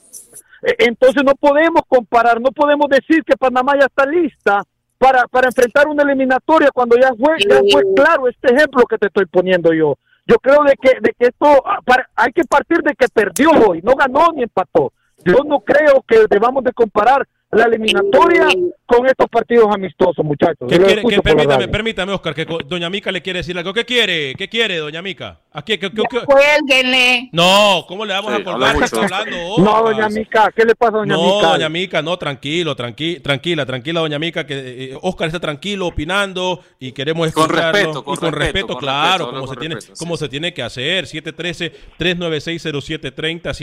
Eh, 0.61 0.75
Entonces 0.79 1.23
no 1.23 1.33
podemos 1.33 1.81
comparar, 1.87 2.39
no 2.39 2.51
podemos 2.51 2.87
decir 2.87 3.23
que 3.23 3.35
Panamá 3.35 3.73
ya 3.79 3.87
está 3.87 4.05
lista 4.05 4.61
para, 4.99 5.27
para 5.27 5.47
enfrentar 5.47 5.87
una 5.87 6.03
eliminatoria 6.03 6.69
cuando 6.71 6.95
ya 6.95 7.09
fue, 7.17 7.37
ya 7.49 7.59
fue 7.71 7.83
claro 7.95 8.27
este 8.27 8.53
ejemplo 8.53 8.83
que 8.85 8.99
te 8.99 9.07
estoy 9.07 9.25
poniendo 9.25 9.73
yo. 9.73 9.95
Yo 10.27 10.35
creo 10.35 10.63
de 10.63 10.75
que, 10.79 10.89
de 11.01 11.11
que 11.17 11.25
esto 11.27 11.47
ah, 11.65 11.79
para- 11.83 12.07
hay 12.15 12.31
que 12.33 12.43
partir 12.43 12.83
de 12.83 12.93
que 12.93 13.07
perdió 13.07 13.49
hoy, 13.67 13.81
no 13.81 13.93
ganó 13.95 14.27
ni 14.35 14.43
empató. 14.43 14.93
Yo 15.25 15.43
no 15.45 15.59
creo 15.59 16.03
que 16.07 16.25
debamos 16.29 16.63
de 16.63 16.73
comparar 16.73 17.27
la 17.51 17.65
eliminatoria 17.65 18.47
con 18.89 19.05
estos 19.05 19.27
partidos 19.29 19.67
amistosos, 19.71 20.25
muchachos. 20.25 20.67
Que- 20.67 20.79
permítame, 21.21 21.67
permítame, 21.67 22.11
Oscar, 22.11 22.33
que 22.33 22.45
doña 22.65 22.89
Mica 22.89 23.11
le 23.11 23.21
quiere 23.21 23.37
decir 23.39 23.55
algo. 23.57 23.71
¿Qué 23.71 23.85
quiere? 23.85 24.33
¿Qué 24.35 24.49
quiere, 24.49 24.77
doña 24.77 25.01
Mica? 25.03 25.39
Aquí, 25.51 25.77
¿qué- 25.77 25.91
qué- 25.91 26.03
qué- 26.09 26.21
Cuélguenle. 26.25 27.29
No, 27.31 27.85
¿cómo 27.87 28.03
le 28.05 28.13
vamos 28.13 28.33
Sí, 28.35 28.41
a 28.41 28.43
colgar? 28.43 28.75
Está 28.83 29.25
No, 29.57 29.83
doña 29.83 30.09
Mica, 30.09 30.51
¿qué 30.55 30.63
le 30.65 30.75
pasa 30.75 30.97
a 30.97 30.99
doña 30.99 31.13
no, 31.15 31.35
Mica? 31.35 31.47
doña 31.49 31.69
Mica, 31.69 32.01
no, 32.01 32.17
tranquilo, 32.17 32.75
tranqui, 32.75 33.19
tranquila, 33.19 33.65
tranquila, 33.65 33.99
doña 33.99 34.17
Mica, 34.19 34.45
que 34.47 34.93
eh, 34.93 34.97
Oscar 35.01 35.27
está 35.27 35.39
tranquilo 35.39 35.85
opinando 35.87 36.63
y 36.79 36.91
queremos 36.91 37.31
Con 37.31 37.43
escucharlo. 37.43 37.71
respeto, 37.71 38.03
con 38.03 38.13
y 38.13 38.17
con 38.17 38.31
respeto, 38.31 38.53
respeto, 38.53 38.67
con 38.73 38.77
claro, 38.81 39.25
respeto, 39.25 39.31
como, 39.35 39.47
se 39.47 39.53
con 39.53 39.59
tiene, 39.59 39.75
respeto, 39.75 39.99
como 39.99 40.17
se 40.17 40.29
tiene 40.29 40.53
que 40.53 40.63
hacer. 40.63 41.05
713-396-0730, 41.05 43.53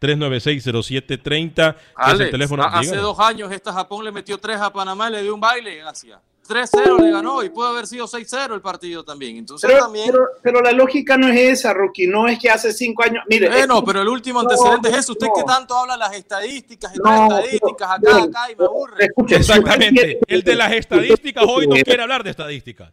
713-396-0730. 0.00 1.76
que 1.76 2.12
es 2.12 2.20
el 2.20 2.30
teléfono. 2.30 2.62
a- 2.62 2.78
hace 2.78 2.96
dos 2.96 3.18
años 3.20 3.50
esta 3.52 3.72
Japón 3.72 4.04
le 4.04 4.12
metió 4.12 4.38
tres 4.40 4.60
a 4.60 4.72
Panamá 4.72 5.08
y 5.08 5.12
le 5.12 5.22
dio 5.22 5.34
un 5.34 5.40
baile 5.40 5.78
en 5.80 5.86
Asia. 5.86 6.20
3-0 6.48 6.98
le 6.98 7.12
ganó 7.12 7.44
y 7.44 7.50
puede 7.50 7.70
haber 7.70 7.86
sido 7.86 8.08
6-0 8.08 8.54
el 8.54 8.60
partido 8.60 9.04
también. 9.04 9.36
Entonces 9.36 9.70
Pero, 9.70 9.84
también... 9.84 10.06
pero, 10.10 10.24
pero 10.42 10.60
la 10.60 10.72
lógica 10.72 11.16
no 11.16 11.28
es 11.28 11.38
esa, 11.38 11.72
Rocky. 11.72 12.08
No 12.08 12.26
es 12.26 12.40
que 12.40 12.50
hace 12.50 12.72
cinco 12.72 13.04
años. 13.04 13.22
Mire, 13.28 13.48
Bueno, 13.48 13.78
es- 13.78 13.84
pero 13.86 14.02
el 14.02 14.08
último 14.08 14.42
No, 14.42 14.48
antecedente 14.50 14.88
es 14.88 14.96
eso. 14.96 15.12
Usted 15.12 15.28
no. 15.28 15.32
que 15.34 15.44
tanto 15.44 15.76
habla 15.76 15.96
las 15.96 16.12
estadísticas 16.12 16.92
y 16.92 16.98
No, 16.98 17.04
las 17.28 17.44
estadísticas 17.44 17.90
acá, 17.92 18.16
acá 18.24 18.50
y 18.50 18.56
me 18.56 18.64
aburre. 18.64 19.04
Escuche, 19.04 19.36
Exactamente. 19.36 20.18
El 20.26 20.42
de 20.42 20.56
las 20.56 20.72
estadísticas 20.72 21.44
hoy 21.46 21.68
no 21.68 21.76
quiere 21.76 22.02
hablar 22.02 22.24
de 22.24 22.30
estadísticas. 22.30 22.92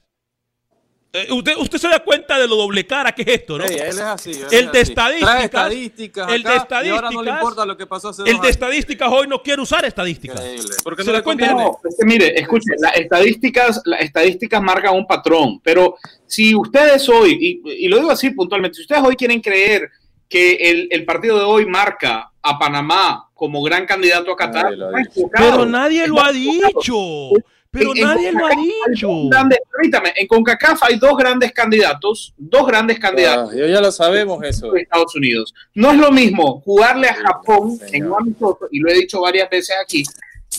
Eh, 1.18 1.32
usted, 1.32 1.56
usted 1.58 1.78
se 1.78 1.88
da 1.88 2.00
cuenta 2.00 2.38
de 2.38 2.48
lo 2.48 2.56
doble 2.56 2.86
cara 2.86 3.12
que 3.14 3.24
es 3.24 3.28
esto, 3.28 3.58
¿no? 3.58 3.68
Sí, 3.68 3.74
él 3.74 3.82
es 3.82 4.00
así. 4.00 4.32
él 4.32 4.48
El 4.52 4.66
es 4.66 4.72
de 4.72 4.80
así. 4.82 4.94
Trae 4.94 5.16
estadísticas, 5.44 5.44
estadísticas 5.44 6.32
el 6.34 6.44
de 6.44 6.50
acá 6.50 6.86
y 6.86 6.90
ahora 6.90 7.02
no 7.02 7.10
le 7.24 7.30
estadísticas, 7.30 7.40
importa 7.42 7.66
lo 7.66 7.78
que 7.78 7.86
pasó 7.88 8.10
hace 8.10 8.22
dos 8.22 8.30
El 8.32 8.40
de 8.40 8.50
estadísticas 8.50 9.10
hoy 9.12 9.28
no 9.28 9.42
quiere 9.42 9.62
usar 9.62 9.86
estadísticas. 9.86 10.40
Increíble. 10.40 10.76
Porque 10.84 11.04
¿Se 11.04 11.10
no 11.10 11.14
da 11.14 11.24
cuenta? 11.24 11.54
No, 11.54 11.80
es 11.84 11.96
que 12.00 12.06
mire, 12.06 12.40
escuche, 12.40 12.72
las 12.80 12.96
estadísticas, 12.96 13.82
las 13.86 14.02
estadísticas 14.02 14.62
marcan 14.62 14.96
un 14.96 15.08
patrón, 15.08 15.60
pero 15.64 15.96
si 16.26 16.56
ustedes 16.56 17.08
hoy, 17.10 17.38
y, 17.66 17.86
y 17.86 17.88
lo 17.88 17.98
digo 17.98 18.12
así 18.12 18.30
puntualmente, 18.32 18.76
si 18.76 18.82
ustedes 18.82 19.02
hoy 19.04 19.16
quieren 19.16 19.42
creer 19.42 19.90
que 20.30 20.56
el, 20.56 20.88
el 20.92 21.06
partido 21.06 21.38
de 21.38 21.46
hoy 21.46 21.66
marca 21.66 22.32
a 22.42 22.60
Panamá 22.60 23.30
como 23.34 23.62
gran 23.62 23.86
candidato 23.86 24.32
a 24.32 24.36
Qatar, 24.36 24.78
Nadie. 24.78 25.08
Pero 25.32 25.66
nadie 25.66 26.08
lo 26.08 26.20
ha 26.20 26.32
dicho. 26.32 27.30
Pero 27.72 27.92
En- 27.92 27.98
en 27.98 28.04
nadie 28.04 28.32
lo 28.32 28.46
ha 28.46 28.50
dicho. 28.90 29.10
grandes- 29.30 29.60
permítame, 29.72 30.14
en 30.16 30.28
CONCACAF 30.28 30.84
hay 30.84 30.98
dos 30.98 31.18
grandes 31.18 31.52
candidatos, 31.52 32.34
dos 32.38 32.66
grandes 32.66 32.98
candidatos 33.00 33.52
Ah, 33.54 33.68
ya 33.68 33.82
lo 33.82 33.92
sabemos 33.92 34.44
eso. 34.44 34.72
de 34.72 34.82
Estados 34.82 35.16
Unidos. 35.16 35.54
No 35.74 35.92
es 35.92 35.98
lo 35.98 36.12
mismo 36.12 36.62
jugarle 36.62 37.08
a 37.10 37.14
Japón 37.16 37.78
señor. 37.78 37.94
en 37.96 38.06
un 38.08 38.14
amistoso, 38.22 38.68
y 38.72 38.80
lo 38.80 38.90
he 38.90 38.94
dicho 38.94 39.22
varias 39.22 39.50
veces 39.50 39.76
aquí, 39.84 40.04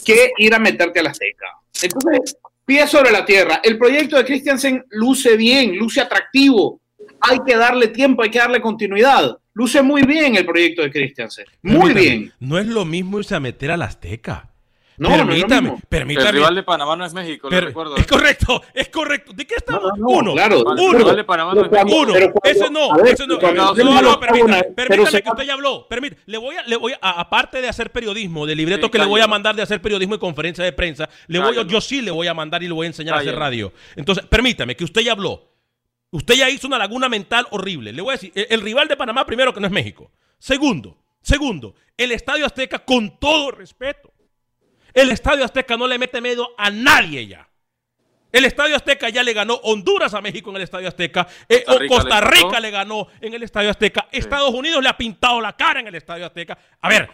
que 0.05 0.33
ir 0.39 0.55
a 0.55 0.59
meterte 0.59 1.01
a 1.01 1.03
la 1.03 1.11
Azteca. 1.11 1.47
Entonces, 1.83 2.37
pie 2.65 2.87
sobre 2.87 3.11
la 3.11 3.25
tierra. 3.25 3.61
El 3.65 3.79
proyecto 3.79 4.17
de 4.17 4.25
Christiansen 4.25 4.85
luce 4.91 5.37
bien, 5.37 5.77
luce 5.77 6.01
atractivo. 6.01 6.81
Hay 7.21 7.39
que 7.47 7.57
darle 7.57 7.89
tiempo, 7.89 8.23
hay 8.23 8.31
que 8.31 8.39
darle 8.39 8.61
continuidad. 8.61 9.39
Luce 9.55 9.83
muy 9.83 10.03
bien 10.03 10.37
el 10.37 10.45
proyecto 10.47 10.83
de 10.83 10.91
Christiansen. 10.91 11.47
Muy 11.63 11.93
bien. 11.93 12.33
No 12.39 12.59
es 12.59 12.67
lo 12.67 12.85
mismo 12.85 13.19
irse 13.19 13.35
a 13.35 13.41
meter 13.41 13.71
a 13.73 13.77
la 13.77 13.87
Azteca. 13.87 14.51
No, 14.99 15.11
lo 15.11 15.17
permítame, 15.27 15.61
mismo. 15.63 15.77
El 15.81 15.89
permítame. 15.89 16.33
rival 16.33 16.55
de 16.57 16.63
Panamá 16.65 16.97
no 16.97 17.05
es 17.07 17.15
México, 17.15 17.49
Per- 17.49 17.65
recuerdo. 17.67 17.97
es 17.97 18.07
correcto, 18.07 18.63
es 18.75 18.89
correcto. 18.89 19.33
¿De 19.33 19.47
qué 19.47 19.55
estamos? 19.57 19.85
No, 19.85 19.91
no, 19.97 19.97
no, 19.97 20.19
uno, 20.19 20.33
claro. 20.35 20.57
El 20.73 20.81
uno, 20.81 20.99
rival 20.99 21.17
de 21.17 21.25
Panamá 21.25 21.55
no 21.55 21.65
es 21.65 21.71
México. 21.71 21.97
uno. 22.01 22.13
Pero 22.13 22.33
cuando- 22.33 22.61
ese 22.61 22.71
no, 22.71 22.93
ver, 22.97 23.15
ese 23.15 23.27
no. 23.27 23.39
cuando 23.39 23.75
No, 23.75 24.03
lo 24.03 24.19
permítame, 24.21 24.63
permítame 24.65 25.23
que 25.23 25.31
usted 25.31 25.45
ya 25.45 25.53
habló. 25.55 25.87
Permítame, 25.89 26.23
le 26.27 26.39
voy 26.39 26.57
a, 26.57 26.63
le 26.65 26.77
voy 26.77 26.93
a, 27.01 27.21
aparte 27.21 27.61
de 27.63 27.69
hacer 27.69 27.91
periodismo, 27.93 28.45
del 28.45 28.59
libreto 28.59 28.87
Sí, 28.87 28.91
que 28.91 28.99
le 28.99 29.07
voy 29.07 29.21
a 29.21 29.27
mandar 29.29 29.55
de 29.55 29.63
hacer 29.63 29.81
periodismo 29.81 30.17
y 30.17 30.19
conferencia 30.19 30.65
de 30.65 30.73
prensa, 30.73 31.09
le 31.29 31.39
voy, 31.39 31.57
yo 31.69 31.81
sí 31.81 32.01
le 32.03 32.11
voy 32.11 32.27
a 32.27 32.35
mandar 32.35 32.63
y 32.63 32.67
le 32.67 32.73
voy 32.75 32.87
a 32.87 32.89
enseñar 32.89 33.15
a 33.15 33.19
hacer 33.21 33.37
radio. 33.37 33.73
Entonces, 33.95 34.25
permítame 34.27 34.75
que 34.77 34.85
usted 34.85 35.03
ya 35.03 35.13
habló. 35.13 35.45
Usted 36.11 36.35
ya 36.35 36.49
hizo 36.51 36.67
una 36.67 36.79
laguna 36.79 37.09
mental 37.09 37.47
horrible. 37.51 37.93
Le 37.93 38.01
voy 38.03 38.11
a 38.11 38.13
decir, 38.15 38.33
el, 38.35 38.47
el 38.51 38.61
rival 38.63 38.89
de 38.89 38.97
Panamá 38.97 39.27
primero 39.27 39.53
que 39.53 39.61
no 39.61 39.67
es 39.67 39.73
México. 39.73 40.11
Segundo, 40.39 40.97
segundo, 41.21 41.75
el 41.97 42.13
Estadio 42.13 42.47
Azteca 42.47 42.79
con 42.79 43.19
todo 43.21 43.51
respeto. 43.51 44.11
El 45.01 45.11
Estadio 45.11 45.45
Azteca 45.45 45.77
no 45.77 45.87
le 45.87 45.99
mete 45.99 46.21
miedo 46.21 46.49
a 46.59 46.71
nadie 46.71 47.27
ya. 47.27 47.49
El 48.31 48.45
Estadio 48.45 48.77
Azteca 48.77 49.09
ya 49.09 49.23
le 49.23 49.33
ganó 49.33 49.55
Honduras 49.63 50.13
a 50.15 50.21
México 50.21 50.51
en 50.51 50.57
el 50.57 50.63
Estadio 50.63 50.89
Azteca. 50.89 51.27
eh, 51.49 51.65
Costa 51.65 51.73
o 51.75 51.79
Rica 51.79 51.95
Costa 51.95 52.21
le 52.21 52.27
Rica 52.27 52.47
ganó. 52.49 52.61
le 52.61 52.71
ganó 52.71 53.07
en 53.21 53.35
el 53.35 53.43
Estadio 53.43 53.71
Azteca. 53.71 54.09
Estados 54.13 54.53
Unidos 54.53 54.83
le 54.83 54.89
ha 54.89 54.97
pintado 54.97 55.41
la 55.41 55.57
cara 55.57 55.81
en 55.81 55.87
el 55.87 55.95
Estadio 55.95 56.27
Azteca. 56.27 56.59
A 56.83 56.89
ver, 56.91 57.09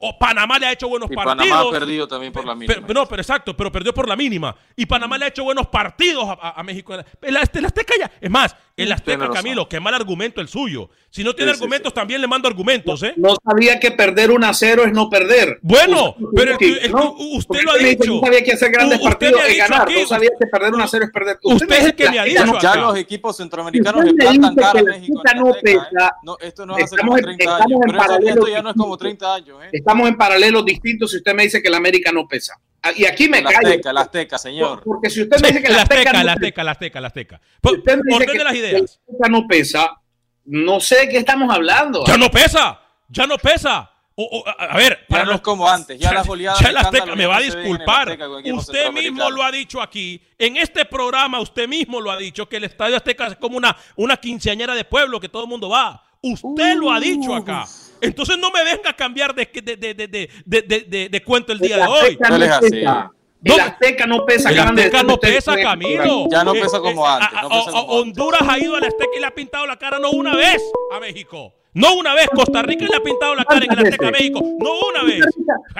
o 0.00 0.18
Panamá 0.18 0.58
le 0.58 0.66
ha 0.66 0.72
hecho 0.72 0.88
buenos 0.88 1.10
Y 1.10 1.14
partidos. 1.14 1.46
Panamá 1.48 1.68
ha 1.68 1.70
perdido 1.78 2.08
también 2.08 2.32
por 2.32 2.46
la 2.46 2.54
mínima. 2.54 2.74
Pero- 2.80 2.94
no, 2.94 3.06
pero 3.06 3.20
exacto, 3.20 3.54
pero 3.56 3.70
perdió 3.70 3.92
por 3.92 4.08
la 4.08 4.16
mínima. 4.16 4.56
Y 4.74 4.86
Panamá 4.86 5.18
le 5.18 5.26
ha 5.26 5.28
hecho 5.28 5.44
buenos 5.44 5.66
partidos 5.66 6.24
a, 6.26 6.32
a- 6.32 6.60
a 6.60 6.62
México. 6.62 6.94
El, 6.94 7.04
el 7.20 7.36
Azteca 7.36 7.94
ya. 7.98 8.10
Es 8.20 8.30
más, 8.30 8.56
el 8.76 8.92
Azteca. 8.92 9.30
Camilo, 9.30 9.68
qué 9.68 9.80
mal 9.80 9.94
argumento 9.94 10.40
el 10.42 10.48
suyo. 10.48 10.90
Si 11.08 11.24
no 11.24 11.34
tiene 11.34 11.52
Sí, 11.52 11.56
sí, 11.56 11.62
argumentos, 11.62 11.94
también 11.94 12.20
le 12.20 12.26
mando 12.26 12.46
argumentos, 12.46 13.02
¿eh? 13.02 13.14
No 13.16 13.34
sabía 13.42 13.80
que 13.80 13.90
perder 13.90 14.30
1 14.30 14.46
a 14.46 14.52
0 14.52 14.84
es 14.84 14.92
no 14.92 15.08
perder. 15.08 15.58
Bueno, 15.62 16.10
Usted- 16.18 16.26
pero 16.36 16.58
que- 16.58 16.88
¿no? 16.90 17.12
usted 17.12 17.62
lo 17.62 17.72
ha 17.72 17.78
dicho. 17.78 18.14
No 18.16 18.20
sabía 18.20 18.44
que 18.44 18.52
hacer 18.52 18.70
grandes 18.70 18.98
U- 19.00 19.08
usted 19.08 19.30
partidos 19.30 19.42
es 19.48 19.56
ganar. 19.58 19.82
aquí. 19.82 20.00
No 20.02 20.06
sabía 20.06 20.28
que 20.38 20.46
perder 20.46 20.74
1 20.74 20.84
a 20.84 20.88
0 20.88 21.04
es 21.06 21.10
perder. 21.10 21.38
Usted 21.42 21.70
es 21.78 21.84
el 21.86 21.94
que 21.94 22.10
me 22.10 22.18
ha 22.18 22.24
dicho 22.24 22.44
no- 22.46 22.60
Ya 22.60 22.76
los 22.76 22.96
equipos 22.98 23.36
centroamericanos 23.38 24.04
Usted 24.04 24.12
le 24.12 24.18
plantan 24.24 24.54
cara 24.54 24.70
a 24.70 24.82
la 24.82 24.90
México. 24.90 25.22
No 25.36 25.48
Azteca, 25.50 25.70
¿eh? 25.70 25.78
pesa. 25.90 26.16
No, 26.22 26.36
esto 26.38 26.66
no 26.66 26.76
es 26.76 26.84
hace 26.84 26.96
como 26.98 27.16
en- 27.16 27.24
30 27.24 27.44
estamos 27.44 27.62
años. 27.64 27.80
en 27.80 27.86
Pero 27.86 27.98
paralelo 27.98 28.28
esto 28.34 28.48
ya 28.48 28.62
no 28.62 28.70
es 28.70 28.76
como 28.76 28.96
30 28.98 29.34
años. 29.34 29.58
¿eh? 29.64 29.68
Estamos 29.72 30.08
en 30.08 30.16
paralelos 30.18 30.64
distintos 30.66 31.10
si 31.12 31.16
usted 31.16 31.34
me 31.34 31.44
dice 31.44 31.62
que 31.62 31.70
la 31.70 31.78
América 31.78 32.12
no 32.12 32.28
pesa. 32.28 32.54
Ah, 32.82 32.92
Y 32.94 33.04
aquí 33.04 33.28
me 33.28 33.38
El 33.38 33.44
callo. 33.44 33.58
Azteca, 33.68 33.90
el 33.90 33.96
Azteca, 33.98 34.38
señor. 34.38 34.82
Porque 34.84 35.10
si 35.10 35.22
usted 35.22 35.40
me 35.40 35.48
dice 35.48 35.62
que 35.62 35.68
la 35.70 35.82
Azteca, 35.82 36.00
Azteca, 36.00 36.18
no 36.18 36.24
la 36.24 36.32
Azteca, 36.32 36.64
la 36.64 36.70
Azteca, 36.72 37.00
la 37.00 37.06
Azteca. 37.08 37.40
Por- 37.60 37.78
usted 37.78 37.96
me 37.96 38.02
dice 38.04 38.14
Ordene 38.16 38.32
que 38.32 38.44
las 38.44 38.52
la 38.52 38.58
ideas. 38.58 38.82
Azteca 39.08 39.28
no 39.28 39.46
pesa, 39.48 40.00
no 40.44 40.80
sé 40.80 40.96
de 41.00 41.08
qué 41.08 41.16
estamos 41.18 41.52
hablando. 41.52 42.04
Ya 42.06 42.16
no 42.16 42.30
pesa, 42.30 42.80
ya 43.08 43.26
no 43.26 43.38
pesa. 43.38 43.90
O- 44.18 44.24
o, 44.40 44.44
a, 44.48 44.76
ver, 44.78 45.00
Ya 45.00 45.06
para 45.08 45.24
no 45.24 45.30
los- 45.32 45.36
es 45.36 45.42
como 45.42 45.68
antes. 45.68 45.98
Ya 45.98 46.12
las 46.12 46.26
goleadas. 46.26 46.58
Ya 46.60 46.68
de 46.72 46.74
escándalo 46.78 47.16
me 47.16 47.26
va 47.26 47.36
a 47.36 47.40
disculpar. 47.40 48.08
Azteca 48.08 48.28
Usted 48.54 48.90
mismo 48.92 49.28
lo 49.30 49.42
ha 49.42 49.50
dicho 49.50 49.82
aquí. 49.82 50.22
En 50.38 50.56
este 50.56 50.84
programa, 50.86 51.38
usted 51.40 51.68
mismo 51.68 52.00
lo 52.00 52.10
ha 52.10 52.16
dicho, 52.16 52.48
que 52.48 52.56
el 52.56 52.64
Estadio 52.64 52.96
Azteca 52.96 53.26
es 53.26 53.36
como 53.36 53.56
una, 53.58 53.76
una 53.96 54.16
quinceañera 54.16 54.74
de 54.74 54.84
pueblo 54.84 55.20
que 55.20 55.28
todo 55.28 55.42
el 55.42 55.48
mundo 55.48 55.68
va. 55.68 56.02
Usted 56.22 56.76
lo 56.76 56.90
ha 56.92 56.98
dicho 57.00 57.34
acá. 57.34 57.66
Entonces 58.00 58.38
no 58.38 58.50
me 58.50 58.62
venga 58.64 58.90
a 58.90 58.96
cambiar 58.96 59.34
de, 59.34 59.48
de, 59.52 59.76
de, 59.76 59.94
de, 59.94 60.08
de, 60.08 60.30
de- 60.44 60.62
de- 60.62 60.80
de- 60.88 61.08
de 61.08 61.22
cuento 61.22 61.52
el 61.52 61.58
día 61.58 61.76
de 61.78 61.86
hoy. 61.86 62.18
No 62.20 62.38
pesa. 62.60 63.10
El 63.44 63.60
Azteca 63.60 64.06
no 64.06 64.24
pesa. 64.26 64.50
El 64.50 64.58
Azteca 64.58 64.74
decir 64.90 65.04
no 65.06 65.14
ustedes 65.14 65.34
pesa, 65.44 65.56
Camilo. 65.60 66.26
Ya 66.30 66.42
no 66.42 66.54
Eh, 66.54 66.60
pesa 66.62 66.78
eh, 66.78 66.80
como 66.80 67.06
antes, 67.06 67.28
no 67.42 67.48
pesa 67.48 67.70
como 67.70 67.82
Honduras 67.92 68.42
ha 68.48 68.58
ido 68.58 68.74
al 68.76 68.84
Azteca 68.84 69.10
y 69.16 69.20
le 69.20 69.26
ha 69.26 69.30
pintado 69.30 69.66
la 69.66 69.76
cara 69.76 69.98
no 70.00 70.10
una 70.10 70.34
vez 70.34 70.60
a 70.92 70.98
México. 70.98 71.52
No 71.72 71.94
una 71.94 72.14
vez. 72.14 72.26
Costa 72.34 72.62
Rica 72.62 72.86
le 72.90 72.96
ha 72.96 73.00
pintado 73.02 73.34
la 73.34 73.44
cara 73.44 73.64
en 73.66 73.70
el 73.72 73.78
Azteca 73.78 74.08
a 74.08 74.10
México. 74.10 74.40
No 74.58 74.70
una 74.90 75.02
vez. 75.04 75.24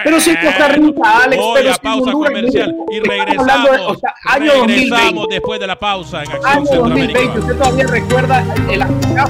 Pero 0.03 0.19
si 0.21 0.35
Costa 0.37 0.67
Rica, 0.69 1.23
Alex, 1.23 1.41
Voy 1.43 1.53
pero 1.55 1.71
a 1.73 1.75
pausa 1.77 2.11
Honduras, 2.11 2.29
comercial 2.29 2.75
y 2.91 2.99
regresamos. 2.99 3.49
hablando 3.49 3.71
de- 3.71 3.79
o 3.79 3.95
sea, 3.97 4.13
año 4.25 4.53
2020. 4.53 4.95
regresamos 4.95 5.27
después 5.29 5.59
de 5.59 5.67
la 5.67 5.79
pausa 5.79 6.23
en 6.23 6.31
Acción 6.31 6.45
Año 6.45 6.63
2020, 6.65 7.11
Centroamérica. 7.17 7.39
usted 7.39 7.55
todavía 7.57 7.87
recuerda 7.87 8.55
el 8.69 8.81
Azteca. 8.83 9.29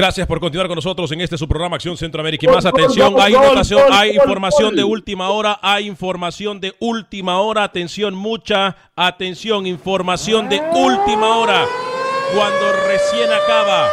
Gracias 0.00 0.26
por 0.26 0.40
continuar 0.40 0.66
con 0.66 0.76
nosotros 0.76 1.12
en 1.12 1.20
este 1.20 1.36
su 1.36 1.46
programa 1.46 1.76
Acción 1.76 1.94
Centroamérica 1.94 2.46
y 2.46 2.48
más. 2.48 2.64
Atención, 2.64 3.20
hay 3.20 3.34
gol, 3.34 3.58
hay 3.92 4.16
información 4.16 4.74
de 4.74 4.82
última 4.82 5.28
hora, 5.28 5.58
hay 5.60 5.86
información 5.86 6.58
de 6.58 6.74
última 6.80 7.38
hora. 7.40 7.64
Atención, 7.64 8.14
mucha 8.14 8.78
atención, 8.96 9.66
información 9.66 10.48
de 10.48 10.58
última 10.72 11.36
hora. 11.36 11.66
Cuando 12.34 12.72
recién 12.88 13.30
acaba, 13.30 13.90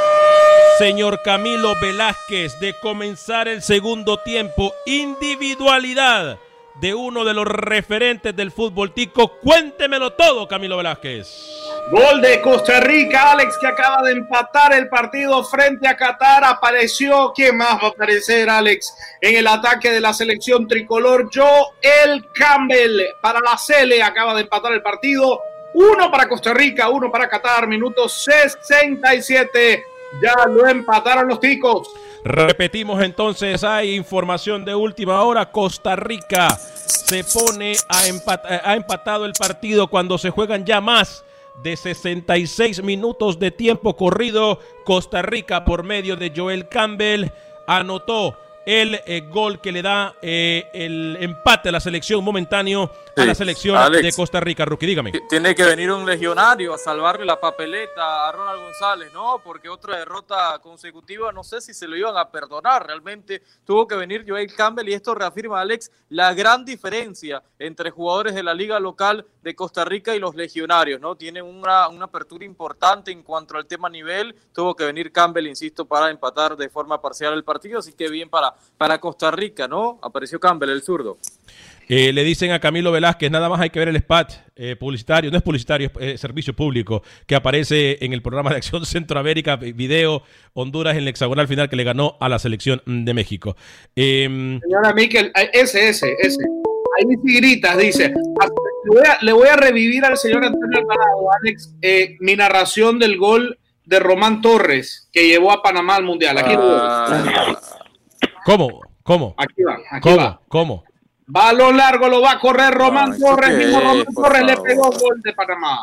señor 0.78 1.20
Camilo 1.26 1.74
Velázquez, 1.82 2.58
de 2.62 2.74
comenzar 2.82 3.50
el 3.50 3.62
segundo 3.62 4.16
tiempo, 4.20 4.72
individualidad 4.86 6.40
de 6.80 6.94
uno 6.96 7.26
de 7.26 7.34
los 7.34 7.46
referentes 7.46 8.34
del 8.34 8.52
fútbol 8.52 8.94
tico. 8.94 9.28
Cuéntemelo 9.42 10.14
todo, 10.14 10.48
Camilo 10.48 10.78
Velázquez. 10.78 11.67
Gol 11.90 12.20
de 12.22 12.42
Costa 12.42 12.82
Rica, 12.82 13.32
Alex, 13.32 13.58
que 13.62 13.68
acaba 13.68 14.02
de 14.04 14.12
empatar 14.12 14.74
el 14.74 14.90
partido 14.90 15.42
frente 15.46 15.88
a 15.88 15.96
Qatar. 15.96 16.44
Apareció, 16.44 17.32
¿quién 17.34 17.56
más 17.56 17.82
va 17.82 17.88
a 17.88 17.92
aparecer, 17.92 18.50
Alex? 18.50 18.94
En 19.22 19.38
el 19.38 19.48
ataque 19.48 19.92
de 19.92 20.02
la 20.02 20.12
selección 20.14 20.68
tricolor, 20.68 21.30
Joel 21.34 22.28
Campbell 22.34 23.00
para 23.22 23.40
la 23.40 23.58
Cele. 23.58 24.04
Acaba 24.04 24.36
de 24.36 24.42
empatar 24.42 24.74
el 24.74 24.82
partido. 24.82 25.40
Uno 25.76 26.12
para 26.12 26.28
Costa 26.28 26.54
Rica, 26.54 26.90
uno 26.90 27.10
para 27.10 27.30
Qatar. 27.30 27.68
Minuto 27.68 28.10
67. 28.10 29.84
Ya 30.22 30.34
lo 30.46 30.68
empataron 30.68 31.28
los 31.30 31.40
ticos. 31.40 31.90
Repetimos 32.26 33.02
entonces, 33.02 33.64
hay 33.64 33.96
información 33.96 34.66
de 34.66 34.76
última 34.76 35.22
hora. 35.22 35.50
Costa 35.52 35.96
Rica 35.96 36.50
se 36.50 37.24
pone 37.24 37.78
a 37.88 38.08
empat- 38.08 38.62
ha 38.62 38.76
empatado 38.76 39.26
el 39.26 39.32
partido 39.34 39.88
cuando 39.88 40.18
se 40.18 40.32
juegan 40.32 40.66
ya 40.66 40.82
más 40.82 41.24
de 41.64 41.76
66 41.76 42.84
minutos 42.84 43.40
de 43.40 43.52
tiempo 43.52 43.96
corrido. 43.96 44.60
Costa 44.86 45.22
Rica 45.22 45.66
por 45.66 45.84
medio 45.84 46.16
de 46.16 46.32
Joel 46.36 46.70
Campbell 46.70 47.32
anotó 47.68 48.38
el 48.68 49.00
eh, 49.06 49.22
gol 49.22 49.62
que 49.62 49.72
le 49.72 49.82
da 49.82 50.14
eh, 50.22 50.70
el 50.74 51.18
empate 51.22 51.70
a 51.70 51.72
la 51.72 51.80
selección 51.80 52.22
momentáneo 52.22 52.92
a 53.16 53.22
Sí, 53.22 53.26
la 53.26 53.34
selección 53.34 53.78
Alex. 53.78 54.04
de 54.04 54.12
Costa 54.12 54.42
Rica. 54.42 54.66
Rookie, 54.66 54.86
dígame. 54.86 55.14
Tiene 55.30 55.56
que 55.56 55.64
venir 55.64 55.90
un 55.90 56.06
legionario 56.06 56.74
a 56.74 56.78
salvarle 56.78 57.26
la 57.26 57.40
papeleta 57.40 58.28
a 58.28 58.32
Ronald 58.34 58.62
González, 58.62 59.14
¿no? 59.14 59.42
Porque 59.42 59.70
otra 59.70 59.98
derrota 59.98 60.60
consecutiva, 60.62 61.32
no 61.32 61.46
sé 61.46 61.62
si 61.62 61.74
se 61.74 61.88
lo 61.88 61.96
iban 61.96 62.18
a 62.18 62.30
perdonar. 62.30 62.86
Realmente 62.86 63.42
tuvo 63.66 63.88
que 63.88 63.96
venir 63.96 64.26
Joel 64.28 64.54
Campbell 64.54 64.90
y 64.90 64.94
esto 64.94 65.16
reafirma, 65.16 65.62
Alex, 65.62 65.90
la 66.10 66.34
gran 66.34 66.66
diferencia 66.66 67.42
entre 67.58 67.90
jugadores 67.90 68.36
de 68.36 68.44
la 68.44 68.54
liga 68.54 68.80
local 68.82 69.26
de 69.42 69.56
Costa 69.56 69.86
Rica 69.86 70.14
y 70.14 70.20
los 70.20 70.36
legionarios, 70.36 71.00
¿no? 71.00 71.16
Tienen 71.16 71.46
una, 71.46 71.88
una 71.88 72.06
apertura 72.06 72.44
importante 72.44 73.12
en 73.12 73.24
cuanto 73.24 73.56
al 73.56 73.66
tema 73.66 73.90
nivel. 73.90 74.36
Tuvo 74.54 74.76
que 74.76 74.84
venir 74.84 75.14
Campbell, 75.14 75.48
insisto, 75.48 75.86
para 75.86 76.12
empatar 76.12 76.58
de 76.58 76.68
forma 76.68 77.02
parcial 77.02 77.34
el 77.34 77.46
partido, 77.46 77.80
así 77.80 77.94
que 77.94 78.10
bien 78.10 78.30
para, 78.30 78.54
para 78.78 79.00
Costa 79.00 79.32
Rica, 79.32 79.68
¿no? 79.68 80.00
Apareció 80.02 80.40
Campbell, 80.40 80.70
el 80.70 80.82
zurdo. 80.82 81.18
Eh, 81.90 82.12
le 82.12 82.24
dicen 82.26 82.52
a 82.52 82.60
Camilo 82.60 82.92
Velázquez, 82.92 83.32
nada 83.32 83.48
más 83.48 83.62
hay 83.62 83.70
que 83.70 83.80
ver 83.80 83.88
el 83.88 83.96
spot 83.96 84.34
eh, 84.58 84.76
publicitario, 84.76 85.32
no 85.32 85.38
es 85.38 85.44
publicitario, 85.44 85.90
es 86.02 86.16
eh, 86.16 86.18
servicio 86.18 86.54
público, 86.54 87.02
que 87.26 87.34
aparece 87.34 88.04
en 88.04 88.12
el 88.12 88.22
programa 88.22 88.50
de 88.50 88.58
Acción 88.58 88.86
Centroamérica, 88.86 89.56
vi- 89.56 89.72
video 89.72 90.22
Honduras 90.54 90.96
en 90.96 91.04
el 91.04 91.08
hexagonal 91.08 91.48
final 91.48 91.70
que 91.70 91.78
le 91.78 91.86
ganó 91.86 92.18
a 92.20 92.28
la 92.28 92.40
selección 92.40 92.82
de 92.86 93.14
México. 93.14 93.56
Em, 93.96 94.60
Señora 94.60 94.94
Miquel, 94.94 95.32
ese, 95.54 95.88
ese, 95.88 96.14
ese. 96.20 96.44
Ahí 97.00 97.06
sí 97.26 97.36
gritas, 97.38 97.78
dice. 97.78 98.10
Le 98.10 98.16
voy 99.00 99.04
a, 99.08 99.18
le 99.22 99.32
voy 99.32 99.48
a 99.48 99.56
revivir 99.56 100.04
al 100.04 100.18
señor 100.18 100.44
Antonio 100.44 100.80
Alvarado, 100.80 101.28
Alex, 101.42 101.74
eh, 101.82 102.18
mi 102.20 102.36
narración 102.36 103.00
del 103.00 103.18
gol 103.18 103.60
de 103.86 104.00
Román 104.00 104.42
Torres 104.42 105.08
que 105.14 105.26
llevó 105.28 105.52
a 105.54 105.62
Panamá 105.64 105.96
al 105.96 106.04
Mundial. 106.04 106.38
Aquí, 106.38 106.54
veo. 106.56 107.58
¿Cómo? 108.48 108.82
¿Cómo? 109.04 109.36
aquí 109.38 109.62
va, 109.64 109.74
aquí 109.92 110.10
¿Cómo? 110.10 110.18
va. 110.18 110.40
¿Cómo? 110.48 110.84
Balón 111.26 111.76
largo 111.76 112.08
lo 112.08 112.22
va 112.22 112.32
a 112.32 112.40
correr 112.40 112.74
Román 112.74 113.12
¿esto 113.12 113.26
Torres. 113.26 113.58
Mismo 113.58 113.80
Román 113.82 114.06
Torres 114.16 114.44
le 114.44 114.56
pegó 114.58 114.84
gol 114.92 115.22
de 115.22 115.34
Panamá. 115.34 115.80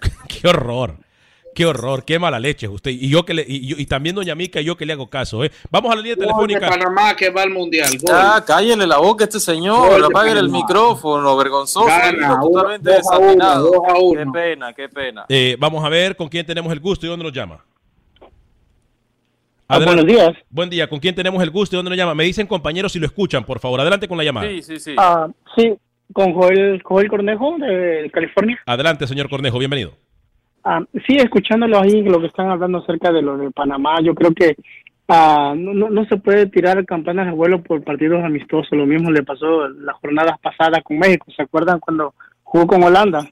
Qué 0.28 0.48
horror. 0.48 0.96
Qué 1.54 1.66
horror, 1.66 2.04
qué 2.04 2.18
mala 2.18 2.40
leche 2.40 2.66
usted. 2.66 2.90
Y 2.90 3.08
yo 3.08 3.24
que 3.24 3.32
le, 3.34 3.44
y, 3.46 3.68
yo- 3.68 3.76
y 3.78 3.86
también 3.86 4.16
doña 4.16 4.34
Mica 4.34 4.60
y 4.60 4.64
yo 4.64 4.76
que 4.76 4.84
le 4.86 4.94
hago 4.94 5.08
caso, 5.08 5.44
¿eh? 5.44 5.52
Vamos 5.70 5.92
a 5.92 5.94
la 5.94 6.00
línea 6.00 6.16
Gol 6.16 6.20
de 6.22 6.26
telefónica. 6.26 6.68
Panamá 6.68 7.14
que 7.14 7.30
va 7.30 7.42
al 7.42 7.50
Mundial. 7.50 7.90
Gol. 8.00 8.08
Ya, 8.16 8.44
cállele 8.44 8.86
la 8.88 8.96
boca 8.98 9.22
a 9.22 9.26
este 9.28 9.38
señor, 9.38 10.02
apaguen 10.04 10.36
el 10.38 10.48
micrófono, 10.48 11.36
vergonzoso, 11.36 11.86
Gana, 11.86 12.10
vino 12.10 12.26
uno- 12.42 12.48
totalmente 12.50 12.90
dos 12.96 13.06
a 13.12 13.18
uno, 13.18 14.14
a 14.16 14.24
Qué 14.24 14.30
pena, 14.32 14.72
qué 14.72 14.88
pena. 14.88 15.26
Eh, 15.28 15.56
vamos 15.60 15.84
a 15.84 15.88
ver 15.88 16.16
con 16.16 16.26
quién 16.28 16.44
tenemos 16.44 16.72
el 16.72 16.80
gusto 16.80 17.06
y 17.06 17.08
dónde 17.10 17.22
nos 17.24 17.32
llama. 17.32 17.62
Buenos 19.82 20.06
días. 20.06 20.32
Buen 20.50 20.70
día. 20.70 20.88
¿Con 20.88 21.00
quién 21.00 21.14
tenemos 21.14 21.42
el 21.42 21.50
gusto 21.50 21.74
y 21.74 21.78
dónde 21.78 21.90
nos 21.90 21.98
llama? 21.98 22.14
Me 22.14 22.24
dicen 22.24 22.46
compañeros 22.46 22.92
si 22.92 22.98
lo 22.98 23.06
escuchan, 23.06 23.44
por 23.44 23.60
favor. 23.60 23.80
Adelante 23.80 24.08
con 24.08 24.18
la 24.18 24.24
llamada. 24.24 24.48
Sí, 24.48 24.62
sí, 24.62 24.78
sí. 24.78 24.94
Ah, 24.98 25.28
sí, 25.56 25.74
con 26.12 26.32
Joel, 26.34 26.82
Joel 26.82 27.08
Cornejo 27.08 27.56
de 27.58 28.10
California. 28.12 28.58
Adelante, 28.66 29.06
señor 29.06 29.28
Cornejo. 29.28 29.58
Bienvenido. 29.58 29.92
Ah, 30.64 30.80
sí, 31.06 31.16
escuchándolo 31.16 31.78
ahí, 31.80 32.02
lo 32.02 32.20
que 32.20 32.26
están 32.26 32.48
hablando 32.48 32.78
acerca 32.78 33.12
de 33.12 33.20
lo 33.20 33.36
de 33.36 33.50
Panamá, 33.50 34.00
yo 34.02 34.14
creo 34.14 34.32
que 34.32 34.56
ah, 35.08 35.54
no, 35.56 35.90
no, 35.90 36.04
se 36.06 36.16
puede 36.16 36.46
tirar 36.46 36.84
campanas 36.86 37.26
de 37.26 37.32
vuelo 37.32 37.62
por 37.62 37.82
partidos 37.84 38.24
amistosos. 38.24 38.72
Lo 38.72 38.86
mismo 38.86 39.10
le 39.10 39.22
pasó 39.22 39.68
las 39.68 39.96
jornadas 39.96 40.38
pasadas 40.40 40.82
con 40.82 40.98
México. 40.98 41.26
¿Se 41.36 41.42
acuerdan 41.42 41.80
cuando 41.80 42.14
jugó 42.42 42.66
con 42.66 42.82
Holanda? 42.82 43.28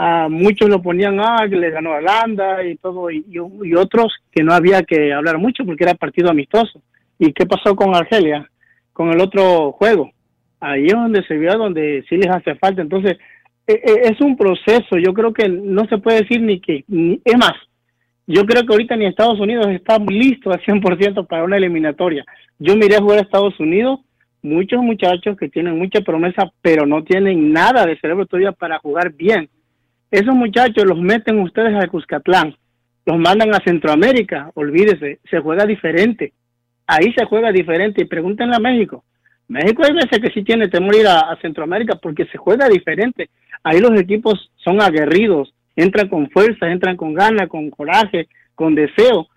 Ah, 0.00 0.28
muchos 0.30 0.68
lo 0.68 0.80
ponían, 0.80 1.18
ah, 1.18 1.44
le 1.44 1.70
ganó 1.70 1.92
a 1.92 1.96
Holanda 1.96 2.62
y 2.62 2.76
todo, 2.76 3.10
y, 3.10 3.24
y, 3.28 3.74
otros 3.74 4.14
que 4.30 4.44
no 4.44 4.52
había 4.52 4.84
que 4.84 5.12
hablar 5.12 5.38
mucho 5.38 5.64
porque 5.64 5.82
era 5.82 5.94
partido 5.94 6.30
amistoso. 6.30 6.80
¿Y 7.18 7.32
qué 7.32 7.46
pasó 7.46 7.74
con 7.74 7.96
Argelia? 7.96 8.48
Con 8.92 9.10
el 9.10 9.20
otro 9.20 9.72
juego. 9.72 10.12
Ahí 10.60 10.86
es 10.86 10.92
donde 10.92 11.24
se 11.24 11.36
vio, 11.36 11.58
donde 11.58 12.04
sí 12.08 12.16
les 12.16 12.28
hace 12.28 12.54
falta. 12.54 12.80
Entonces, 12.80 13.18
e, 13.66 13.72
e, 13.72 14.08
es 14.08 14.20
un 14.20 14.36
proceso. 14.36 14.98
Yo 14.98 15.12
creo 15.12 15.32
que 15.32 15.48
no 15.48 15.84
se 15.88 15.98
puede 15.98 16.20
decir 16.20 16.42
ni 16.42 16.60
que, 16.60 16.84
es 17.24 17.36
más, 17.36 17.54
yo 18.28 18.46
creo 18.46 18.64
que 18.64 18.72
ahorita 18.72 18.94
ni 18.94 19.06
Estados 19.06 19.40
Unidos 19.40 19.66
está 19.66 19.98
listo 19.98 20.52
al 20.52 20.60
100% 20.60 21.26
para 21.26 21.42
una 21.42 21.56
eliminatoria. 21.56 22.24
Yo 22.60 22.76
miré 22.76 22.98
jugar 23.00 23.18
a 23.18 23.22
Estados 23.22 23.58
Unidos, 23.58 23.98
muchos 24.42 24.80
muchachos 24.80 25.36
que 25.36 25.48
tienen 25.48 25.76
mucha 25.76 26.02
promesa, 26.02 26.52
pero 26.62 26.86
no 26.86 27.02
tienen 27.02 27.52
nada 27.52 27.84
de 27.84 27.98
cerebro 27.98 28.26
todavía 28.26 28.52
para 28.52 28.78
jugar 28.78 29.12
bien 29.12 29.48
esos 30.10 30.34
muchachos 30.34 30.84
los 30.86 30.98
meten 30.98 31.38
ustedes 31.40 31.74
a 31.74 31.86
Cuscatlán, 31.86 32.54
los 33.04 33.18
mandan 33.18 33.54
a 33.54 33.62
Centroamérica, 33.64 34.50
olvídese, 34.54 35.20
se 35.30 35.40
juega 35.40 35.66
diferente. 35.66 36.32
Ahí 36.86 37.12
se 37.12 37.26
juega 37.26 37.52
diferente 37.52 38.02
y 38.02 38.06
pregúntenle 38.06 38.56
a 38.56 38.60
México. 38.60 39.04
México 39.48 39.82
hay 39.84 39.94
veces 39.94 40.18
que 40.18 40.30
sí 40.32 40.42
tiene 40.42 40.68
temor 40.68 40.94
ir 40.94 41.06
a, 41.06 41.36
Centroamérica 41.40 41.96
porque 41.96 42.26
se 42.26 42.38
juega 42.38 42.68
diferente. 42.68 43.28
Ahí 43.62 43.80
los 43.80 43.98
equipos 43.98 44.50
son 44.56 44.80
aguerridos, 44.80 45.52
entran 45.76 46.08
con 46.08 46.30
fuerza, 46.30 46.70
entran 46.70 46.96
con 46.96 47.14
ganas, 47.14 47.48
con 47.48 47.70
coraje, 47.70 48.28
con 48.54 48.74
deseo. 48.74 49.28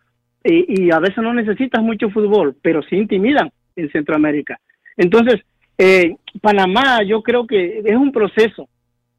Y, 0.44 0.86
y, 0.86 0.92
a 0.92 1.00
veces 1.00 1.18
no 1.18 1.34
necesitas 1.34 1.84
mucho 1.84 2.10
fútbol, 2.10 2.56
pero 2.62 2.82
sí 2.84 2.96
intimidan 2.96 3.52
en 3.76 3.92
Centroamérica. 3.92 4.60
Entonces, 4.98 5.42
eh, 5.78 6.16
Panamá 6.42 7.04
yo 7.04 7.22
creo 7.22 7.46
que 7.46 7.82
es 7.86 7.96
un 7.96 8.12
proceso 8.12 8.68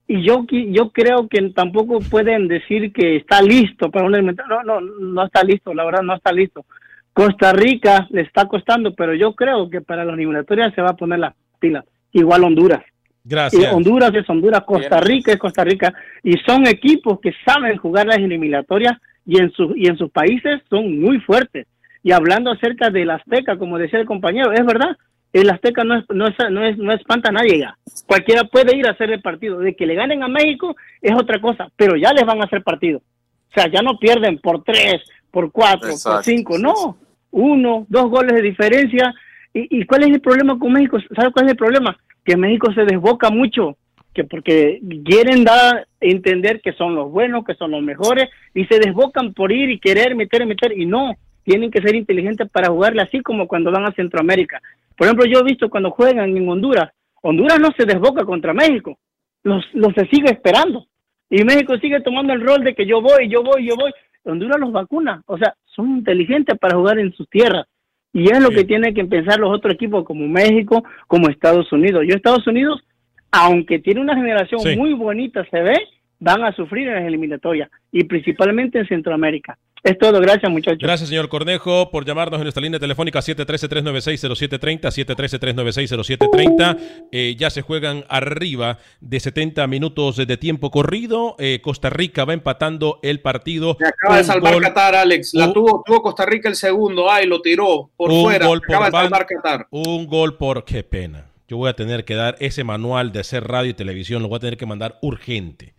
y 0.07 0.23
yo 0.23 0.45
yo 0.49 0.91
creo 0.91 1.29
que 1.29 1.51
tampoco 1.51 2.01
pueden 2.01 2.49
decir 2.49 2.93
que 2.93 3.17
está 3.17 3.41
listo 3.41 3.91
para 3.91 4.07
un 4.07 4.13
no 4.13 4.63
no 4.65 4.81
no 4.81 5.25
está 5.25 5.43
listo 5.45 5.73
la 5.75 5.85
verdad 5.85 6.03
no 6.03 6.15
está 6.15 6.33
listo. 6.33 6.65
Costa 7.13 7.53
Rica 7.53 8.07
le 8.11 8.23
está 8.23 8.47
costando 8.47 8.95
pero 8.95 9.15
yo 9.15 9.35
creo 9.35 9.71
que 9.71 9.81
para 9.81 10.05
la 10.05 10.15
eliminatorias 10.15 10.75
se 10.75 10.83
va 10.83 10.91
a 10.91 10.97
poner 10.97 11.21
las 11.21 11.35
pilas 11.61 11.85
igual 12.13 12.45
Honduras. 12.45 12.83
Gracias. 13.25 13.73
Honduras 13.73 14.13
es 14.15 14.29
Honduras 14.29 14.63
Costa 14.67 15.01
Rica 15.01 15.33
es 15.33 15.39
Costa 15.39 15.65
Rica 15.65 15.95
y 16.23 16.37
son 16.39 16.67
equipos 16.67 17.21
que 17.21 17.33
saben 17.45 17.77
jugar 17.77 18.07
las 18.07 18.19
eliminatorias 18.19 18.95
y 19.25 19.39
en 19.39 19.53
sus 19.53 19.77
y 19.77 19.87
en 19.87 19.97
sus 19.97 20.11
países 20.11 20.61
son 20.69 21.01
muy 21.01 21.21
fuertes. 21.21 21.67
Y 22.03 22.11
hablando 22.11 22.51
acerca 22.51 22.91
del 22.91 23.11
Azteca 23.11 23.57
como 23.57 23.79
decía 23.79 24.01
el 24.01 24.07
compañero 24.07 24.53
es 24.53 24.67
verdad 24.67 24.97
el 25.33 25.51
Azteca 25.51 25.83
no 25.85 25.99
es, 25.99 26.05
no 26.11 26.27
es, 26.27 26.35
no 26.51 26.65
es, 26.65 26.77
no 26.79 26.93
espanta 26.93 27.31
a 27.31 27.33
nadie 27.33 27.59
ya. 27.59 27.77
Cualquiera 28.07 28.45
puede 28.45 28.77
ir 28.77 28.87
a 28.87 28.93
hacer 28.93 29.11
el 29.11 29.23
partido. 29.23 29.59
De 29.59 29.75
que 29.75 29.87
le 29.87 29.95
ganen 29.95 30.23
a 30.23 30.29
México 30.29 30.77
es 31.01 31.15
otra 31.15 31.41
cosa, 31.41 31.71
pero 31.77 31.97
ya 31.97 32.13
les 32.13 32.25
van 32.25 32.41
a 32.41 32.45
hacer 32.45 32.63
partido. 32.63 32.99
O 32.99 33.55
sea, 33.55 33.71
ya 33.71 33.83
no 33.83 33.99
pierden 33.99 34.39
por 34.39 34.63
tres, 34.63 35.03
por 35.31 35.51
cuatro, 35.51 35.91
por 36.03 36.23
cinco, 36.23 36.59
no. 36.59 36.99
Uno, 37.31 37.87
dos 37.89 38.11
goles 38.11 38.35
de 38.35 38.43
diferencia. 38.43 39.15
¿Y, 39.55 39.81
¿Y 39.81 39.87
cuál 39.87 40.03
es 40.05 40.11
el 40.11 40.21
problema 40.21 40.59
con 40.59 40.73
México? 40.73 40.99
¿Sabes 41.15 41.33
cuál 41.33 41.47
es 41.47 41.53
el 41.53 41.59
problema? 41.59 41.97
Que 42.25 42.37
México 42.37 42.73
se 42.73 42.85
desboca 42.85 43.31
mucho, 43.31 43.77
que 44.15 44.25
porque 44.25 44.81
quieren 45.05 45.45
dar 45.45 45.77
a 45.77 45.85
entender 46.01 46.61
que 46.61 46.73
son 46.73 46.95
los 46.95 47.11
buenos, 47.11 47.45
que 47.45 47.55
son 47.55 47.71
los 47.71 47.83
mejores, 47.83 48.29
y 48.55 48.67
se 48.67 48.79
desbocan 48.79 49.33
por 49.33 49.51
ir 49.51 49.71
y 49.71 49.81
querer 49.81 50.15
meter, 50.15 50.47
meter, 50.47 50.79
y 50.79 50.87
no, 50.87 51.17
tienen 51.45 51.71
que 51.71 51.81
ser 51.81 51.95
inteligentes 51.95 52.49
para 52.51 52.69
jugarle 52.69 53.03
así 53.03 53.21
como 53.21 53.49
cuando 53.49 53.71
van 53.71 53.87
a 53.87 53.93
Centroamérica. 53.93 54.61
Por 54.97 55.07
ejemplo, 55.07 55.27
yo 55.27 55.41
he 55.41 55.45
visto 55.45 55.69
cuando 55.71 55.91
juegan 55.91 56.37
en 56.37 56.49
Honduras, 56.49 56.91
Honduras 57.23 57.59
no 57.61 57.69
se 57.77 57.87
desboca 57.87 58.25
contra 58.25 58.53
México, 58.53 58.99
los, 59.43 59.65
los 59.73 59.93
se 59.95 60.07
sigue 60.07 60.31
esperando. 60.31 60.87
Y 61.31 61.45
México 61.45 61.77
sigue 61.79 62.01
tomando 62.01 62.33
el 62.35 62.43
rol 62.43 62.63
de 62.63 62.75
que 62.75 62.85
yo 62.85 63.01
voy, 63.01 63.29
yo 63.29 63.43
voy, 63.43 63.67
yo 63.67 63.75
voy. 63.77 63.93
Honduras 64.25 64.61
los 64.61 64.73
vacuna, 64.73 65.23
o 65.27 65.39
sea, 65.39 65.55
son 65.65 65.97
inteligentes 65.97 66.59
para 66.59 66.77
jugar 66.77 66.99
en 66.99 67.13
sus 67.13 67.29
tierras. 67.29 67.67
Y 68.13 68.31
es 68.31 68.41
lo 68.41 68.51
que 68.51 68.65
tienen 68.65 68.95
que 68.95 69.05
pensar 69.05 69.41
los 69.41 69.55
otros 69.55 69.75
equipos 69.75 70.05
como 70.05 70.29
México, 70.29 70.85
como 71.07 71.29
Estados 71.29 71.73
Unidos. 71.73 72.05
Yo 72.07 72.15
Estados 72.15 72.47
Unidos, 72.47 72.85
aunque 73.31 73.79
tiene 73.79 74.03
una 74.03 74.15
generación 74.15 74.61
muy 74.77 74.93
bonita, 74.93 75.45
se 75.51 75.63
ve, 75.63 75.75
van 76.23 76.45
a 76.45 76.55
sufrir 76.55 76.87
en 76.87 76.95
las 76.95 77.05
eliminatorias 77.05 77.69
y 77.91 78.05
principalmente 78.05 78.79
en 78.79 78.87
Centroamérica. 78.87 79.59
Es 79.83 79.99
todo, 79.99 80.21
gracias 80.21 80.49
muchachos. 80.53 80.79
Gracias 80.79 81.09
señor 81.09 81.29
Cornejo 81.29 81.91
por 81.91 82.05
llamarnos 82.05 82.39
en 82.39 82.45
nuestra 82.45 82.63
línea 82.63 82.79
telefónica 82.79 83.19
713-396-0730, 83.19 84.83
713-396-0730. 84.93 86.79
Eh, 87.11 87.35
ya 87.37 87.51
se 87.51 87.63
juegan 87.63 88.05
arriba 88.09 88.79
de 89.01 89.19
70 89.19 89.67
minutos 89.67 90.17
de 90.17 90.37
tiempo 90.37 90.71
corrido. 90.71 91.35
Eh, 91.41 91.59
Costa 91.61 91.91
Rica 91.91 92.25
va 92.25 92.35
empatando 92.35 93.01
el 93.03 93.19
partido. 93.19 93.77
Se 93.81 93.87
acaba 93.89 94.19
de 94.19 94.25
salvar 94.25 94.61
Qatar, 94.61 94.95
Alex. 94.95 95.35
La 95.35 95.53
tuvo, 95.53 95.83
tuvo 95.85 96.03
Costa 96.03 96.25
Rica 96.25 96.49
el 96.49 96.55
segundo. 96.55 97.11
Ay, 97.11 97.27
lo 97.27 97.43
tiró 97.43 97.91
por 97.97 98.13
fuera. 98.13 98.47
Gol 98.47 98.61
acaba 98.63 98.87
de 98.87 98.93
salvar 98.93 99.27
Qatar. 99.27 99.67
Un 99.71 100.07
gol 100.07 100.37
por... 100.37 100.65
Qué 100.65 100.85
pena. 100.85 101.33
Yo 101.49 101.57
voy 101.57 101.69
a 101.69 101.75
tener 101.75 102.05
que 102.05 102.15
dar 102.15 102.37
ese 102.39 102.63
manual 102.63 103.11
de 103.11 103.19
hacer 103.19 103.43
radio 103.43 103.73
y 103.73 103.75
televisión. 103.75 104.23
Lo 104.23 104.29
voy 104.29 104.37
a 104.37 104.41
tener 104.41 104.57
que 104.57 104.67
mandar 104.67 105.01
urgente 105.03 105.75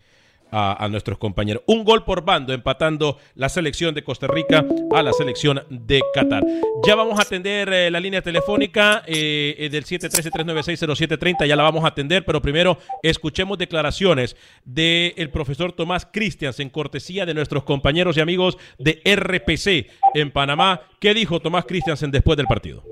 a, 0.54 0.88
nuestros 0.90 1.18
compañeros. 1.18 1.64
Un 1.66 1.84
gol 1.84 2.04
por 2.04 2.24
bando, 2.24 2.54
empatando 2.54 3.18
la 3.36 3.50
selección 3.50 3.96
de 3.96 4.04
Costa 4.04 4.28
Rica 4.28 4.64
a 4.92 5.02
la 5.02 5.12
selección 5.12 5.64
de 5.70 6.02
Qatar. 6.14 6.44
Ya 6.86 6.96
vamos 6.96 7.20
a 7.20 7.24
atender 7.24 7.72
eh, 7.74 7.90
la 7.90 8.00
línea 8.00 8.22
telefónica 8.22 9.04
eh, 9.08 9.56
eh 9.58 9.70
del 9.70 9.86
713-396-0730, 9.86 11.48
ya 11.48 11.56
la 11.56 11.64
vamos 11.64 11.84
a 11.84 11.88
atender, 11.88 12.24
pero 12.24 12.42
primero 12.42 12.78
escuchemos 13.02 13.58
declaraciones 13.58 14.36
del 14.64 15.30
profesor 15.32 15.74
Tomás 15.74 16.08
Cristians 16.12 16.60
en 16.60 16.70
cortesía 16.70 17.26
de 17.26 17.34
nuestros 17.34 17.64
compañeros 17.64 18.18
y 18.18 18.22
amigos 18.22 18.58
de 18.78 19.02
RPC 19.04 19.92
en 20.14 20.32
Panamá. 20.32 20.82
¿Qué 21.00 21.14
dijo 21.14 21.40
Tomás 21.40 21.66
Christiansen 21.66 22.12
después 22.12 22.38
del 22.38 22.46
partido? 22.46 22.84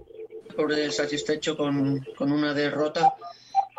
Por 0.55 0.73
satisfecho 0.91 1.55
con, 1.55 2.03
con 2.17 2.31
una 2.31 2.53
derrota. 2.53 3.13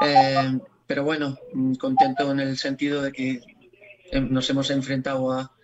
Eh, 0.05 0.59
pero 0.87 1.05
bueno, 1.05 1.39
contento 1.79 2.31
en 2.31 2.41
el 2.41 2.59
sentido 2.59 3.03
de 3.03 3.13
que 3.13 3.41
nos 4.13 4.49
hemos 4.51 4.71
enfrentado 4.71 5.33
a, 5.33 5.57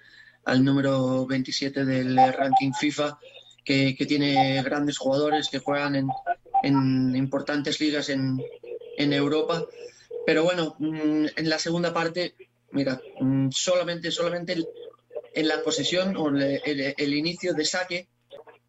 al 0.45 0.65
número 0.65 1.27
27 1.27 1.85
del 1.85 2.17
ranking 2.33 2.73
FIFA, 2.73 3.19
que, 3.65 3.95
tiene 4.09 4.63
grandes 4.63 4.97
jugadores 4.97 5.51
que 5.51 5.59
juegan 5.59 5.95
en, 5.95 6.09
en 6.63 7.15
importantes 7.15 7.81
ligas 7.81 8.09
en, 8.09 8.43
en, 8.97 9.13
Europa. 9.13 9.65
Pero 10.25 10.45
bueno, 10.45 10.75
mm, 10.79 11.27
en 11.37 11.49
la 11.49 11.59
segunda 11.59 11.93
parte, 11.93 12.35
mira, 12.73 13.01
mm, 13.21 13.51
solamente, 13.51 14.11
solamente 14.11 14.57
en 15.35 15.49
la 15.49 15.63
posesión 15.63 16.17
o 16.17 16.29
el, 16.29 16.95
el, 16.97 17.15
inicio 17.15 17.53
de 17.53 17.65
saque, 17.67 18.09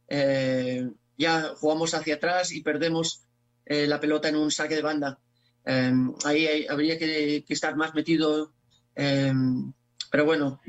eh, 0.09 0.89
ya 1.17 1.53
jugamos 1.55 1.93
hacia 1.93 2.15
atrás 2.15 2.51
y 2.51 2.61
perdemos 2.61 3.23
eh, 3.65 3.87
la 3.87 3.99
pelota 3.99 4.29
en 4.29 4.35
un 4.35 4.51
saque 4.51 4.75
de 4.75 4.81
banda. 4.81 5.19
Em, 5.65 6.13
ahí 6.25 6.65
habría 6.67 6.97
que, 6.97 7.45
estar 7.47 7.75
más 7.75 7.93
metido 7.93 8.53
Em, 8.99 9.71
pero 10.11 10.25
bueno, 10.25 10.59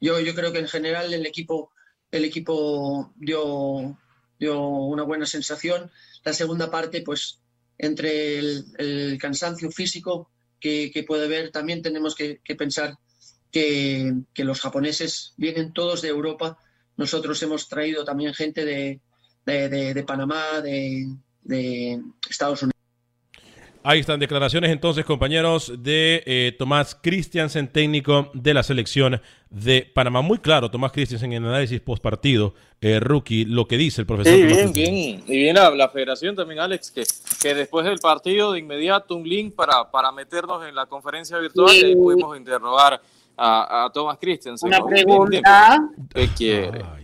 yo, 0.00 0.18
yo 0.18 0.34
creo 0.34 0.52
que 0.52 0.58
en 0.58 0.66
general 0.66 1.14
el 1.14 1.24
equipo, 1.24 1.70
el 2.10 2.24
equipo 2.24 3.12
dio, 3.14 3.96
dio 4.36 4.60
una 4.68 5.04
buena 5.04 5.26
sensación. 5.26 5.88
La 6.24 6.32
segunda 6.32 6.72
parte, 6.72 7.02
pues 7.02 7.40
entre 7.78 8.38
el, 8.40 9.16
cansancio 9.20 9.70
físico 9.70 10.28
que, 10.58 11.04
puede 11.06 11.26
haber, 11.26 11.52
también 11.52 11.80
tenemos 11.80 12.16
que, 12.16 12.40
pensar 12.58 12.98
que, 13.52 14.12
los 14.38 14.60
japoneses 14.60 15.34
vienen 15.36 15.72
todos 15.72 16.02
de 16.02 16.08
Europa. 16.08 16.58
Nosotros 16.96 17.40
hemos 17.44 17.68
traído 17.68 18.04
también 18.04 18.34
gente 18.34 18.64
de, 18.64 19.00
de, 19.46 20.04
Panamá, 20.04 20.60
de, 20.62 21.06
de 21.42 22.02
Estados 22.28 22.62
Unidos. 22.62 22.77
Ahí 23.84 24.00
están 24.00 24.18
declaraciones 24.18 24.70
entonces, 24.70 25.04
compañeros, 25.04 25.72
de 25.82 26.22
eh, 26.26 26.54
Tomás 26.58 26.98
Christiansen, 27.00 27.68
técnico 27.68 28.30
de 28.34 28.52
la 28.52 28.62
selección 28.62 29.20
de 29.50 29.90
Panamá. 29.94 30.20
Muy 30.20 30.38
claro, 30.38 30.70
Tomás 30.70 30.92
Christiansen 30.92 31.32
en 31.32 31.44
análisis 31.44 31.80
post 31.80 32.02
partido, 32.02 32.54
eh, 32.80 32.98
rookie, 33.00 33.44
lo 33.44 33.66
que 33.66 33.76
dice 33.76 34.00
el 34.00 34.06
profesor. 34.06 34.34
Sí, 34.34 34.42
bien, 34.42 34.72
bien. 34.72 35.24
Y 35.26 35.36
bien 35.36 35.54
la, 35.54 35.88
federación 35.88 36.34
también, 36.34 36.60
Alex, 36.60 36.90
que, 36.90 37.04
que 37.40 37.54
después 37.54 37.86
del 37.86 37.98
partido, 37.98 38.52
de 38.52 38.58
inmediato, 38.58 39.14
un 39.14 39.28
link 39.28 39.54
para, 39.54 39.90
para 39.90 40.10
meternos 40.12 40.66
en 40.66 40.74
la 40.74 40.86
conferencia 40.86 41.38
virtual 41.38 41.74
y 41.76 41.94
pudimos 41.94 42.36
interrogar 42.36 43.00
a, 43.36 43.84
a 43.84 43.90
Tomás 43.90 44.18
Christiansen. 44.20 44.68
Una 44.68 44.84
pregunta. 44.84 45.88
¿Qué 46.12 46.28
quiere? 46.36 46.97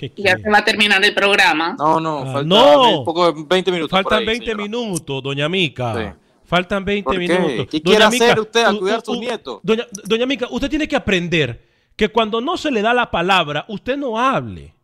Ay, 0.00 0.12
Dios. 0.14 0.26
Ya 0.26 0.36
se 0.38 0.50
va 0.50 0.58
a 0.58 0.64
terminar 0.64 1.04
el 1.04 1.14
programa. 1.14 1.74
No, 1.78 1.98
no, 2.00 2.18
Ah, 2.20 2.32
falta 2.34 2.42
no. 2.44 3.02
poco 3.04 3.32
de 3.32 3.44
20 3.48 3.72
minutos. 3.72 3.90
Faltan 3.90 4.18
ahí, 4.20 4.26
20 4.26 4.44
señora. 4.46 4.62
minutos, 4.64 5.22
doña 5.22 5.48
Mica. 5.48 5.94
Sí. 5.94 6.18
Faltan 6.44 6.84
20 6.84 7.04
¿Por 7.04 7.14
qué? 7.14 7.18
minutos. 7.20 7.66
¿Qué 7.70 7.80
Doña 7.80 7.82
quiere 7.82 8.04
hacer 8.04 8.28
Mica, 8.30 8.40
usted 8.42 8.64
a 8.64 8.72
u- 8.74 8.78
cuidar 8.78 8.98
u- 9.00 9.04
sus 9.04 9.18
nietos? 9.18 9.60
Doña, 9.62 9.86
doña 10.04 10.26
Mica, 10.26 10.46
usted 10.50 10.70
tiene 10.70 10.86
que 10.86 10.94
aprender 10.96 11.66
que 11.96 12.08
cuando 12.08 12.40
no 12.40 12.56
se 12.56 12.70
le 12.70 12.82
da 12.82 12.92
la 12.94 13.10
palabra, 13.10 13.64
usted 13.68 13.96
no 13.96 14.18
hable. 14.18 14.74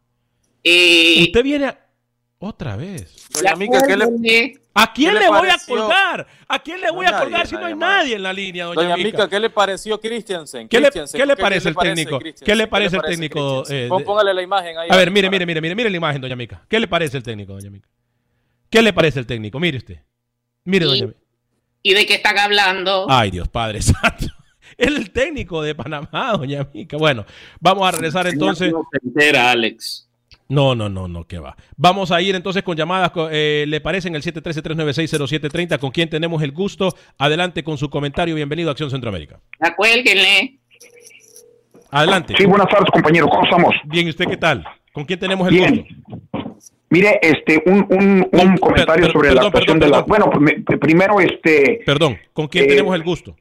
Eh, 0.64 1.24
Usted 1.24 1.42
viene 1.42 1.66
a... 1.66 1.78
otra 2.44 2.76
vez. 2.76 3.28
Doña 3.30 3.56
Mica, 3.56 3.82
¿qué 3.86 3.96
le, 3.96 4.04
¿A 4.74 4.92
quién 4.92 5.10
¿Qué 5.10 5.14
le, 5.14 5.20
le 5.20 5.28
voy 5.28 5.48
a 5.48 5.56
colgar? 5.66 6.26
¿A 6.48 6.58
quién 6.62 6.80
le 6.80 6.90
voy 6.90 7.06
a 7.06 7.10
nadie, 7.10 7.24
colgar 7.24 7.46
si 7.46 7.54
no 7.54 7.66
hay 7.66 7.74
más. 7.74 7.98
nadie 7.98 8.16
en 8.16 8.22
la 8.22 8.32
línea, 8.32 8.64
doña, 8.64 8.82
Doña 8.82 8.96
Mica? 8.96 9.08
Mica, 9.08 9.28
¿qué 9.28 9.40
le 9.40 9.50
pareció 9.50 10.00
Christiansen? 10.00 10.68
¿Qué 10.68 10.78
le, 10.78 10.84
Christiansen, 10.86 11.20
qué 11.20 11.26
le 11.26 11.36
¿qué 11.36 11.42
parece 11.42 11.68
el 11.68 11.76
técnico? 11.76 12.18
¿Qué 12.44 12.54
le 12.56 12.66
parece 12.66 12.96
el 12.96 13.02
técnico? 13.02 13.64
Eh, 13.68 13.88
Póngale 13.88 14.32
la 14.34 14.42
imagen 14.42 14.78
ahí. 14.78 14.88
A 14.90 14.96
ver, 14.96 15.10
mire, 15.10 15.28
mire, 15.30 15.44
mire, 15.46 15.60
mire, 15.60 15.74
mire 15.74 15.90
la 15.90 15.96
imagen, 15.96 16.20
doña 16.22 16.36
Mica. 16.36 16.64
¿Qué 16.68 16.80
le 16.80 16.88
parece 16.88 17.16
el 17.18 17.22
técnico, 17.22 17.52
doña 17.52 17.70
Mica? 17.70 17.88
¿Qué 18.70 18.80
le 18.82 18.92
parece 18.92 19.18
el 19.20 19.26
técnico? 19.26 19.60
Mire 19.60 19.78
usted. 19.78 19.98
Mire, 20.64 20.86
Y- 20.86 20.88
doña 20.88 21.06
Mica. 21.08 21.18
¿Y 21.82 21.94
de 21.94 22.06
qué 22.06 22.14
están 22.14 22.38
hablando? 22.38 23.06
Ay, 23.10 23.30
Dios 23.30 23.48
Padre 23.48 23.82
Santo. 23.82 24.26
Es 24.78 24.86
el 24.88 25.10
técnico 25.10 25.60
de 25.60 25.74
Panamá, 25.74 26.32
doña 26.38 26.66
Mica. 26.72 26.96
Bueno, 26.96 27.26
vamos 27.60 27.86
a 27.86 27.90
regresar 27.90 28.26
entonces. 28.26 28.72
No 28.72 28.86
se 28.90 29.06
entera, 29.06 29.50
Alex. 29.50 30.08
No, 30.52 30.74
no, 30.74 30.90
no, 30.90 31.08
no, 31.08 31.24
que 31.26 31.38
va. 31.38 31.56
Vamos 31.78 32.10
a 32.10 32.20
ir 32.20 32.34
entonces 32.34 32.62
con 32.62 32.76
llamadas. 32.76 33.10
eh, 33.30 33.64
¿Le 33.66 33.80
parece 33.80 34.08
en 34.08 34.16
el 34.16 34.22
713-396-0730? 34.22 35.78
¿Con 35.78 35.90
quién 35.92 36.10
tenemos 36.10 36.42
el 36.42 36.52
gusto? 36.52 36.94
Adelante 37.16 37.64
con 37.64 37.78
su 37.78 37.88
comentario. 37.88 38.34
Bienvenido 38.34 38.68
a 38.68 38.72
Acción 38.72 38.90
Centroamérica. 38.90 39.40
Acuélguenle. 39.60 40.58
Adelante. 41.90 42.34
Sí, 42.36 42.44
buenas 42.44 42.68
tardes, 42.68 42.90
compañero. 42.92 43.28
¿Cómo 43.28 43.44
estamos? 43.44 43.74
Bien, 43.84 44.06
¿y 44.06 44.10
usted 44.10 44.26
qué 44.26 44.36
tal? 44.36 44.62
¿Con 44.92 45.06
quién 45.06 45.18
tenemos 45.18 45.48
el 45.48 45.54
Bien. 45.54 45.86
gusto? 46.30 46.42
Mire, 46.90 47.18
este, 47.22 47.62
un, 47.64 47.86
un, 47.88 48.28
un 48.30 48.56
comentario 48.58 49.04
per- 49.04 49.12
sobre 49.12 49.28
perdón, 49.30 49.42
la 49.44 49.48
actuación 49.48 49.78
perdón, 49.78 49.80
de 49.80 49.88
la... 49.88 50.04
perdón. 50.04 50.30
Bueno, 50.30 50.40
me- 50.68 50.76
primero, 50.76 51.18
este... 51.20 51.80
Perdón, 51.86 52.18
¿con 52.34 52.46
quién 52.48 52.64
Eh, 52.64 52.68
tenemos 52.68 52.94
el 52.94 53.02
gusto? 53.02 53.34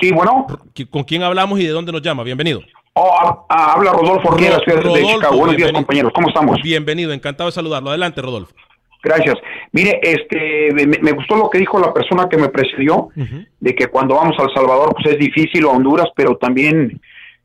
Sí, 0.00 0.10
bueno. 0.12 0.46
¿Con 0.88 1.04
quién 1.04 1.22
hablamos 1.24 1.60
y 1.60 1.64
de 1.64 1.70
dónde 1.72 1.92
nos 1.92 2.00
llama? 2.00 2.22
Bienvenido. 2.22 2.62
Oh, 2.94 3.46
ah, 3.48 3.74
habla 3.76 3.92
Rodolfo 3.92 4.36
la 4.36 4.58
ciudad 4.60 4.82
de 4.82 5.02
Chicago. 5.04 5.36
Buenos 5.38 5.56
días, 5.56 5.72
compañeros. 5.72 6.12
¿Cómo 6.14 6.28
estamos? 6.28 6.60
Bienvenido, 6.62 7.12
encantado 7.12 7.48
de 7.48 7.54
saludarlo. 7.54 7.90
Adelante, 7.90 8.20
Rodolfo. 8.20 8.52
Gracias. 9.02 9.36
Mire, 9.72 10.00
este, 10.02 10.68
me, 10.74 10.98
me 11.00 11.12
gustó 11.12 11.36
lo 11.36 11.48
que 11.48 11.58
dijo 11.58 11.78
la 11.78 11.92
persona 11.94 12.28
que 12.28 12.36
me 12.36 12.48
precedió, 12.48 13.08
de 13.60 13.74
que 13.74 13.86
cuando 13.86 14.16
vamos 14.16 14.36
a 14.38 14.42
El 14.42 14.50
Salvador, 14.54 14.92
pues 14.94 15.14
es 15.14 15.18
difícil, 15.18 15.64
o 15.64 15.70
a 15.70 15.74
Honduras, 15.74 16.08
pero 16.16 16.36
también 16.36 17.00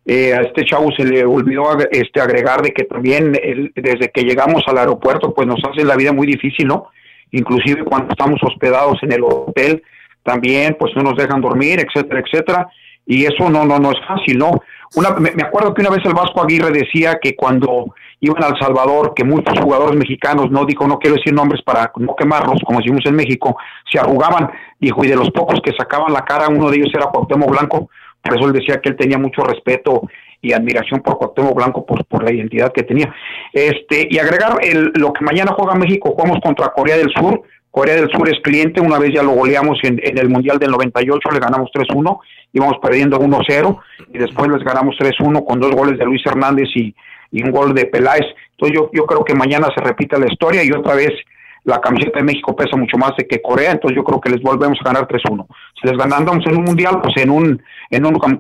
eh, 0.06 0.34
a 0.34 0.42
este 0.42 0.66
chavo 0.66 0.92
se 0.98 1.06
le 1.06 1.24
olvidó 1.24 1.64
ag- 1.72 1.88
este, 1.92 2.20
agregar 2.20 2.62
de 2.62 2.72
que 2.72 2.84
también 2.84 3.32
desde 3.76 4.10
que 4.14 4.24
llegamos 4.24 4.64
al 4.68 4.80
aeropuerto, 4.80 5.34
pues 5.34 5.48
nos 5.48 5.60
hace 5.64 5.86
la 5.86 5.96
vida 5.96 6.12
muy 6.12 6.28
difícil, 6.28 6.68
¿no? 6.68 6.88
Inclusive 7.32 7.84
cuando 7.86 8.10
estamos 8.10 8.40
hospedados 8.44 8.98
en 9.04 9.14
el 9.14 9.24
hotel, 9.24 9.82
también 10.24 10.76
pues 10.80 10.92
no 10.96 11.04
nos 11.04 11.16
dejan 11.16 11.40
dormir, 11.42 11.80
etcétera, 11.80 12.22
etcétera, 12.26 12.68
y 13.06 13.26
eso 13.26 13.50
no, 13.50 13.66
no, 13.66 13.80
no 13.80 13.92
es 13.92 13.98
fácil, 14.08 14.38
¿no? 14.38 14.52
Una, 14.96 15.12
me, 15.12 15.30
acuerdo 15.44 15.74
que 15.74 15.82
una 15.82 15.92
vez 15.92 16.06
el 16.06 16.14
Vasco 16.14 16.42
Aguirre 16.42 16.72
decía 16.72 17.20
que 17.22 17.36
cuando 17.36 17.94
iban 18.22 18.44
a 18.44 18.48
El 18.48 18.60
Salvador, 18.60 19.14
que 19.14 19.24
muchos 19.24 19.60
jugadores 19.60 19.98
mexicanos, 19.98 20.50
no 20.52 20.66
dijo, 20.66 20.88
no 20.88 21.00
quiero 21.00 21.18
decir 21.18 21.34
nombres 21.34 21.62
para 21.64 21.92
no 21.98 22.16
quemarlos, 22.16 22.62
como 22.66 22.80
decimos 22.80 23.02
en 23.06 23.16
México, 23.16 23.58
se 23.92 24.00
arrugaban, 24.00 24.50
dijo, 24.80 25.04
y 25.04 25.08
de 25.08 25.16
los 25.16 25.32
pocos 25.32 25.60
que 25.64 25.74
sacaban 25.78 26.14
la 26.14 26.24
cara, 26.24 26.48
uno 26.48 26.70
de 26.70 26.78
ellos 26.78 26.92
era 26.94 27.08
Cuauhtémoc 27.08 27.50
Blanco, 27.50 27.90
por 28.22 28.38
eso 28.38 28.48
él 28.48 28.54
decía 28.54 28.80
que 28.82 28.90
él 28.90 28.96
tenía 28.96 29.18
mucho 29.18 29.44
respeto 29.44 30.04
y 30.42 30.54
admiración 30.54 31.02
por 31.02 31.18
Cuauhtémoc 31.18 31.56
Blanco 31.56 31.86
por, 31.86 32.06
por 32.06 32.24
la 32.24 32.34
identidad 32.34 32.72
que 32.72 32.84
tenía. 32.84 33.14
Este, 33.52 34.08
y 34.10 34.18
agregar 34.18 34.58
el, 34.62 34.92
lo 34.96 35.12
que 35.12 35.26
mañana 35.26 35.54
juega 35.56 35.76
México, 35.76 36.12
jugamos 36.12 36.40
contra 36.42 36.70
Corea 36.70 36.98
del 36.98 37.12
Sur, 37.12 37.42
Corea 37.76 37.96
del 37.96 38.10
Sur 38.10 38.30
es 38.30 38.40
cliente, 38.42 38.80
una 38.80 38.98
vez 39.00 39.12
ya 39.14 39.22
lo 39.22 39.32
goleamos 39.32 39.78
en, 39.84 40.00
en 40.02 40.18
el 40.18 40.30
Mundial 40.30 40.58
del 40.60 40.72
98, 40.72 41.30
le 41.34 41.40
ganamos 41.40 41.70
3-1, 41.74 42.20
íbamos 42.54 42.78
perdiendo 42.82 43.20
1-0 43.20 43.78
y 44.14 44.18
después 44.18 44.50
les 44.50 44.64
ganamos 44.64 44.96
3-1 44.98 45.46
con 45.46 45.60
dos 45.60 45.72
goles 45.72 46.00
de 46.00 46.06
Luis 46.06 46.26
Hernández 46.26 46.70
y, 46.74 46.96
y 47.32 47.44
un 47.44 47.52
gol 47.52 47.74
de 47.74 47.86
Peláez. 47.88 48.26
Entonces 48.52 48.78
yo, 48.78 48.90
yo 48.94 49.06
creo 49.06 49.26
que 49.26 49.36
mañana 49.36 49.68
se 49.76 49.82
repite 49.84 50.18
la 50.18 50.32
historia 50.32 50.64
y 50.64 50.72
otra 50.72 50.96
vez 50.96 51.10
la 51.66 51.82
camiseta 51.82 52.20
de 52.20 52.26
México 52.26 52.56
pesa 52.56 52.78
mucho 52.78 52.96
más 52.98 53.12
de 53.18 53.28
que 53.28 53.42
Corea, 53.42 53.72
entonces 53.72 53.98
yo 53.98 54.04
creo 54.06 54.22
que 54.22 54.30
les 54.30 54.42
volvemos 54.42 54.78
a 54.80 54.84
ganar 54.86 55.08
3-1. 55.08 55.46
Si 55.82 55.88
les 55.88 55.98
ganamos 55.98 56.46
en 56.46 56.58
un 56.58 56.64
mundial, 56.64 57.02
pues 57.02 57.18
en 57.18 57.30
un, 57.30 57.62
en 57.90 58.06
un, 58.06 58.14
con 58.20 58.38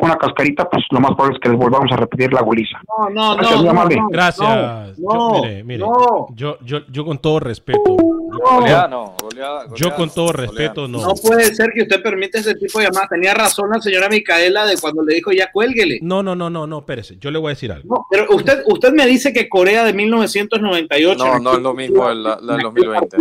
una 0.00 0.16
cascarita, 0.16 0.70
pues 0.70 0.84
lo 0.90 1.00
más 1.00 1.10
probable 1.12 1.36
es 1.36 1.40
que 1.42 1.48
les 1.50 1.58
volvamos 1.58 1.90
a 1.92 1.96
repetir 1.96 2.32
la 2.32 2.40
goliza. 2.42 2.78
No, 2.88 3.10
no, 3.10 3.36
Gracias, 3.36 3.62
no, 3.62 3.72
no, 3.74 4.08
Gracias. 4.10 4.98
no, 5.00 5.34
Yo- 5.36 5.42
mire, 5.42 5.64
mire, 5.64 5.80
no. 5.80 6.28
Yo, 6.34 6.58
yo, 6.64 6.78
yo 6.88 7.04
con 7.04 7.18
todo 7.18 7.40
respeto. 7.40 7.96
Goleada 8.40 8.88
no, 8.88 9.14
goleada, 9.20 9.66
Yo 9.74 9.94
con 9.94 10.10
todo 10.10 10.26
goleada. 10.26 10.46
respeto 10.52 10.88
no. 10.88 11.00
No 11.00 11.14
puede 11.14 11.54
ser 11.54 11.70
que 11.74 11.82
usted 11.82 12.02
permita 12.02 12.38
ese 12.38 12.54
tipo 12.54 12.78
de 12.78 12.86
llamadas. 12.86 13.08
Tenía 13.10 13.34
razón 13.34 13.70
la 13.72 13.80
señora 13.80 14.08
Micaela 14.08 14.66
de 14.66 14.76
cuando 14.78 15.02
le 15.04 15.14
dijo 15.16 15.32
ya 15.32 15.50
cuélguele. 15.52 15.98
No, 16.02 16.22
no, 16.22 16.34
no, 16.34 16.48
no, 16.50 16.66
no, 16.66 16.78
espérese. 16.78 17.16
Yo 17.18 17.30
le 17.30 17.38
voy 17.38 17.50
a 17.50 17.54
decir 17.54 17.72
algo. 17.72 17.94
No, 17.96 18.06
pero 18.10 18.26
usted, 18.34 18.62
usted 18.66 18.92
me 18.92 19.06
dice 19.06 19.32
que 19.32 19.48
Corea 19.48 19.84
de 19.84 19.92
1998. 19.92 21.24
No, 21.24 21.38
no 21.38 21.52
es 21.54 21.62
lo 21.62 21.74
mismo 21.74 22.08
el- 22.10 22.22
la, 22.22 22.38
la 22.40 22.54
del 22.54 22.62
2020. 22.62 23.16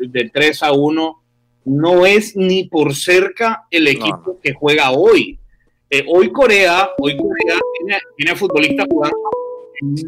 De 0.00 0.30
3 0.30 0.62
a 0.62 0.72
1 0.72 1.22
no 1.66 2.06
es 2.06 2.36
ni 2.36 2.64
por 2.64 2.94
cerca 2.94 3.66
el 3.70 3.88
equipo 3.88 4.38
que 4.42 4.52
juega 4.54 4.90
hoy. 4.92 5.38
Eh, 5.90 6.04
hoy 6.08 6.30
Corea, 6.32 6.90
hoy 6.98 7.16
Corea 7.16 7.58
tiene, 7.78 7.98
tiene 8.16 8.34
futbolistas 8.36 8.86
jugando 8.90 9.16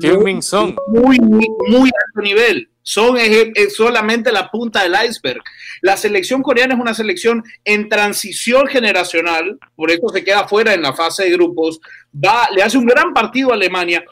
Heung-min 0.03 0.43
Son. 0.43 0.77
muy, 0.89 1.19
muy, 1.21 1.91
alto 2.07 2.23
nivel. 2.23 2.69
Son 2.83 3.19
es, 3.19 3.49
es 3.55 3.77
solamente 3.77 4.33
la 4.33 4.51
punta 4.51 4.83
del 4.83 4.95
iceberg. 5.09 5.43
La 5.83 5.97
selección 5.97 6.43
coreana 6.43 6.75
es 6.75 6.81
una 6.81 6.95
selección 6.95 7.45
en 7.65 7.89
transición 7.89 8.67
generacional, 8.67 9.59
por 9.77 9.91
eso 9.91 10.09
se 10.09 10.25
queda 10.25 10.49
fuera 10.49 10.73
en 10.73 10.83
la 10.83 10.95
fase 10.95 11.25
de 11.25 11.31
grupos. 11.31 11.81
Va, 12.15 12.49
le 12.55 12.63
hace 12.63 12.79
un 12.79 12.87
gran 12.87 13.13
partido 13.13 13.51
a 13.51 13.55
Alemania. 13.55 14.05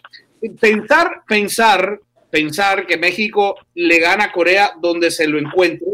Pensar, 0.61 1.23
pensar, 1.27 2.01
pensar 2.31 2.87
que 2.87 2.99
México 2.99 3.57
le 3.75 3.99
gana 3.99 4.25
a 4.25 4.33
Corea 4.33 4.73
donde 4.81 5.11
se 5.11 5.27
lo 5.27 5.39
encuentre 5.39 5.89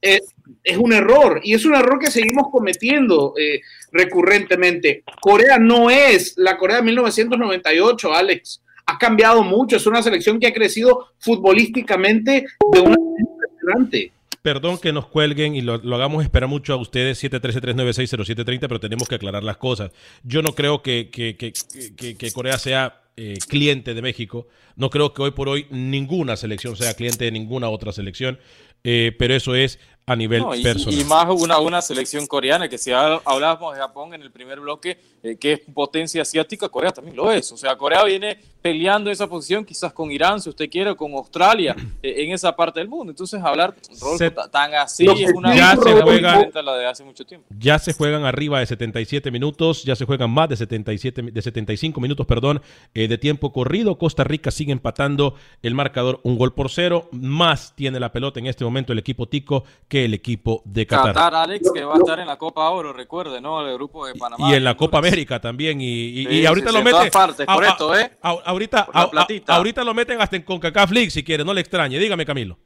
es, 0.00 0.34
es 0.62 0.76
un 0.76 0.92
error 0.92 1.40
y 1.42 1.54
es 1.54 1.64
un 1.64 1.74
error 1.74 1.98
que 1.98 2.10
seguimos 2.10 2.48
cometiendo 2.50 3.34
eh, 3.38 3.60
recurrentemente. 3.92 5.02
Corea 5.20 5.58
no 5.58 5.90
es 5.90 6.34
la 6.36 6.56
Corea 6.56 6.76
de 6.76 6.82
1998, 6.82 8.14
Alex 8.14 8.62
ha 8.88 8.98
cambiado 8.98 9.42
mucho, 9.42 9.76
es 9.76 9.86
una 9.86 10.02
selección 10.02 10.40
que 10.40 10.46
ha 10.46 10.52
crecido 10.52 11.08
futbolísticamente 11.18 12.46
de 12.72 12.80
una 12.80 12.96
manera. 12.96 14.10
Perdón 14.42 14.78
que 14.78 14.92
nos 14.92 15.06
cuelguen 15.06 15.54
y 15.54 15.60
lo, 15.60 15.74
hagamos 15.74 16.22
esperar 16.24 16.48
mucho 16.48 16.72
a 16.72 16.76
ustedes, 16.76 17.22
713-396-0730, 17.22 18.60
pero 18.60 18.80
tenemos 18.80 19.08
que 19.08 19.16
aclarar 19.16 19.42
las 19.44 19.56
cosas. 19.58 19.90
Yo 20.22 20.42
no 20.42 20.54
creo 20.54 20.82
que, 20.82 21.10
que- 21.10 21.34
que 21.36 22.32
Corea 22.32 22.56
sea 22.58 23.02
eh, 23.16 23.36
cliente 23.48 23.94
de 23.94 24.00
México. 24.02 24.46
No 24.76 24.90
creo 24.90 25.12
que 25.12 25.22
hoy 25.22 25.32
por 25.32 25.48
hoy 25.48 25.66
ninguna 25.70 26.36
selección 26.36 26.76
sea 26.76 26.94
cliente 26.94 27.24
de 27.24 27.32
ninguna 27.32 27.68
otra 27.68 27.92
selección, 27.92 28.38
eh, 28.84 29.12
pero 29.18 29.34
eso 29.34 29.54
es 29.56 29.80
a 30.08 30.16
nivel 30.16 30.42
No, 30.42 30.54
y, 30.54 30.62
personal. 30.62 30.98
y 30.98 31.04
más 31.04 31.26
una, 31.30 31.58
una 31.58 31.82
selección 31.82 32.26
coreana, 32.26 32.68
que 32.68 32.78
si 32.78 32.90
ha- 32.92 33.20
hablábamos 33.24 33.74
de 33.74 33.80
Japón 33.80 34.14
en 34.14 34.22
el 34.22 34.30
primer 34.30 34.60
bloque, 34.60 34.98
eh, 35.22 35.36
que 35.36 35.52
es 35.54 35.60
potencia 35.74 36.22
asiática, 36.22 36.68
Corea 36.68 36.90
también 36.92 37.16
lo 37.16 37.30
es. 37.30 37.50
O 37.52 37.56
sea, 37.56 37.76
Corea 37.76 38.04
viene 38.04 38.38
peleando 38.62 39.10
esa 39.10 39.26
posición 39.28 39.64
quizás 39.64 39.92
con 39.92 40.10
Irán, 40.10 40.40
si 40.40 40.48
usted 40.48 40.68
quiere, 40.70 40.94
con 40.96 41.12
Australia, 41.12 41.74
eh, 42.02 42.14
en 42.24 42.32
esa 42.32 42.54
parte 42.54 42.80
del 42.80 42.88
mundo. 42.88 43.10
Entonces, 43.12 43.40
hablar 43.42 43.74
Se- 44.16 44.30
ta- 44.30 44.48
tan 44.50 44.74
así 44.74 45.06
es 45.06 45.32
una 45.34 45.54
ya 45.54 45.76
se 45.76 45.92
muy 45.92 46.02
juega- 46.02 46.32
diferente 46.32 46.58
a 46.58 46.62
la 46.62 46.76
de 46.76 46.86
hace 46.86 47.04
mucho 47.04 47.24
tiempo. 47.24 47.46
Ya 47.58 47.78
se 47.78 47.92
juegan 47.92 48.24
arriba 48.24 48.60
de 48.60 48.66
77 48.66 49.30
minutos, 49.30 49.84
ya 49.84 49.94
se 49.96 50.04
juegan 50.04 50.30
más 50.30 50.48
de 50.48 50.56
77 50.56 51.22
mi- 51.22 51.30
de 51.30 51.42
75 51.42 52.00
minutos, 52.00 52.26
perdón, 52.26 52.62
eh, 52.94 53.08
de 53.08 53.18
tiempo 53.18 53.52
corrido. 53.52 53.98
Costa 53.98 54.24
Rica 54.24 54.50
sigue 54.50 54.72
empatando 54.72 55.34
el 55.62 55.74
marcador 55.74 56.20
un 56.22 56.38
gol 56.38 56.54
por 56.54 56.70
cero. 56.70 57.08
Más 57.12 57.74
tiene 57.74 57.98
la 58.00 58.12
pelota 58.12 58.38
en 58.40 58.46
este 58.46 58.64
momento 58.64 58.92
el 58.92 58.98
equipo 58.98 59.26
tico 59.28 59.64
que 59.88 59.97
el 60.04 60.14
equipo 60.14 60.62
de 60.64 60.86
Qatar. 60.86 61.14
Qatar, 61.14 61.34
Alex, 61.34 61.70
que 61.72 61.84
va 61.84 61.94
a 61.94 61.98
estar 61.98 62.18
en 62.20 62.26
la 62.26 62.36
Copa 62.36 62.68
Oro, 62.70 62.92
recuerde, 62.92 63.40
¿no? 63.40 63.66
El 63.66 63.74
grupo 63.74 64.06
de 64.06 64.14
Panamá. 64.14 64.50
Y 64.50 64.54
en 64.54 64.64
la 64.64 64.76
Copa 64.76 64.98
América 64.98 65.40
también. 65.40 65.80
Y, 65.80 65.86
y- 66.20 66.26
Sí, 66.26 66.34
y 66.40 66.46
ahorita 66.46 66.68
sí, 66.70 66.74
lo 66.76 66.82
meten. 66.82 66.92
todas 66.98 67.10
partes, 67.10 67.46
a- 67.48 67.54
correcto, 67.54 67.96
¿eh? 67.98 68.10
a- 68.22 68.30
ahorita, 68.46 68.86
Por 68.86 68.94
la 68.94 69.00
a- 69.00 69.04
a- 69.04 69.10
platita. 69.10 69.54
ahorita 69.56 69.84
lo 69.84 69.94
meten 69.94 70.20
hasta 70.20 70.36
en 70.36 70.42
CONCACAF 70.42 70.90
League 70.90 71.10
si 71.10 71.22
quiere, 71.22 71.44
no 71.44 71.52
le 71.54 71.60
extrañe. 71.60 71.98
Dígame, 71.98 72.24
Camilo. 72.26 72.58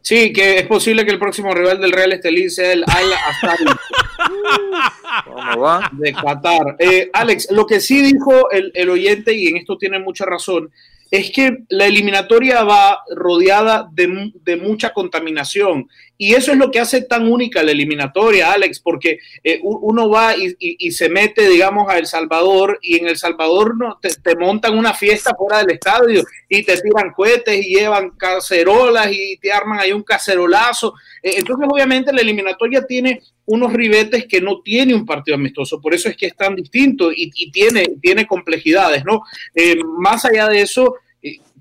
Sí, 0.00 0.34
que 0.34 0.58
es 0.58 0.66
posible 0.66 1.06
que 1.06 1.12
el 1.12 1.18
próximo 1.18 1.54
rival 1.54 1.80
del 1.80 1.90
Real 1.90 2.12
Estelí 2.12 2.50
sea 2.50 2.72
el 2.74 2.84
Al 2.86 3.10
Astari 3.26 3.64
¿Cómo 5.24 5.60
va? 5.62 5.90
de 5.92 6.12
Qatar. 6.12 6.76
Eh, 6.78 7.10
Alex, 7.12 7.50
lo 7.50 7.66
que 7.66 7.80
sí 7.80 8.02
dijo 8.02 8.50
el, 8.50 8.70
el 8.74 8.90
oyente, 8.90 9.32
y 9.34 9.46
en 9.48 9.56
esto 9.56 9.78
tiene 9.78 9.98
mucha 9.98 10.24
razón, 10.26 10.70
es 11.10 11.30
que 11.30 11.58
la 11.68 11.86
eliminatoria 11.86 12.64
va 12.64 12.98
rodeada 13.14 13.88
de 13.92 14.56
mucha 14.56 14.92
contaminación 14.92 15.88
Y 16.16 16.34
eso 16.34 16.52
es 16.52 16.58
lo 16.58 16.70
que 16.70 16.78
hace 16.78 17.02
tan 17.02 17.30
única 17.30 17.62
la 17.62 17.72
eliminatoria, 17.72 18.52
Alex, 18.52 18.78
porque 18.78 19.18
eh, 19.42 19.58
uno 19.62 20.08
va 20.08 20.34
y, 20.36 20.92
se 20.92 21.08
mete, 21.08 21.48
digamos, 21.48 21.88
a 21.88 21.98
El 21.98 22.06
Salvador 22.06 22.78
y 22.82 22.98
en 22.98 23.08
El 23.08 23.16
Salvador 23.16 23.76
no, 23.76 23.98
te, 24.00 24.36
montan 24.36 24.78
una 24.78 24.94
fiesta 24.94 25.34
fuera 25.36 25.58
del 25.58 25.72
estadio 25.72 26.22
y 26.48 26.62
te 26.62 26.80
tiran 26.80 27.10
cohetes 27.10 27.66
y 27.66 27.74
llevan 27.74 28.10
cacerolas 28.10 29.10
y 29.10 29.36
te 29.38 29.52
arman 29.52 29.80
ahí 29.80 29.90
un 29.90 30.04
cacerolazo. 30.04 30.94
Eh, 31.20 31.34
entonces, 31.38 31.66
obviamente, 31.68 32.12
la 32.12 32.20
eliminatoria 32.20 32.86
tiene 32.86 33.20
unos 33.46 33.72
ribetes 33.72 34.26
que 34.26 34.40
no 34.40 34.62
tiene 34.62 34.94
un 34.94 35.04
partido 35.04 35.34
amistoso, 35.34 35.80
por 35.80 35.94
eso 35.94 36.08
es 36.08 36.16
que 36.16 36.26
es 36.26 36.36
tan 36.36 36.54
distinto 36.54 37.10
y, 37.12 37.50
tiene, 37.50 37.86
tiene 38.00 38.26
complejidades, 38.26 39.04
¿no? 39.04 39.22
Eh, 39.54 39.76
más 39.98 40.24
allá 40.24 40.48
de 40.48 40.62
eso, 40.62 40.94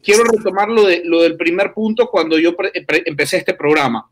quiero 0.01 0.23
retomar 0.23 0.69
lo, 0.69 0.85
de, 0.85 1.01
lo 1.03 1.23
del 1.23 1.35
primer 1.35 1.73
punto 1.73 2.07
cuando 2.09 2.37
yo 2.37 2.55
empecé 3.05 3.37
este 3.37 3.55
programa 3.55 4.07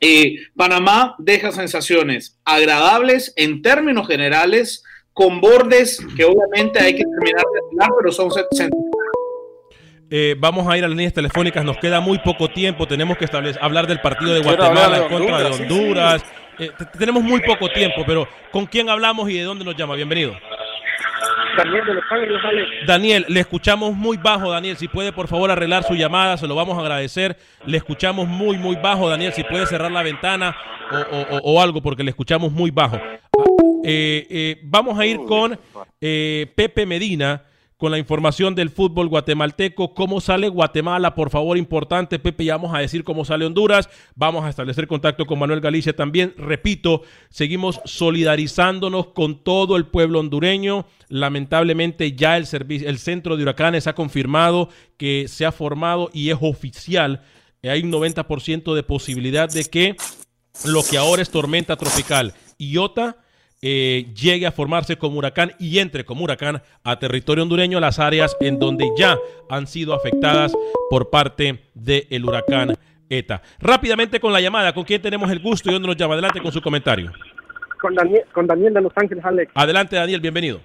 eh, 0.00 0.36
Panamá 0.56 1.14
deja 1.18 1.52
sensaciones 1.52 2.38
agradables 2.44 3.32
en 3.36 3.62
términos 3.62 4.06
generales, 4.06 4.82
con 5.12 5.40
bordes 5.40 6.04
que 6.16 6.24
obviamente 6.24 6.80
hay 6.80 6.94
que 6.94 7.04
terminar 7.04 7.44
de 7.52 7.60
afinar, 7.66 7.90
pero 7.98 8.12
son 8.12 8.30
eh, 10.12 10.34
vamos 10.36 10.66
a 10.66 10.76
ir 10.76 10.84
a 10.84 10.88
las 10.88 10.96
líneas 10.96 11.12
telefónicas, 11.12 11.64
nos 11.64 11.76
queda 11.76 12.00
muy 12.00 12.18
poco 12.18 12.48
tiempo, 12.48 12.88
tenemos 12.88 13.16
que 13.16 13.26
hablar 13.60 13.86
del 13.86 14.00
partido 14.00 14.34
de 14.34 14.40
Guatemala 14.40 15.04
en 15.04 15.08
contra 15.08 15.38
de 15.38 15.50
Honduras. 15.50 16.24
Eh, 16.58 16.70
tenemos 16.98 17.22
muy 17.22 17.40
poco 17.40 17.68
tiempo, 17.68 18.02
pero 18.04 18.26
¿con 18.50 18.66
quién 18.66 18.90
hablamos 18.90 19.30
y 19.30 19.34
de 19.34 19.44
dónde 19.44 19.64
nos 19.64 19.76
llama? 19.76 19.94
Bienvenido. 19.94 20.36
Daniel 21.56 21.84
de 21.84 21.94
Los 21.94 22.42
Daniel, 22.86 23.26
le 23.28 23.40
escuchamos 23.40 23.94
muy 23.94 24.16
bajo, 24.16 24.50
Daniel. 24.50 24.76
Si 24.76 24.88
puede, 24.88 25.12
por 25.12 25.28
favor, 25.28 25.50
arreglar 25.50 25.82
su 25.84 25.94
llamada, 25.94 26.36
se 26.36 26.46
lo 26.46 26.54
vamos 26.54 26.76
a 26.78 26.80
agradecer. 26.80 27.36
Le 27.66 27.76
escuchamos 27.76 28.28
muy, 28.28 28.58
muy 28.58 28.76
bajo, 28.76 29.08
Daniel. 29.08 29.32
Si 29.32 29.44
puede 29.44 29.66
cerrar 29.66 29.90
la 29.90 30.02
ventana 30.02 30.56
o, 31.42 31.60
algo, 31.60 31.80
porque 31.80 32.02
le 32.02 32.10
escuchamos 32.10 32.52
muy 32.52 32.70
bajo. 32.70 32.96
Eh, 33.84 34.26
eh, 34.30 34.60
vamos 34.62 34.98
a 34.98 35.06
ir 35.06 35.18
con 35.26 35.58
eh, 36.00 36.46
Pepe 36.54 36.86
Medina 36.86 37.42
con 37.80 37.90
la 37.90 37.98
información 37.98 38.54
del 38.54 38.68
fútbol 38.68 39.08
guatemalteco. 39.08 39.94
¿Cómo 39.94 40.20
sale 40.20 40.50
Guatemala? 40.50 41.14
Por 41.14 41.30
favor, 41.30 41.56
importante, 41.56 42.18
Pepe, 42.18 42.44
ya 42.44 42.58
vamos 42.58 42.74
a 42.74 42.78
decir 42.80 43.04
cómo 43.04 43.24
sale 43.24 43.46
Honduras. 43.46 43.88
Vamos 44.14 44.44
a 44.44 44.50
establecer 44.50 44.86
contacto 44.86 45.24
con 45.24 45.38
Manuel 45.38 45.62
Galicia 45.62 45.96
también. 45.96 46.34
Repito, 46.36 47.02
seguimos 47.30 47.80
solidarizándonos 47.86 49.08
con 49.08 49.42
todo 49.42 49.78
el 49.78 49.86
pueblo 49.86 50.20
hondureño. 50.20 50.84
Lamentablemente 51.08 52.12
ya 52.12 52.36
el, 52.36 52.44
servicio, 52.44 52.86
el 52.86 52.98
centro 52.98 53.38
de 53.38 53.44
huracanes 53.44 53.86
ha 53.86 53.94
confirmado 53.94 54.68
que 54.98 55.26
se 55.26 55.46
ha 55.46 55.50
formado 55.50 56.10
y 56.12 56.28
es 56.28 56.36
oficial. 56.38 57.22
Hay 57.62 57.82
un 57.82 57.90
90% 57.90 58.74
de 58.74 58.82
posibilidad 58.82 59.48
de 59.48 59.64
que 59.64 59.96
lo 60.66 60.82
que 60.82 60.98
ahora 60.98 61.22
es 61.22 61.30
tormenta 61.30 61.76
tropical, 61.76 62.34
Iota, 62.58 63.16
eh, 63.62 64.06
llegue 64.14 64.46
a 64.46 64.52
formarse 64.52 64.96
como 64.96 65.18
huracán 65.18 65.52
y 65.58 65.78
entre 65.78 66.04
como 66.04 66.24
huracán 66.24 66.62
a 66.82 66.98
territorio 66.98 67.42
hondureño 67.42 67.78
las 67.80 67.98
áreas 67.98 68.36
en 68.40 68.58
donde 68.58 68.88
ya 68.96 69.18
han 69.48 69.66
sido 69.66 69.94
afectadas 69.94 70.52
por 70.88 71.10
parte 71.10 71.60
del 71.74 72.24
huracán 72.24 72.74
ETA. 73.08 73.42
Rápidamente 73.58 74.20
con 74.20 74.32
la 74.32 74.40
llamada, 74.40 74.72
¿con 74.72 74.84
quién 74.84 75.02
tenemos 75.02 75.30
el 75.30 75.40
gusto 75.40 75.68
y 75.68 75.72
dónde 75.72 75.88
nos 75.88 75.96
llama? 75.96 76.14
Adelante 76.14 76.40
con 76.40 76.52
su 76.52 76.62
comentario. 76.62 77.12
Con 77.80 77.94
Daniel, 77.94 78.24
con 78.32 78.46
Daniel 78.46 78.74
de 78.74 78.80
Los 78.82 78.92
Ángeles, 78.96 79.24
Alex. 79.24 79.52
Adelante, 79.54 79.96
Daniel, 79.96 80.20
bienvenido. 80.20 80.60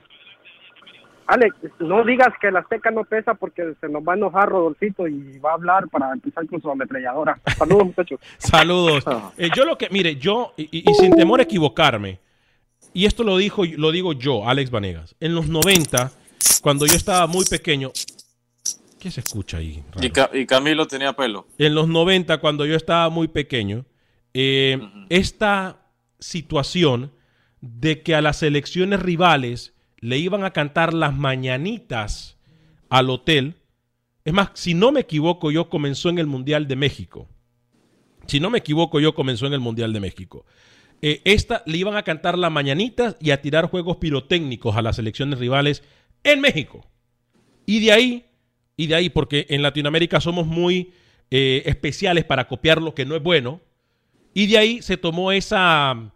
Alex, 1.28 1.56
no 1.80 2.04
digas 2.04 2.30
que 2.40 2.52
la 2.52 2.64
seca 2.70 2.92
no 2.92 3.04
pesa 3.04 3.34
porque 3.34 3.74
se 3.82 3.90
nos 3.90 4.04
va 4.04 4.14
a 4.14 4.16
enojar 4.16 4.50
Rodolfito 4.50 5.08
y 5.08 5.40
va 5.40 5.52
a 5.52 5.54
hablar 5.56 5.88
para 5.90 6.12
empezar 6.12 6.46
con 6.48 6.62
su 6.62 6.70
ametralladora. 6.70 7.40
Saludos, 7.58 7.86
muchachos. 7.88 8.20
Saludos. 8.38 9.04
Eh, 9.38 9.50
yo 9.56 9.66
lo 9.66 9.78
que, 9.78 9.90
mire, 9.90 10.18
yo, 10.18 10.54
y, 10.56 10.84
sin 10.94 11.16
temor 11.16 11.40
a 11.40 11.44
equivocarme, 11.44 12.20
y 12.96 13.06
esto 13.06 13.26
lo, 13.26 13.36
dijo, 13.36 13.66
lo 13.66 13.92
digo 13.92 14.14
yo, 14.14 14.48
Alex 14.48 14.72
Vanegas. 14.72 15.18
En 15.20 15.36
los 15.36 15.50
90, 15.50 16.14
cuando 16.62 16.88
yo 16.88 16.96
estaba 16.96 17.28
muy 17.28 17.44
pequeño. 17.44 17.92
¿Qué 18.98 19.12
se 19.12 19.20
escucha 19.20 19.58
ahí? 19.58 19.84
Y, 20.02 20.46
Camilo 20.46 20.88
tenía 20.88 21.12
pelo. 21.12 21.46
En 21.58 21.76
los 21.76 21.90
90, 21.90 22.38
cuando 22.38 22.66
yo 22.66 22.74
estaba 22.78 23.10
muy 23.10 23.28
pequeño, 23.28 23.86
eh, 24.34 24.80
esta 25.10 25.92
situación 26.20 27.12
de 27.60 28.02
que 28.02 28.16
a 28.16 28.22
las 28.22 28.42
elecciones 28.44 29.02
rivales 29.02 29.74
le 30.00 30.18
iban 30.18 30.46
a 30.46 30.52
cantar 30.52 30.94
las 30.94 31.14
mañanitas 31.14 32.38
al 32.88 33.10
hotel. 33.10 33.56
Es 34.24 34.34
más, 34.34 34.52
si 34.54 34.74
no 34.74 34.94
me 34.94 35.02
equivoco, 35.02 35.52
yo 35.52 35.70
comenzó 35.70 36.08
en 36.08 36.18
el 36.18 36.28
Mundial 36.28 36.70
de 36.70 36.78
México. 36.78 37.28
Si 38.26 38.40
no 38.40 38.50
me 38.50 38.60
equivoco, 38.60 39.02
yo 39.02 39.14
comenzó 39.14 39.48
en 39.48 39.54
el 39.54 39.60
Mundial 39.60 39.92
de 39.92 40.00
México. 40.00 40.46
Eh, 41.02 41.22
esta 41.26 41.64
le 41.66 41.78
iban 41.78 41.96
a 41.96 42.04
cantar 42.04 42.38
las 42.38 42.52
mañanitas 42.52 43.16
y 43.20 43.32
a 43.32 43.42
tirar 43.42 43.68
juegos 43.68 43.98
pirotécnicos 43.98 44.76
a 44.76 44.82
las 44.82 44.96
selecciones 44.96 45.40
rivales 45.40 45.84
en 46.24 46.42
México. 46.42 46.86
Y 47.66 47.80
de 47.80 47.92
ahí, 47.92 48.26
y 48.78 48.88
de 48.88 48.96
ahí, 48.96 49.10
porque 49.10 49.46
en 49.50 49.62
Latinoamérica 49.62 50.20
somos 50.20 50.48
muy 50.48 50.94
eh, 51.32 51.64
especiales 51.66 52.24
para 52.24 52.48
copiar 52.48 52.82
lo 52.82 52.94
que 52.96 53.06
no 53.06 53.16
es 53.16 53.24
bueno, 53.24 53.62
y 54.34 54.48
de 54.48 54.58
ahí 54.58 54.82
se 54.82 54.98
tomó 54.98 55.32
esa, 55.32 56.12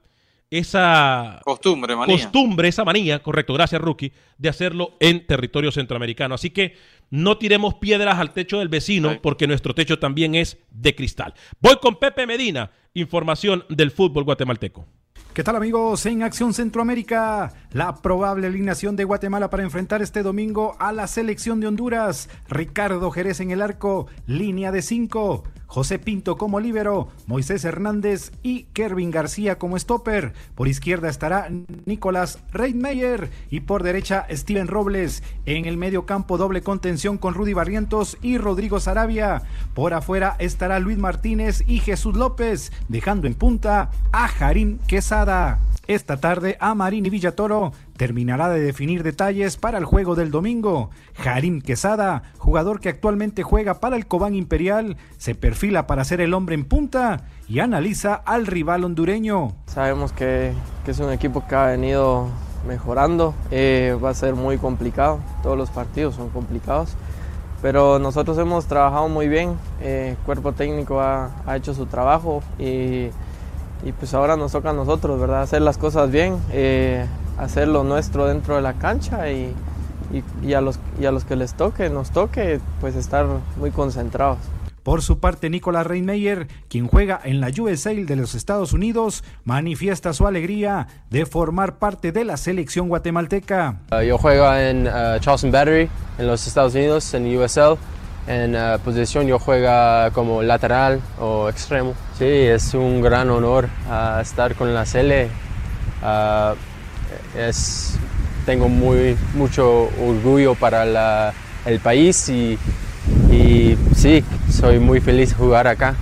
esa 0.52 1.42
costumbre, 1.44 1.96
manía. 1.96 2.16
costumbre, 2.16 2.68
esa 2.68 2.84
manía, 2.84 3.22
correcto, 3.22 3.54
gracias 3.54 3.82
Rookie, 3.82 4.12
de 4.38 4.50
hacerlo 4.50 4.96
en 5.00 5.26
territorio 5.28 5.72
centroamericano. 5.72 6.36
Así 6.36 6.50
que 6.50 6.76
no 7.10 7.38
tiremos 7.38 7.76
piedras 7.76 8.18
al 8.18 8.34
techo 8.34 8.60
del 8.60 8.70
vecino 8.70 9.22
porque 9.22 9.48
nuestro 9.48 9.76
techo 9.76 10.00
también 10.00 10.36
es 10.36 10.58
de 10.72 10.96
cristal. 10.96 11.34
Voy 11.60 11.78
con 11.82 11.98
Pepe 11.98 12.26
Medina, 12.26 12.72
información 12.94 13.66
del 13.70 13.92
fútbol 13.92 14.24
guatemalteco. 14.24 14.86
¿Qué 15.34 15.44
tal 15.44 15.56
amigos? 15.56 16.06
En 16.08 16.24
Acción 16.24 16.54
Centroamérica, 16.54 17.54
la 17.72 17.96
probable 18.02 18.48
alineación 18.48 18.96
de 18.96 19.04
Guatemala 19.04 19.50
para 19.50 19.64
enfrentar 19.64 20.02
este 20.02 20.24
domingo 20.24 20.76
a 20.80 20.92
la 20.92 21.08
selección 21.08 21.60
de 21.60 21.68
Honduras. 21.68 22.30
Ricardo 22.50 23.12
Jerez 23.12 23.40
en 23.40 23.52
el 23.52 23.62
arco, 23.62 24.08
línea 24.26 24.72
de 24.72 24.82
5. 24.82 25.44
José 25.70 26.00
Pinto 26.00 26.36
como 26.36 26.60
líbero, 26.60 27.10
Moisés 27.28 27.64
Hernández 27.64 28.32
y 28.42 28.64
Kervin 28.74 29.12
García 29.12 29.60
como 29.60 29.78
stopper. 29.78 30.34
Por 30.56 30.68
izquierda 30.68 31.10
estará 31.10 31.48
Nicolás 31.86 32.40
Reitmeyer 32.52 33.30
y 33.52 33.60
por 33.60 33.84
derecha 33.84 34.26
Steven 34.32 34.68
Robles. 34.68 35.22
En 35.46 35.66
el 35.66 35.78
medio 35.78 36.08
campo 36.08 36.40
doble 36.40 36.64
contención 36.64 37.20
con 37.20 37.36
Rudy 37.36 37.54
Barrientos 37.54 38.18
y 38.24 38.40
Rodrigo 38.40 38.80
Sarabia. 38.80 39.44
Por 39.76 39.94
afuera 39.94 40.36
estará 40.40 40.80
Luis 40.80 40.98
Martínez 40.98 41.64
y 41.68 41.78
Jesús 41.78 42.16
López, 42.16 42.72
dejando 42.88 43.28
en 43.28 43.36
punta 43.36 43.92
a 44.12 44.28
Jarín 44.28 44.80
Quesada. 44.88 45.60
Esta 45.90 46.18
tarde 46.18 46.56
a 46.60 46.76
Marín 46.76 47.06
Villatoro 47.06 47.72
terminará 47.98 48.48
de 48.50 48.60
definir 48.60 49.02
detalles 49.02 49.58
para 49.58 49.80
el 49.80 49.86
juego 49.86 50.14
del 50.14 50.30
domingo. 50.30 50.92
Jarim 51.16 51.62
Quesada, 51.62 52.22
jugador 52.38 52.80
que 52.80 52.90
actualmente 52.90 53.42
juega 53.42 53.80
para 53.80 53.96
el 53.96 54.06
Cobán 54.06 54.36
Imperial, 54.36 54.98
se 55.18 55.34
perfila 55.34 55.88
para 55.88 56.04
ser 56.04 56.22
el 56.22 56.36
hombre 56.36 56.54
en 56.54 56.66
punta 56.66 57.24
y 57.48 57.58
analiza 57.58 58.14
al 58.14 58.46
rival 58.46 58.84
hondureño. 58.84 59.56
Sabemos 59.66 60.12
que, 60.12 60.54
es 60.86 61.00
un 61.00 61.12
equipo 61.12 61.48
que 61.48 61.56
ha 61.56 61.66
venido 61.66 62.28
mejorando, 62.68 63.34
eh, 63.50 63.98
va 63.98 64.12
a 64.12 64.14
ser 64.14 64.36
muy 64.36 64.60
complicado, 64.60 65.22
todos 65.42 65.58
los 65.58 65.72
partidos 65.72 66.14
son 66.14 66.30
complicados, 66.30 66.94
pero 67.64 67.98
nosotros 67.98 68.38
hemos 68.38 68.68
trabajado 68.68 69.10
muy 69.10 69.28
bien, 69.28 69.58
el 69.82 69.88
eh, 69.88 70.18
cuerpo 70.24 70.52
técnico 70.52 71.02
ha, 71.02 71.32
ha 71.48 71.58
hecho 71.58 71.74
su 71.74 71.88
trabajo 71.88 72.44
y 72.60 73.10
y 73.84 73.92
pues 73.92 74.14
ahora 74.14 74.36
nos 74.36 74.52
toca 74.52 74.72
a 74.72 74.74
nosotros, 74.74 75.20
¿verdad? 75.20 75.42
Hacer 75.42 75.62
las 75.62 75.78
cosas 75.78 76.12
bien, 76.12 76.38
eh, 76.52 77.06
hacer 77.38 77.68
lo 77.68 77.84
nuestro 77.84 78.28
dentro 78.28 78.56
de 78.56 78.62
la 78.62 78.74
cancha 78.74 79.32
y, 79.32 79.54
y, 80.44 80.54
a 80.54 80.62
los, 80.62 80.80
y 81.00 81.06
a 81.06 81.12
los 81.12 81.24
que 81.24 81.36
les 81.36 81.54
toque, 81.54 81.90
nos 81.90 82.12
toque, 82.12 82.60
pues 82.82 82.96
estar 82.96 83.26
muy 83.58 83.72
concentrados. 83.72 84.38
Por 84.84 85.02
su 85.02 85.20
parte, 85.20 85.50
Nicolás 85.50 85.86
Reinmeyer, 85.86 86.48
quien 86.68 86.88
juega 86.88 87.20
en 87.24 87.42
la 87.42 87.52
USA 87.60 87.94
de 87.94 88.16
los 88.16 88.34
Estados 88.34 88.74
Unidos, 88.74 89.24
manifiesta 89.44 90.14
su 90.14 90.26
alegría 90.26 90.88
de 91.10 91.26
formar 91.26 91.78
parte 91.78 92.12
de 92.12 92.24
la 92.24 92.38
selección 92.38 92.88
guatemalteca. 92.88 93.82
Uh, 93.92 94.02
yo 94.02 94.18
juego 94.18 94.52
en 94.56 94.88
uh, 94.88 95.20
Charleston 95.20 95.52
Battery, 95.52 95.90
en 96.18 96.28
los 96.28 96.48
Estados 96.48 96.74
Unidos, 96.74 97.14
en 97.14 97.38
USL. 97.38 97.78
En 98.30 98.56
uh, 98.56 98.78
posición 98.86 99.26
yo 99.26 99.40
juego 99.40 100.14
como 100.14 100.44
lateral 100.44 101.02
o 101.20 101.50
extremo. 101.50 101.96
Sí, 102.16 102.26
es 102.26 102.76
un 102.76 103.02
gran 103.02 103.28
honor 103.32 103.68
uh, 103.90 104.20
estar 104.22 104.54
con 104.54 104.72
la 104.72 104.86
Cele. 104.86 105.30
Uh, 106.04 106.54
es, 107.36 107.98
tengo 108.46 108.70
muy, 108.70 109.18
mucho 109.34 109.90
orgullo 110.00 110.54
para 110.54 111.34
el 111.66 111.80
país 111.80 112.30
y, 112.30 112.60
y 113.32 113.76
sí, 113.96 114.24
soy 114.52 114.78
muy 114.78 115.02
feliz 115.02 115.30
de 115.30 115.36
jugar 115.36 115.68
acá. 115.68 115.96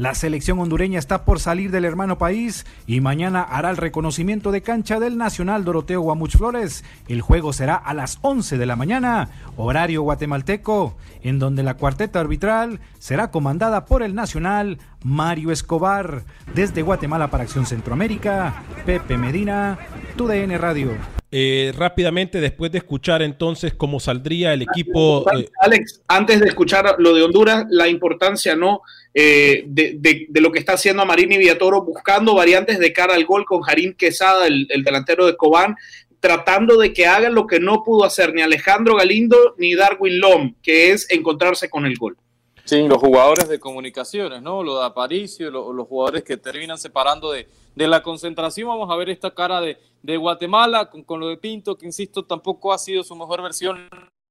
La 0.00 0.14
selección 0.14 0.58
hondureña 0.60 0.98
está 0.98 1.26
por 1.26 1.40
salir 1.40 1.70
del 1.70 1.84
hermano 1.84 2.16
país 2.16 2.64
y 2.86 3.02
mañana 3.02 3.42
hará 3.42 3.68
el 3.68 3.76
reconocimiento 3.76 4.50
de 4.50 4.62
cancha 4.62 4.98
del 4.98 5.18
Nacional 5.18 5.62
Doroteo 5.62 6.00
Guamuch 6.00 6.38
Flores. 6.38 6.84
El 7.06 7.20
juego 7.20 7.52
será 7.52 7.74
a 7.74 7.92
las 7.92 8.18
11 8.22 8.56
de 8.56 8.64
la 8.64 8.76
mañana, 8.76 9.28
horario 9.58 10.00
guatemalteco, 10.00 10.96
en 11.20 11.38
donde 11.38 11.62
la 11.62 11.74
cuarteta 11.74 12.18
arbitral 12.18 12.80
será 12.98 13.30
comandada 13.30 13.84
por 13.84 14.02
el 14.02 14.14
Nacional 14.14 14.78
Mario 15.04 15.52
Escobar. 15.52 16.22
Desde 16.54 16.80
Guatemala 16.80 17.30
para 17.30 17.44
Acción 17.44 17.66
Centroamérica, 17.66 18.62
Pepe 18.86 19.18
Medina, 19.18 19.78
TUDN 20.16 20.58
Radio. 20.58 21.19
Eh, 21.32 21.72
rápidamente, 21.76 22.40
después 22.40 22.72
de 22.72 22.78
escuchar 22.78 23.22
entonces 23.22 23.72
cómo 23.74 24.00
saldría 24.00 24.52
el 24.52 24.62
equipo. 24.62 25.24
Eh, 25.32 25.48
Alex, 25.60 26.02
antes 26.08 26.40
de 26.40 26.48
escuchar 26.48 26.96
lo 26.98 27.14
de 27.14 27.22
Honduras, 27.22 27.66
la 27.70 27.86
importancia 27.86 28.56
no 28.56 28.80
eh, 29.14 29.62
de, 29.66 30.26
de, 30.28 30.40
lo 30.40 30.50
que 30.50 30.58
está 30.58 30.72
haciendo 30.72 31.02
Amarini 31.02 31.38
Villatoro, 31.38 31.82
buscando 31.82 32.34
variantes 32.34 32.80
de 32.80 32.92
cara 32.92 33.14
al 33.14 33.26
gol 33.26 33.44
con 33.44 33.60
Jarín 33.60 33.94
Quesada, 33.94 34.48
el, 34.48 34.66
el 34.70 34.82
delantero 34.82 35.24
de 35.24 35.36
Cobán, 35.36 35.76
tratando 36.18 36.76
de 36.76 36.92
que 36.92 37.06
hagan 37.06 37.34
lo 37.34 37.46
que 37.46 37.60
no 37.60 37.84
pudo 37.84 38.04
hacer 38.04 38.34
ni 38.34 38.42
Alejandro 38.42 38.96
Galindo 38.96 39.54
ni 39.56 39.76
Darwin 39.76 40.18
Lom, 40.18 40.54
que 40.60 40.90
es 40.90 41.08
encontrarse 41.10 41.70
con 41.70 41.86
el 41.86 41.96
gol. 41.96 42.16
Sí, 42.64 42.86
los 42.88 42.98
jugadores 42.98 43.48
de 43.48 43.60
comunicaciones, 43.60 44.42
¿no? 44.42 44.64
Lo 44.64 44.80
de 44.80 44.86
Aparicio, 44.86 45.50
lo, 45.50 45.72
los 45.72 45.86
jugadores 45.86 46.24
que 46.24 46.36
terminan 46.36 46.76
separando 46.76 47.30
de, 47.32 47.46
de, 47.74 47.88
la 47.88 48.02
concentración. 48.02 48.68
Vamos 48.68 48.90
a 48.90 48.96
ver 48.96 49.10
esta 49.10 49.32
cara 49.32 49.60
de, 49.60 49.78
de 50.02 50.16
Guatemala 50.16 50.90
con, 50.90 51.02
con, 51.02 51.20
lo 51.20 51.28
de 51.28 51.36
Pinto, 51.36 51.76
que 51.76 51.86
insisto, 51.86 52.24
tampoco 52.24 52.72
ha 52.72 52.78
sido 52.78 53.02
su 53.02 53.14
mejor 53.16 53.42
versión 53.42 53.88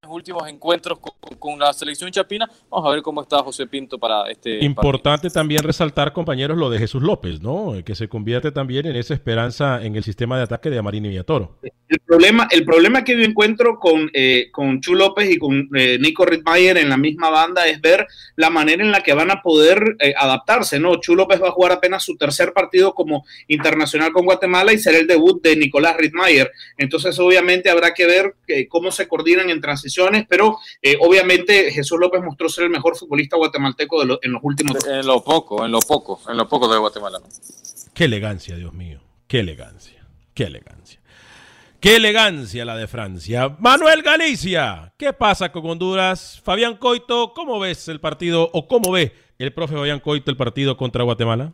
últimos 0.10 0.47
encuentros 0.47 1.00
con, 1.00 1.14
con, 1.38 1.60
la 1.60 1.74
selección 1.74 2.12
chapina. 2.12 2.50
Vamos 2.70 2.88
a 2.88 2.93
ver 2.93 3.02
cómo 3.02 3.22
está 3.22 3.39
José 3.39 3.68
Pinto 3.68 3.97
para 3.97 4.30
este. 4.30 4.64
Importante 4.64 5.28
partido. 5.28 5.34
también 5.34 5.64
resaltar, 5.64 6.14
compañeros, 6.14 6.58
lo 6.58 6.70
de 6.70 6.80
Jesús 6.80 7.02
López, 7.02 7.41
¿no? 7.41 7.74
Que 7.86 7.95
se 7.95 8.08
convierte 8.08 8.52
también 8.52 8.86
en 8.86 8.95
esa 8.95 9.14
esperanza 9.14 9.84
en 9.84 9.95
el 9.95 10.04
sistema 10.04 10.38
de 10.38 10.43
ataque 10.43 10.70
de 10.70 10.80
Amarini 10.80 11.10
Villatoro. 11.10 11.58
El 11.62 12.00
problema, 12.00 12.47
el 12.52 12.66
problema 12.66 13.04
que 13.04 13.18
yo 13.18 13.24
encuentro 13.24 13.80
con, 13.80 14.12
eh, 14.14 14.50
con 14.52 14.80
Chu 14.80 14.93
López 14.93 15.30
y 15.30 15.38
con 15.38 15.70
eh, 15.76 15.97
Nico 16.00 16.24
Rittmayer 16.24 16.78
en 16.78 16.89
la 16.89 16.97
misma 16.97 17.30
banda 17.30 17.68
es 17.68 17.82
ver 17.82 18.06
la 18.36 18.50
manera 18.50 18.84
en 18.84 18.91
la 18.91 19.02
que 19.02 19.14
van 19.14 19.32
a 19.32 19.41
poder 19.41 19.95
eh, 20.00 20.14
adaptarse, 20.16 20.80
¿no? 20.80 21.00
Chu 21.02 21.16
López 21.16 21.41
va 21.41 21.47
a 21.47 21.52
jugar 21.52 21.72
apenas 21.72 22.04
su 22.04 22.16
tercer 22.16 22.54
partido 22.54 22.93
como 22.93 23.26
internacional 23.47 24.12
con 24.12 24.26
Guatemala 24.26 24.72
y 24.72 24.78
será 24.78 24.97
el 24.97 25.08
debut 25.08 25.41
de 25.41 25.56
Nicolás 25.56 25.97
Rittmayer. 25.97 26.52
Entonces, 26.78 27.18
obviamente, 27.20 27.70
habrá 27.70 27.93
que 27.93 28.06
ver 28.06 28.36
cómo 28.70 28.91
se 28.91 29.08
coordinan 29.08 29.50
en 29.50 29.62
transición 29.62 29.89
pero 30.28 30.58
eh, 30.82 30.98
obviamente 31.02 31.72
Jesús 31.72 32.00
López 32.00 32.22
mostró 32.24 32.50
ser 32.50 32.66
el 32.66 32.70
mejor 32.70 32.98
futbolista 32.98 33.38
guatemalteco 33.38 34.00
de 34.00 34.06
lo, 34.06 34.20
en 34.22 34.34
los 34.34 34.42
últimos. 34.44 34.86
En 34.86 35.06
lo 35.06 35.24
poco, 35.24 35.66
en 35.66 35.72
lo 35.72 35.80
poco, 35.80 36.20
en 36.30 36.38
lo 36.38 36.48
poco 36.48 36.72
de 36.72 36.78
Guatemala. 36.78 37.20
Qué 37.94 38.06
elegancia, 38.06 38.56
Dios 38.56 38.74
mío, 38.74 39.02
qué 39.28 39.40
elegancia, 39.40 40.06
qué 40.34 40.44
elegancia. 40.44 41.00
Qué 41.80 41.96
elegancia 41.96 42.66
la 42.66 42.76
de 42.76 42.88
Francia. 42.88 43.56
Manuel 43.58 44.02
Galicia, 44.02 44.94
¿qué 44.98 45.14
pasa 45.14 45.50
con 45.50 45.66
Honduras? 45.66 46.42
Fabián 46.44 46.76
Coito, 46.76 47.34
¿cómo 47.34 47.58
ves 47.58 47.88
el 47.88 48.02
partido 48.02 48.50
o 48.52 48.68
cómo 48.68 48.92
ve 48.92 49.14
el 49.38 49.54
profe 49.54 49.76
Fabián 49.76 50.02
Coito 50.02 50.30
el 50.30 50.36
partido 50.36 50.76
contra 50.76 51.06
Guatemala? 51.06 51.54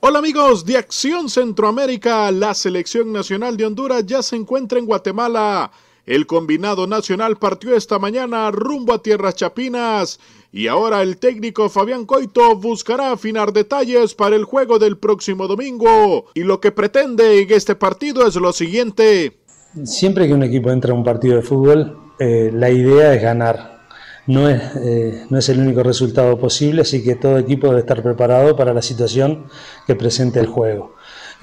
Hola 0.00 0.20
amigos 0.20 0.64
de 0.64 0.78
Acción 0.78 1.28
Centroamérica, 1.28 2.30
la 2.32 2.54
selección 2.54 3.12
nacional 3.12 3.56
de 3.56 3.66
Honduras 3.66 4.04
ya 4.06 4.22
se 4.22 4.36
encuentra 4.36 4.78
en 4.78 4.86
Guatemala. 4.86 5.70
El 6.04 6.26
combinado 6.26 6.88
nacional 6.88 7.36
partió 7.36 7.76
esta 7.76 8.00
mañana 8.00 8.50
rumbo 8.50 8.92
a 8.92 9.02
Tierras 9.02 9.36
Chapinas 9.36 10.18
y 10.50 10.66
ahora 10.66 11.00
el 11.00 11.16
técnico 11.18 11.68
Fabián 11.68 12.06
Coito 12.06 12.56
buscará 12.56 13.12
afinar 13.12 13.52
detalles 13.52 14.12
para 14.14 14.34
el 14.34 14.42
juego 14.42 14.80
del 14.80 14.98
próximo 14.98 15.46
domingo. 15.46 16.26
Y 16.34 16.40
lo 16.40 16.60
que 16.60 16.72
pretende 16.72 17.40
en 17.40 17.52
este 17.52 17.76
partido 17.76 18.26
es 18.26 18.34
lo 18.34 18.52
siguiente. 18.52 19.38
Siempre 19.84 20.26
que 20.26 20.34
un 20.34 20.42
equipo 20.42 20.72
entra 20.72 20.90
a 20.90 20.96
un 20.96 21.04
partido 21.04 21.36
de 21.36 21.42
fútbol, 21.42 21.96
eh, 22.18 22.50
la 22.52 22.68
idea 22.68 23.14
es 23.14 23.22
ganar. 23.22 23.82
No 24.26 24.48
es, 24.48 24.60
eh, 24.82 25.24
no 25.30 25.38
es 25.38 25.48
el 25.48 25.60
único 25.60 25.84
resultado 25.84 26.36
posible, 26.36 26.82
así 26.82 27.02
que 27.04 27.14
todo 27.14 27.38
equipo 27.38 27.68
debe 27.68 27.80
estar 27.80 28.02
preparado 28.02 28.56
para 28.56 28.74
la 28.74 28.82
situación 28.82 29.46
que 29.86 29.94
presente 29.94 30.40
el 30.40 30.46
juego. 30.46 30.96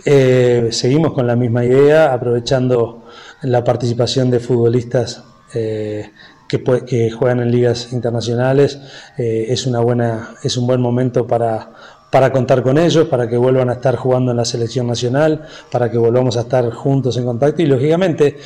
Eh, 0.05 0.69
seguimos 0.71 1.13
con 1.13 1.27
la 1.27 1.35
misma 1.35 1.65
idea, 1.65 2.13
aprovechando 2.13 3.03
la 3.41 3.63
participación 3.63 4.29
de 4.29 4.39
futbolistas 4.39 5.23
eh, 5.53 6.11
que, 6.47 6.63
que, 6.63 7.11
juegan 7.11 7.39
en 7.39 7.51
ligas 7.51 7.93
internacionales. 7.93 8.79
Eh, 9.17 9.47
es, 9.49 9.65
una 9.65 9.79
buena, 9.79 10.35
es 10.43 10.57
un 10.57 10.67
buen 10.67 10.81
momento 10.81 11.27
para, 11.27 11.71
para 12.09 12.31
contar 12.31 12.63
con 12.63 12.77
ellos, 12.77 13.07
para 13.07 13.27
que 13.27 13.37
vuelvan 13.37 13.69
a 13.69 13.73
estar 13.73 13.95
jugando 13.95 14.31
en 14.31 14.37
la 14.37 14.45
selección 14.45 14.87
nacional, 14.87 15.45
para 15.71 15.91
que 15.91 15.97
volvamos 15.97 16.37
a 16.37 16.41
estar 16.41 16.69
juntos 16.71 17.17
en 17.17 17.25
contacto 17.25 17.61
y 17.61 17.67
lógicamente 17.67 18.37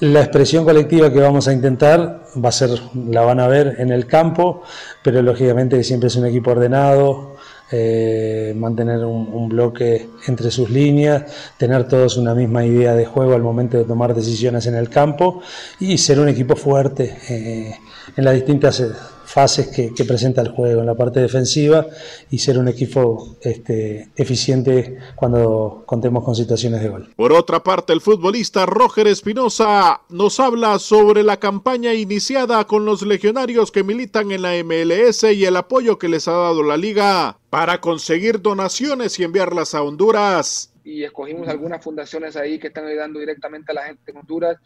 la 0.00 0.20
expresión 0.20 0.64
colectiva 0.64 1.12
que 1.12 1.18
vamos 1.18 1.48
a 1.48 1.52
intentar 1.52 2.24
va 2.42 2.50
a 2.50 2.52
ser, 2.52 2.70
la 2.94 3.22
van 3.22 3.40
a 3.40 3.48
ver 3.48 3.76
en 3.78 3.90
el 3.90 4.06
campo, 4.06 4.62
pero 5.02 5.22
lógicamente 5.22 5.82
siempre 5.82 6.08
es 6.08 6.16
un 6.16 6.26
equipo 6.26 6.52
ordenado, 6.52 7.36
eh, 7.70 8.54
mantener 8.56 9.04
un, 9.04 9.48
bloque 9.48 10.08
entre 10.26 10.50
sus 10.50 10.70
líneas, 10.70 11.24
tener 11.56 11.86
todos 11.86 12.16
una 12.16 12.34
misma 12.34 12.64
idea 12.64 12.94
de 12.94 13.06
juego 13.06 13.34
al 13.34 13.42
momento 13.42 13.76
de 13.76 13.84
tomar 13.84 14.14
decisiones 14.14 14.66
en 14.66 14.74
el 14.74 14.88
campo 14.88 15.40
y 15.80 15.96
ser 15.98 16.20
un 16.20 16.28
equipo 16.28 16.56
fuerte 16.56 17.18
eh, 17.28 17.78
en 18.16 18.24
las 18.24 18.34
distintas 18.34 18.82
fases 19.28 19.68
que, 19.68 19.92
presenta 20.04 20.40
el 20.40 20.48
juego, 20.48 20.80
en 20.80 20.86
la 20.86 20.94
parte 20.94 21.20
defensiva 21.20 21.86
y 22.30 22.38
ser 22.38 22.58
un 22.58 22.66
equipo 22.66 23.36
este, 23.42 24.08
eficiente 24.16 24.96
cuando 25.14 25.82
contemos 25.84 26.24
con 26.24 26.34
situaciones 26.34 26.80
de 26.80 26.88
gol. 26.88 27.10
Por 27.14 27.32
otra 27.32 27.62
parte, 27.62 27.92
el 27.92 28.00
futbolista 28.00 28.64
Roger 28.64 29.06
Espinosa 29.06 30.00
nos 30.08 30.40
habla 30.40 30.78
sobre 30.78 31.22
la 31.22 31.36
campaña 31.36 31.92
iniciada 31.92 32.66
con 32.66 32.86
los 32.86 33.02
legionarios 33.02 33.70
que 33.70 33.84
militan 33.84 34.32
en 34.32 34.42
la 34.42 34.52
MLS 34.64 35.24
y 35.24 35.44
el 35.44 35.56
apoyo 35.56 35.98
que 35.98 36.08
les 36.08 36.26
ha 36.26 36.32
dado 36.32 36.62
la 36.62 36.78
liga 36.78 37.38
para 37.50 37.80
conseguir 37.80 38.40
donaciones 38.40 39.18
y 39.20 39.24
enviarlas 39.24 39.74
a 39.74 39.82
Honduras 39.82 40.67
y 40.88 41.04
escogimos 41.04 41.46
algunas 41.48 41.84
fundaciones 41.84 42.34
ahí 42.34 42.58
que 42.58 42.68
están 42.68 42.86
ayudando 42.86 43.20
directamente 43.20 43.72
a 43.72 43.74
la 43.74 43.82
gente 43.84 44.10
en 44.10 44.16
Honduras. 44.16 44.56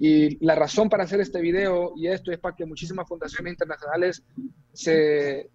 Y 0.00 0.42
la 0.42 0.54
razón 0.54 0.88
para 0.88 1.04
hacer 1.04 1.20
este 1.20 1.42
video 1.42 1.92
y 1.94 2.08
esto 2.08 2.32
es 2.32 2.38
para 2.38 2.56
que 2.56 2.64
muchísimas 2.64 3.06
fundaciones 3.06 3.52
internacionales 3.52 4.24
se, 4.72 5.50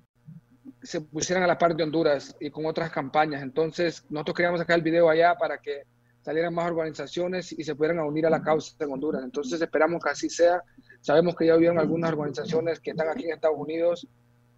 se 0.84 1.02
pusieran 1.02 1.44
a 1.44 1.48
la 1.48 1.58
par 1.58 1.76
de 1.76 1.84
Honduras 1.84 2.36
y 2.40 2.52
con 2.52 2.68
otras 2.68 2.92
campañas. 2.92 3.42
Entonces, 3.42 4.06
nosotros 4.08 4.36
queríamos 4.36 4.60
sacar 4.60 4.78
el 4.78 4.84
video 4.84 5.10
allá 5.10 5.34
para 5.34 5.58
que 5.58 5.82
salieran 6.22 6.54
más 6.54 6.70
organizaciones 6.70 7.52
y 7.52 7.64
se 7.64 7.74
pudieran 7.74 8.00
unir 8.02 8.28
a 8.28 8.30
la 8.30 8.44
causa 8.44 8.76
en 8.82 8.92
Honduras. 8.92 9.24
Entonces, 9.24 9.60
esperamos 9.60 10.04
que 10.04 10.12
así 10.12 10.30
sea. 10.30 10.62
Sabemos 11.02 11.36
que 11.36 11.48
ya 11.48 11.56
hubieron 11.56 11.80
algunas 11.80 12.12
organizaciones 12.12 12.80
que 12.80 12.92
están 12.92 13.10
aquí 13.10 13.26
en 13.26 13.34
Estados 13.34 13.58
Unidos. 13.58 14.08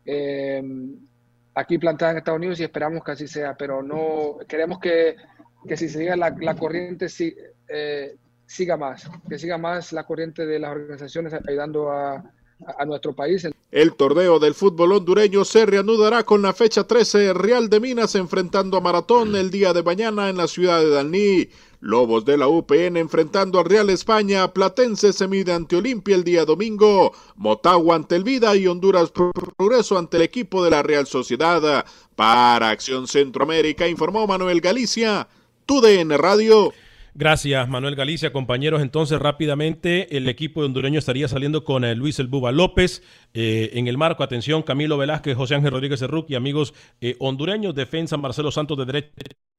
Eh, 0.06 0.62
aquí 1.54 1.78
plantadas 1.78 2.12
en 2.12 2.18
Estados 2.18 2.40
Unidos 2.40 2.60
y 2.60 2.64
esperamos 2.64 3.04
que 3.06 3.12
así 3.12 3.28
sea, 3.28 3.56
pero 3.56 3.82
no 3.82 4.38
queremos 4.48 4.80
que 4.80 5.16
que 5.68 5.78
si 5.78 5.90
siga 5.90 6.16
la, 6.16 6.36
la 6.40 6.56
corriente 6.56 7.10
si, 7.10 7.36
eh, 7.68 8.16
siga 8.46 8.78
más, 8.78 9.10
que 9.28 9.40
siga 9.40 9.58
más 9.58 9.94
la 9.94 10.06
corriente 10.06 10.46
de 10.46 10.60
las 10.60 10.72
organizaciones 10.72 11.34
ayudando 11.34 11.92
a, 11.92 12.24
a 12.78 12.86
nuestro 12.86 13.14
país. 13.14 13.48
El 13.72 13.94
torneo 13.96 14.40
del 14.40 14.54
fútbol 14.54 14.94
hondureño 14.94 15.44
se 15.44 15.66
reanudará 15.66 16.24
con 16.24 16.42
la 16.42 16.54
fecha 16.54 16.86
13 16.86 17.34
Real 17.34 17.70
de 17.70 17.80
Minas 17.80 18.16
enfrentando 18.16 18.78
a 18.78 18.82
Maratón 18.82 19.36
el 19.36 19.52
día 19.52 19.74
de 19.74 19.84
mañana 19.84 20.30
en 20.30 20.38
la 20.38 20.48
ciudad 20.48 20.80
de 20.80 20.90
Dalní. 20.90 21.50
Lobos 21.82 22.26
de 22.26 22.38
la 22.38 22.48
UPN 22.48 22.98
enfrentando 22.98 23.60
al 23.60 23.66
Real 23.66 23.92
España, 23.92 24.52
Platense 24.52 25.14
se 25.14 25.28
mide 25.28 25.54
ante 25.54 25.76
Olimpia 25.76 26.16
el 26.16 26.24
día 26.24 26.44
domingo, 26.44 27.12
Motagua 27.36 27.96
ante 27.96 28.16
el 28.16 28.24
Vida 28.24 28.56
y 28.56 28.66
Honduras 28.66 29.12
Progreso 29.12 29.98
ante 29.98 30.18
el 30.18 30.24
equipo 30.24 30.64
de 30.64 30.72
la 30.72 30.82
Real 30.82 31.06
Sociedad. 31.06 31.86
Para 32.16 32.70
Acción 32.70 33.08
Centroamérica 33.08 33.88
informó 33.88 34.26
Manuel 34.26 34.62
Galicia. 34.62 35.28
TUDN 35.66 36.18
Radio. 36.18 36.74
Gracias, 37.18 37.70
Manuel 37.70 37.96
Galicia. 37.96 38.34
Compañeros, 38.34 38.82
entonces 38.82 39.18
rápidamente 39.20 40.18
el 40.18 40.28
equipo 40.28 40.60
hondureño 40.60 41.00
estaría 41.00 41.30
saliendo 41.30 41.64
con 41.64 41.86
eh, 41.86 41.96
Luis 41.96 42.20
El 42.20 42.28
Buba 42.28 42.52
López. 42.52 43.04
Eh, 43.34 43.70
en 43.74 43.88
el 43.88 43.98
marco, 43.98 44.22
atención, 44.22 44.64
Camilo 44.64 44.98
Velázquez, 44.98 45.38
José 45.38 45.56
Ángel 45.56 45.72
Rodríguez 45.72 46.04
y 46.28 46.36
amigos 46.36 46.74
eh, 47.00 47.16
hondureños, 47.20 47.74
defensa 47.74 48.18
Marcelo 48.18 48.52
Santos 48.52 48.78
de 48.78 48.86
derecha 48.86 49.14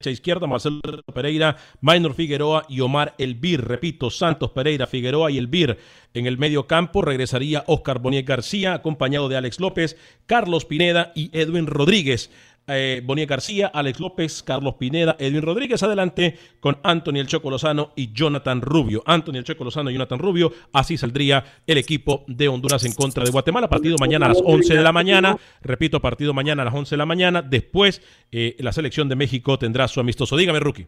a 0.04 0.10
izquierda, 0.10 0.46
Marcelo 0.46 0.82
Pereira, 1.14 1.56
Maynor 1.80 2.12
Figueroa 2.12 2.66
y 2.68 2.80
Omar 2.80 3.14
Elvir. 3.16 3.64
Repito, 3.64 4.10
Santos 4.10 4.50
Pereira, 4.50 4.86
Figueroa 4.86 5.30
y 5.30 5.38
Elvir. 5.38 5.78
En 6.12 6.26
el 6.26 6.36
medio 6.36 6.66
campo 6.66 7.00
regresaría 7.00 7.64
Oscar 7.66 8.00
Boniek 8.00 8.28
García, 8.28 8.74
acompañado 8.74 9.30
de 9.30 9.38
Alex 9.38 9.60
López, 9.60 9.96
Carlos 10.26 10.66
Pineda 10.66 11.12
y 11.14 11.30
Edwin 11.32 11.66
Rodríguez. 11.66 12.30
Eh, 12.68 13.26
García, 13.28 13.68
Alex 13.68 14.00
López, 14.00 14.42
Carlos 14.42 14.74
Pineda, 14.74 15.16
Edwin 15.18 15.42
Rodríguez 15.42 15.82
adelante 15.82 16.36
con 16.60 16.78
Anthony 16.82 17.16
El 17.16 17.26
Choco 17.26 17.50
Lozano 17.50 17.92
y 17.96 18.12
Jonathan 18.12 18.60
Rubio. 18.60 19.02
Anthony 19.06 19.36
El 19.36 19.44
Choco 19.44 19.64
Lozano 19.64 19.90
y 19.90 19.94
Jonathan 19.94 20.18
Rubio, 20.18 20.52
así 20.72 20.96
saldría 20.96 21.44
el 21.66 21.78
equipo 21.78 22.24
de 22.26 22.48
Honduras 22.48 22.84
en 22.84 22.92
contra 22.92 23.24
de 23.24 23.30
Guatemala. 23.30 23.68
Partido 23.68 23.96
mañana 23.98 24.26
a 24.26 24.28
las 24.30 24.42
11 24.44 24.74
de 24.74 24.82
la 24.82 24.92
mañana. 24.92 25.36
Repito, 25.62 26.00
partido 26.00 26.34
mañana 26.34 26.62
a 26.62 26.64
las 26.66 26.74
11 26.74 26.90
de 26.90 26.98
la 26.98 27.06
mañana. 27.06 27.42
Después, 27.42 28.02
eh, 28.32 28.56
la 28.58 28.72
selección 28.72 29.08
de 29.08 29.16
México 29.16 29.58
tendrá 29.58 29.86
su 29.88 30.00
amistoso. 30.00 30.36
Dígame, 30.36 30.60
Rookie. 30.60 30.86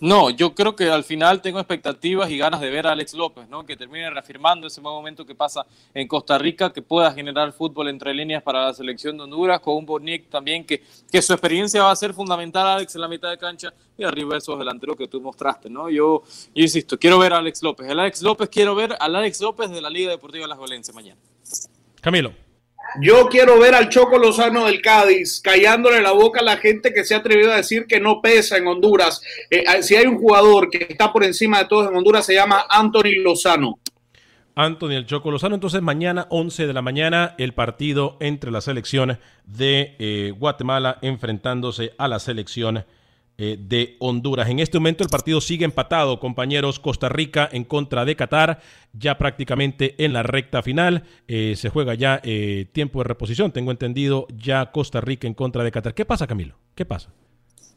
No, 0.00 0.30
yo 0.30 0.54
creo 0.54 0.76
que 0.76 0.90
al 0.90 1.04
final 1.04 1.40
tengo 1.40 1.58
expectativas 1.58 2.30
y 2.30 2.36
ganas 2.36 2.60
de 2.60 2.68
ver 2.68 2.86
a 2.86 2.92
Alex 2.92 3.14
López, 3.14 3.48
¿no? 3.48 3.64
Que 3.64 3.76
termine 3.76 4.10
reafirmando 4.10 4.66
ese 4.66 4.80
buen 4.80 4.94
momento 4.94 5.24
que 5.24 5.34
pasa 5.34 5.64
en 5.94 6.06
Costa 6.06 6.36
Rica, 6.36 6.72
que 6.72 6.82
pueda 6.82 7.12
generar 7.12 7.52
fútbol 7.52 7.88
entre 7.88 8.12
líneas 8.12 8.42
para 8.42 8.66
la 8.66 8.74
selección 8.74 9.16
de 9.16 9.24
Honduras, 9.24 9.60
con 9.60 9.76
un 9.76 9.86
Bornick 9.86 10.28
también, 10.28 10.64
que, 10.64 10.82
que 11.10 11.22
su 11.22 11.32
experiencia 11.32 11.82
va 11.82 11.90
a 11.90 11.96
ser 11.96 12.12
fundamental, 12.12 12.66
Alex, 12.66 12.94
en 12.94 13.00
la 13.00 13.08
mitad 13.08 13.30
de 13.30 13.38
cancha 13.38 13.72
y 13.96 14.04
arriba 14.04 14.36
esos 14.36 14.58
delanteros 14.58 14.96
que 14.96 15.08
tú 15.08 15.20
mostraste, 15.20 15.70
¿no? 15.70 15.88
Yo, 15.88 16.22
yo 16.54 16.62
insisto, 16.62 16.98
quiero 16.98 17.18
ver 17.18 17.32
a 17.32 17.38
Alex 17.38 17.62
López. 17.62 17.88
El 17.88 17.98
Alex 17.98 18.22
López, 18.22 18.48
quiero 18.50 18.74
ver 18.74 18.96
al 19.00 19.16
Alex 19.16 19.40
López 19.40 19.70
de 19.70 19.80
la 19.80 19.88
Liga 19.88 20.10
Deportiva 20.10 20.44
de 20.44 20.48
Las 20.48 20.58
Valencias 20.58 20.94
mañana. 20.94 21.20
Camilo. 22.00 22.45
Yo 23.00 23.28
quiero 23.28 23.58
ver 23.58 23.74
al 23.74 23.88
Choco 23.88 24.18
Lozano 24.18 24.66
del 24.66 24.80
Cádiz 24.80 25.40
callándole 25.40 26.00
la 26.00 26.12
boca 26.12 26.40
a 26.40 26.44
la 26.44 26.56
gente 26.56 26.92
que 26.92 27.04
se 27.04 27.14
ha 27.14 27.18
atrevido 27.18 27.52
a 27.52 27.56
decir 27.56 27.86
que 27.86 28.00
no 28.00 28.20
pesa 28.22 28.56
en 28.56 28.66
Honduras. 28.66 29.20
Eh, 29.50 29.64
si 29.82 29.96
hay 29.96 30.06
un 30.06 30.18
jugador 30.18 30.70
que 30.70 30.86
está 30.88 31.12
por 31.12 31.24
encima 31.24 31.58
de 31.58 31.66
todos 31.66 31.88
en 31.88 31.96
Honduras, 31.96 32.24
se 32.24 32.34
llama 32.34 32.66
Anthony 32.68 33.22
Lozano. 33.22 33.78
Anthony 34.54 34.92
el 34.92 35.06
Choco 35.06 35.30
Lozano. 35.30 35.54
Entonces, 35.54 35.82
mañana, 35.82 36.26
11 36.30 36.66
de 36.66 36.72
la 36.72 36.80
mañana, 36.80 37.34
el 37.36 37.52
partido 37.52 38.16
entre 38.20 38.50
la 38.50 38.62
selección 38.62 39.18
de 39.44 39.94
eh, 39.98 40.32
Guatemala 40.36 40.98
enfrentándose 41.02 41.92
a 41.98 42.08
la 42.08 42.18
selección 42.18 42.86
eh, 43.38 43.58
de 43.60 43.96
Honduras. 43.98 44.48
En 44.48 44.60
este 44.60 44.78
momento 44.78 45.04
el 45.04 45.10
partido 45.10 45.42
sigue 45.42 45.66
empatado, 45.66 46.18
compañeros. 46.20 46.80
Costa 46.80 47.10
Rica 47.10 47.46
en 47.52 47.64
contra 47.64 48.06
de 48.06 48.16
Qatar, 48.16 48.60
ya 48.94 49.18
prácticamente 49.18 49.94
en 49.98 50.14
la 50.14 50.22
recta 50.22 50.62
final. 50.62 51.04
Eh, 51.28 51.54
se 51.54 51.68
juega 51.68 51.92
ya 51.94 52.20
eh, 52.24 52.64
tiempo 52.72 53.00
de 53.00 53.04
reposición, 53.04 53.52
tengo 53.52 53.70
entendido, 53.72 54.26
ya 54.34 54.72
Costa 54.72 55.02
Rica 55.02 55.26
en 55.26 55.34
contra 55.34 55.64
de 55.64 55.70
Qatar. 55.70 55.92
¿Qué 55.92 56.06
pasa, 56.06 56.26
Camilo? 56.26 56.56
¿Qué 56.74 56.86
pasa? 56.86 57.10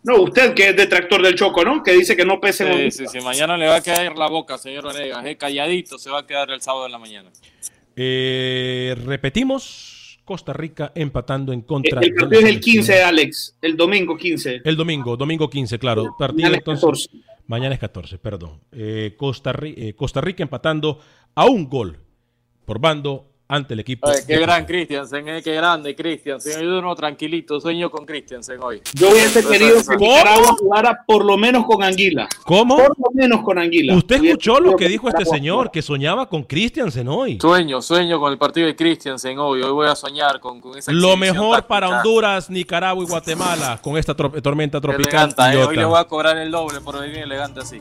No, 0.03 0.21
usted 0.21 0.53
que 0.53 0.69
es 0.69 0.77
detractor 0.77 1.21
del 1.21 1.35
Choco, 1.35 1.65
¿no? 1.65 1.83
Que 1.83 1.91
dice 1.91 2.15
que 2.15 2.23
no 2.23 2.39
pese. 2.39 2.89
Sí, 2.89 2.91
sí, 2.91 3.07
sí, 3.11 3.19
mañana 3.19 3.57
le 3.57 3.67
va 3.67 3.75
a 3.77 3.81
quedar 3.81 4.15
la 4.15 4.29
boca, 4.29 4.57
señor 4.57 4.85
Vanegas. 4.85 5.35
calladito 5.37 5.97
se 5.97 6.09
va 6.09 6.19
a 6.19 6.25
quedar 6.25 6.49
el 6.51 6.61
sábado 6.61 6.85
en 6.85 6.93
la 6.93 6.99
mañana. 6.99 7.29
repetimos. 9.05 9.98
Costa 10.29 10.53
Rica 10.53 10.91
empatando 10.93 11.51
en 11.51 11.63
contra. 11.63 12.01
El 12.01 12.13
partido 12.13 12.41
es 12.41 12.45
el 12.45 12.59
15, 12.59 13.01
Alex, 13.01 13.57
el 13.63 13.75
domingo 13.75 14.15
15. 14.15 14.61
El 14.63 14.75
domingo, 14.75 15.17
domingo 15.17 15.49
15, 15.49 15.79
claro. 15.79 16.15
Partido, 16.19 16.43
mañana 16.43 16.57
es 16.57 16.63
14. 16.63 17.09
mañana 17.47 17.73
es 17.73 17.81
14, 17.81 18.19
perdón. 18.19 18.59
Eh, 18.71 19.15
Costa, 19.17 19.55
eh, 19.63 19.95
Costa 19.95 20.21
Rica 20.21 20.43
empatando 20.43 20.99
a 21.33 21.45
un 21.47 21.67
gol 21.67 21.97
por 22.63 22.79
bando 22.79 23.28
ante 23.49 23.73
el 23.73 23.79
equipo. 23.79 24.07
Oye, 24.07 24.19
qué 24.27 24.37
gran 24.37 24.63
Christiansen, 24.63 25.27
eh, 25.27 25.41
qué 25.41 25.55
grande 25.55 25.95
Christiansen. 25.95 26.61
Yo 26.61 26.79
uno 26.79 26.93
tranquilito, 26.95 27.59
sueño 27.59 27.89
con 27.89 28.05
Christiansen 28.05 28.59
hoy. 28.61 28.81
Yo 28.93 29.09
hubiese 29.09 29.43
querido 29.43 29.77
que 29.83 29.97
Nicaragua 29.97 30.55
jugara 30.59 31.03
por 31.05 31.25
lo 31.25 31.35
menos 31.35 31.65
con 31.65 31.83
Anguila. 31.83 32.29
¿Cómo? 32.43 32.77
Por 32.77 32.95
lo 32.99 33.09
menos 33.11 33.41
con 33.41 33.57
Anguila. 33.57 33.95
¿Usted 33.95 34.23
escuchó 34.23 34.59
lo 34.59 34.75
que 34.75 34.87
dijo 34.87 35.09
este 35.09 35.25
señor, 35.25 35.71
que 35.71 35.81
soñaba 35.81 36.29
con 36.29 36.43
Christiansen 36.43 37.07
hoy? 37.07 37.39
Sueño, 37.41 37.81
sueño 37.81 38.19
con 38.19 38.31
el 38.31 38.37
partido 38.37 38.67
de 38.67 38.75
Christiansen 38.75 39.39
hoy. 39.39 39.63
Hoy 39.63 39.71
voy 39.71 39.87
a 39.87 39.95
soñar 39.95 40.39
con, 40.39 40.61
con 40.61 40.77
esa 40.77 40.91
Lo 40.91 41.17
mejor 41.17 41.65
para 41.65 41.89
Honduras, 41.89 42.51
Nicaragua 42.51 43.03
y 43.03 43.07
Guatemala 43.07 43.79
con 43.81 43.97
esta 43.97 44.13
tormenta 44.13 44.79
tropical. 44.79 45.33
Elegante, 45.35 45.57
eh, 45.57 45.65
hoy 45.65 45.75
le 45.75 45.85
voy 45.85 45.99
a 45.99 46.03
cobrar 46.03 46.37
el 46.37 46.51
doble 46.51 46.81
por 46.81 46.99
venir 46.99 47.17
elegante 47.17 47.61
así 47.61 47.79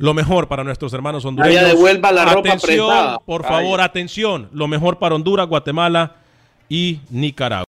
lo 0.00 0.14
mejor 0.14 0.48
para 0.48 0.64
nuestros 0.64 0.94
hermanos 0.94 1.26
hondureños. 1.26 1.62
devuelva 1.62 2.10
la 2.10 2.24
ropa 2.24 2.54
atención, 2.54 2.88
prestada. 2.88 3.18
por 3.18 3.44
favor, 3.44 3.82
atención. 3.82 4.48
Lo 4.50 4.66
mejor 4.66 4.98
para 4.98 5.14
Honduras, 5.14 5.46
Guatemala 5.46 6.16
y 6.70 7.00
Nicaragua. 7.10 7.69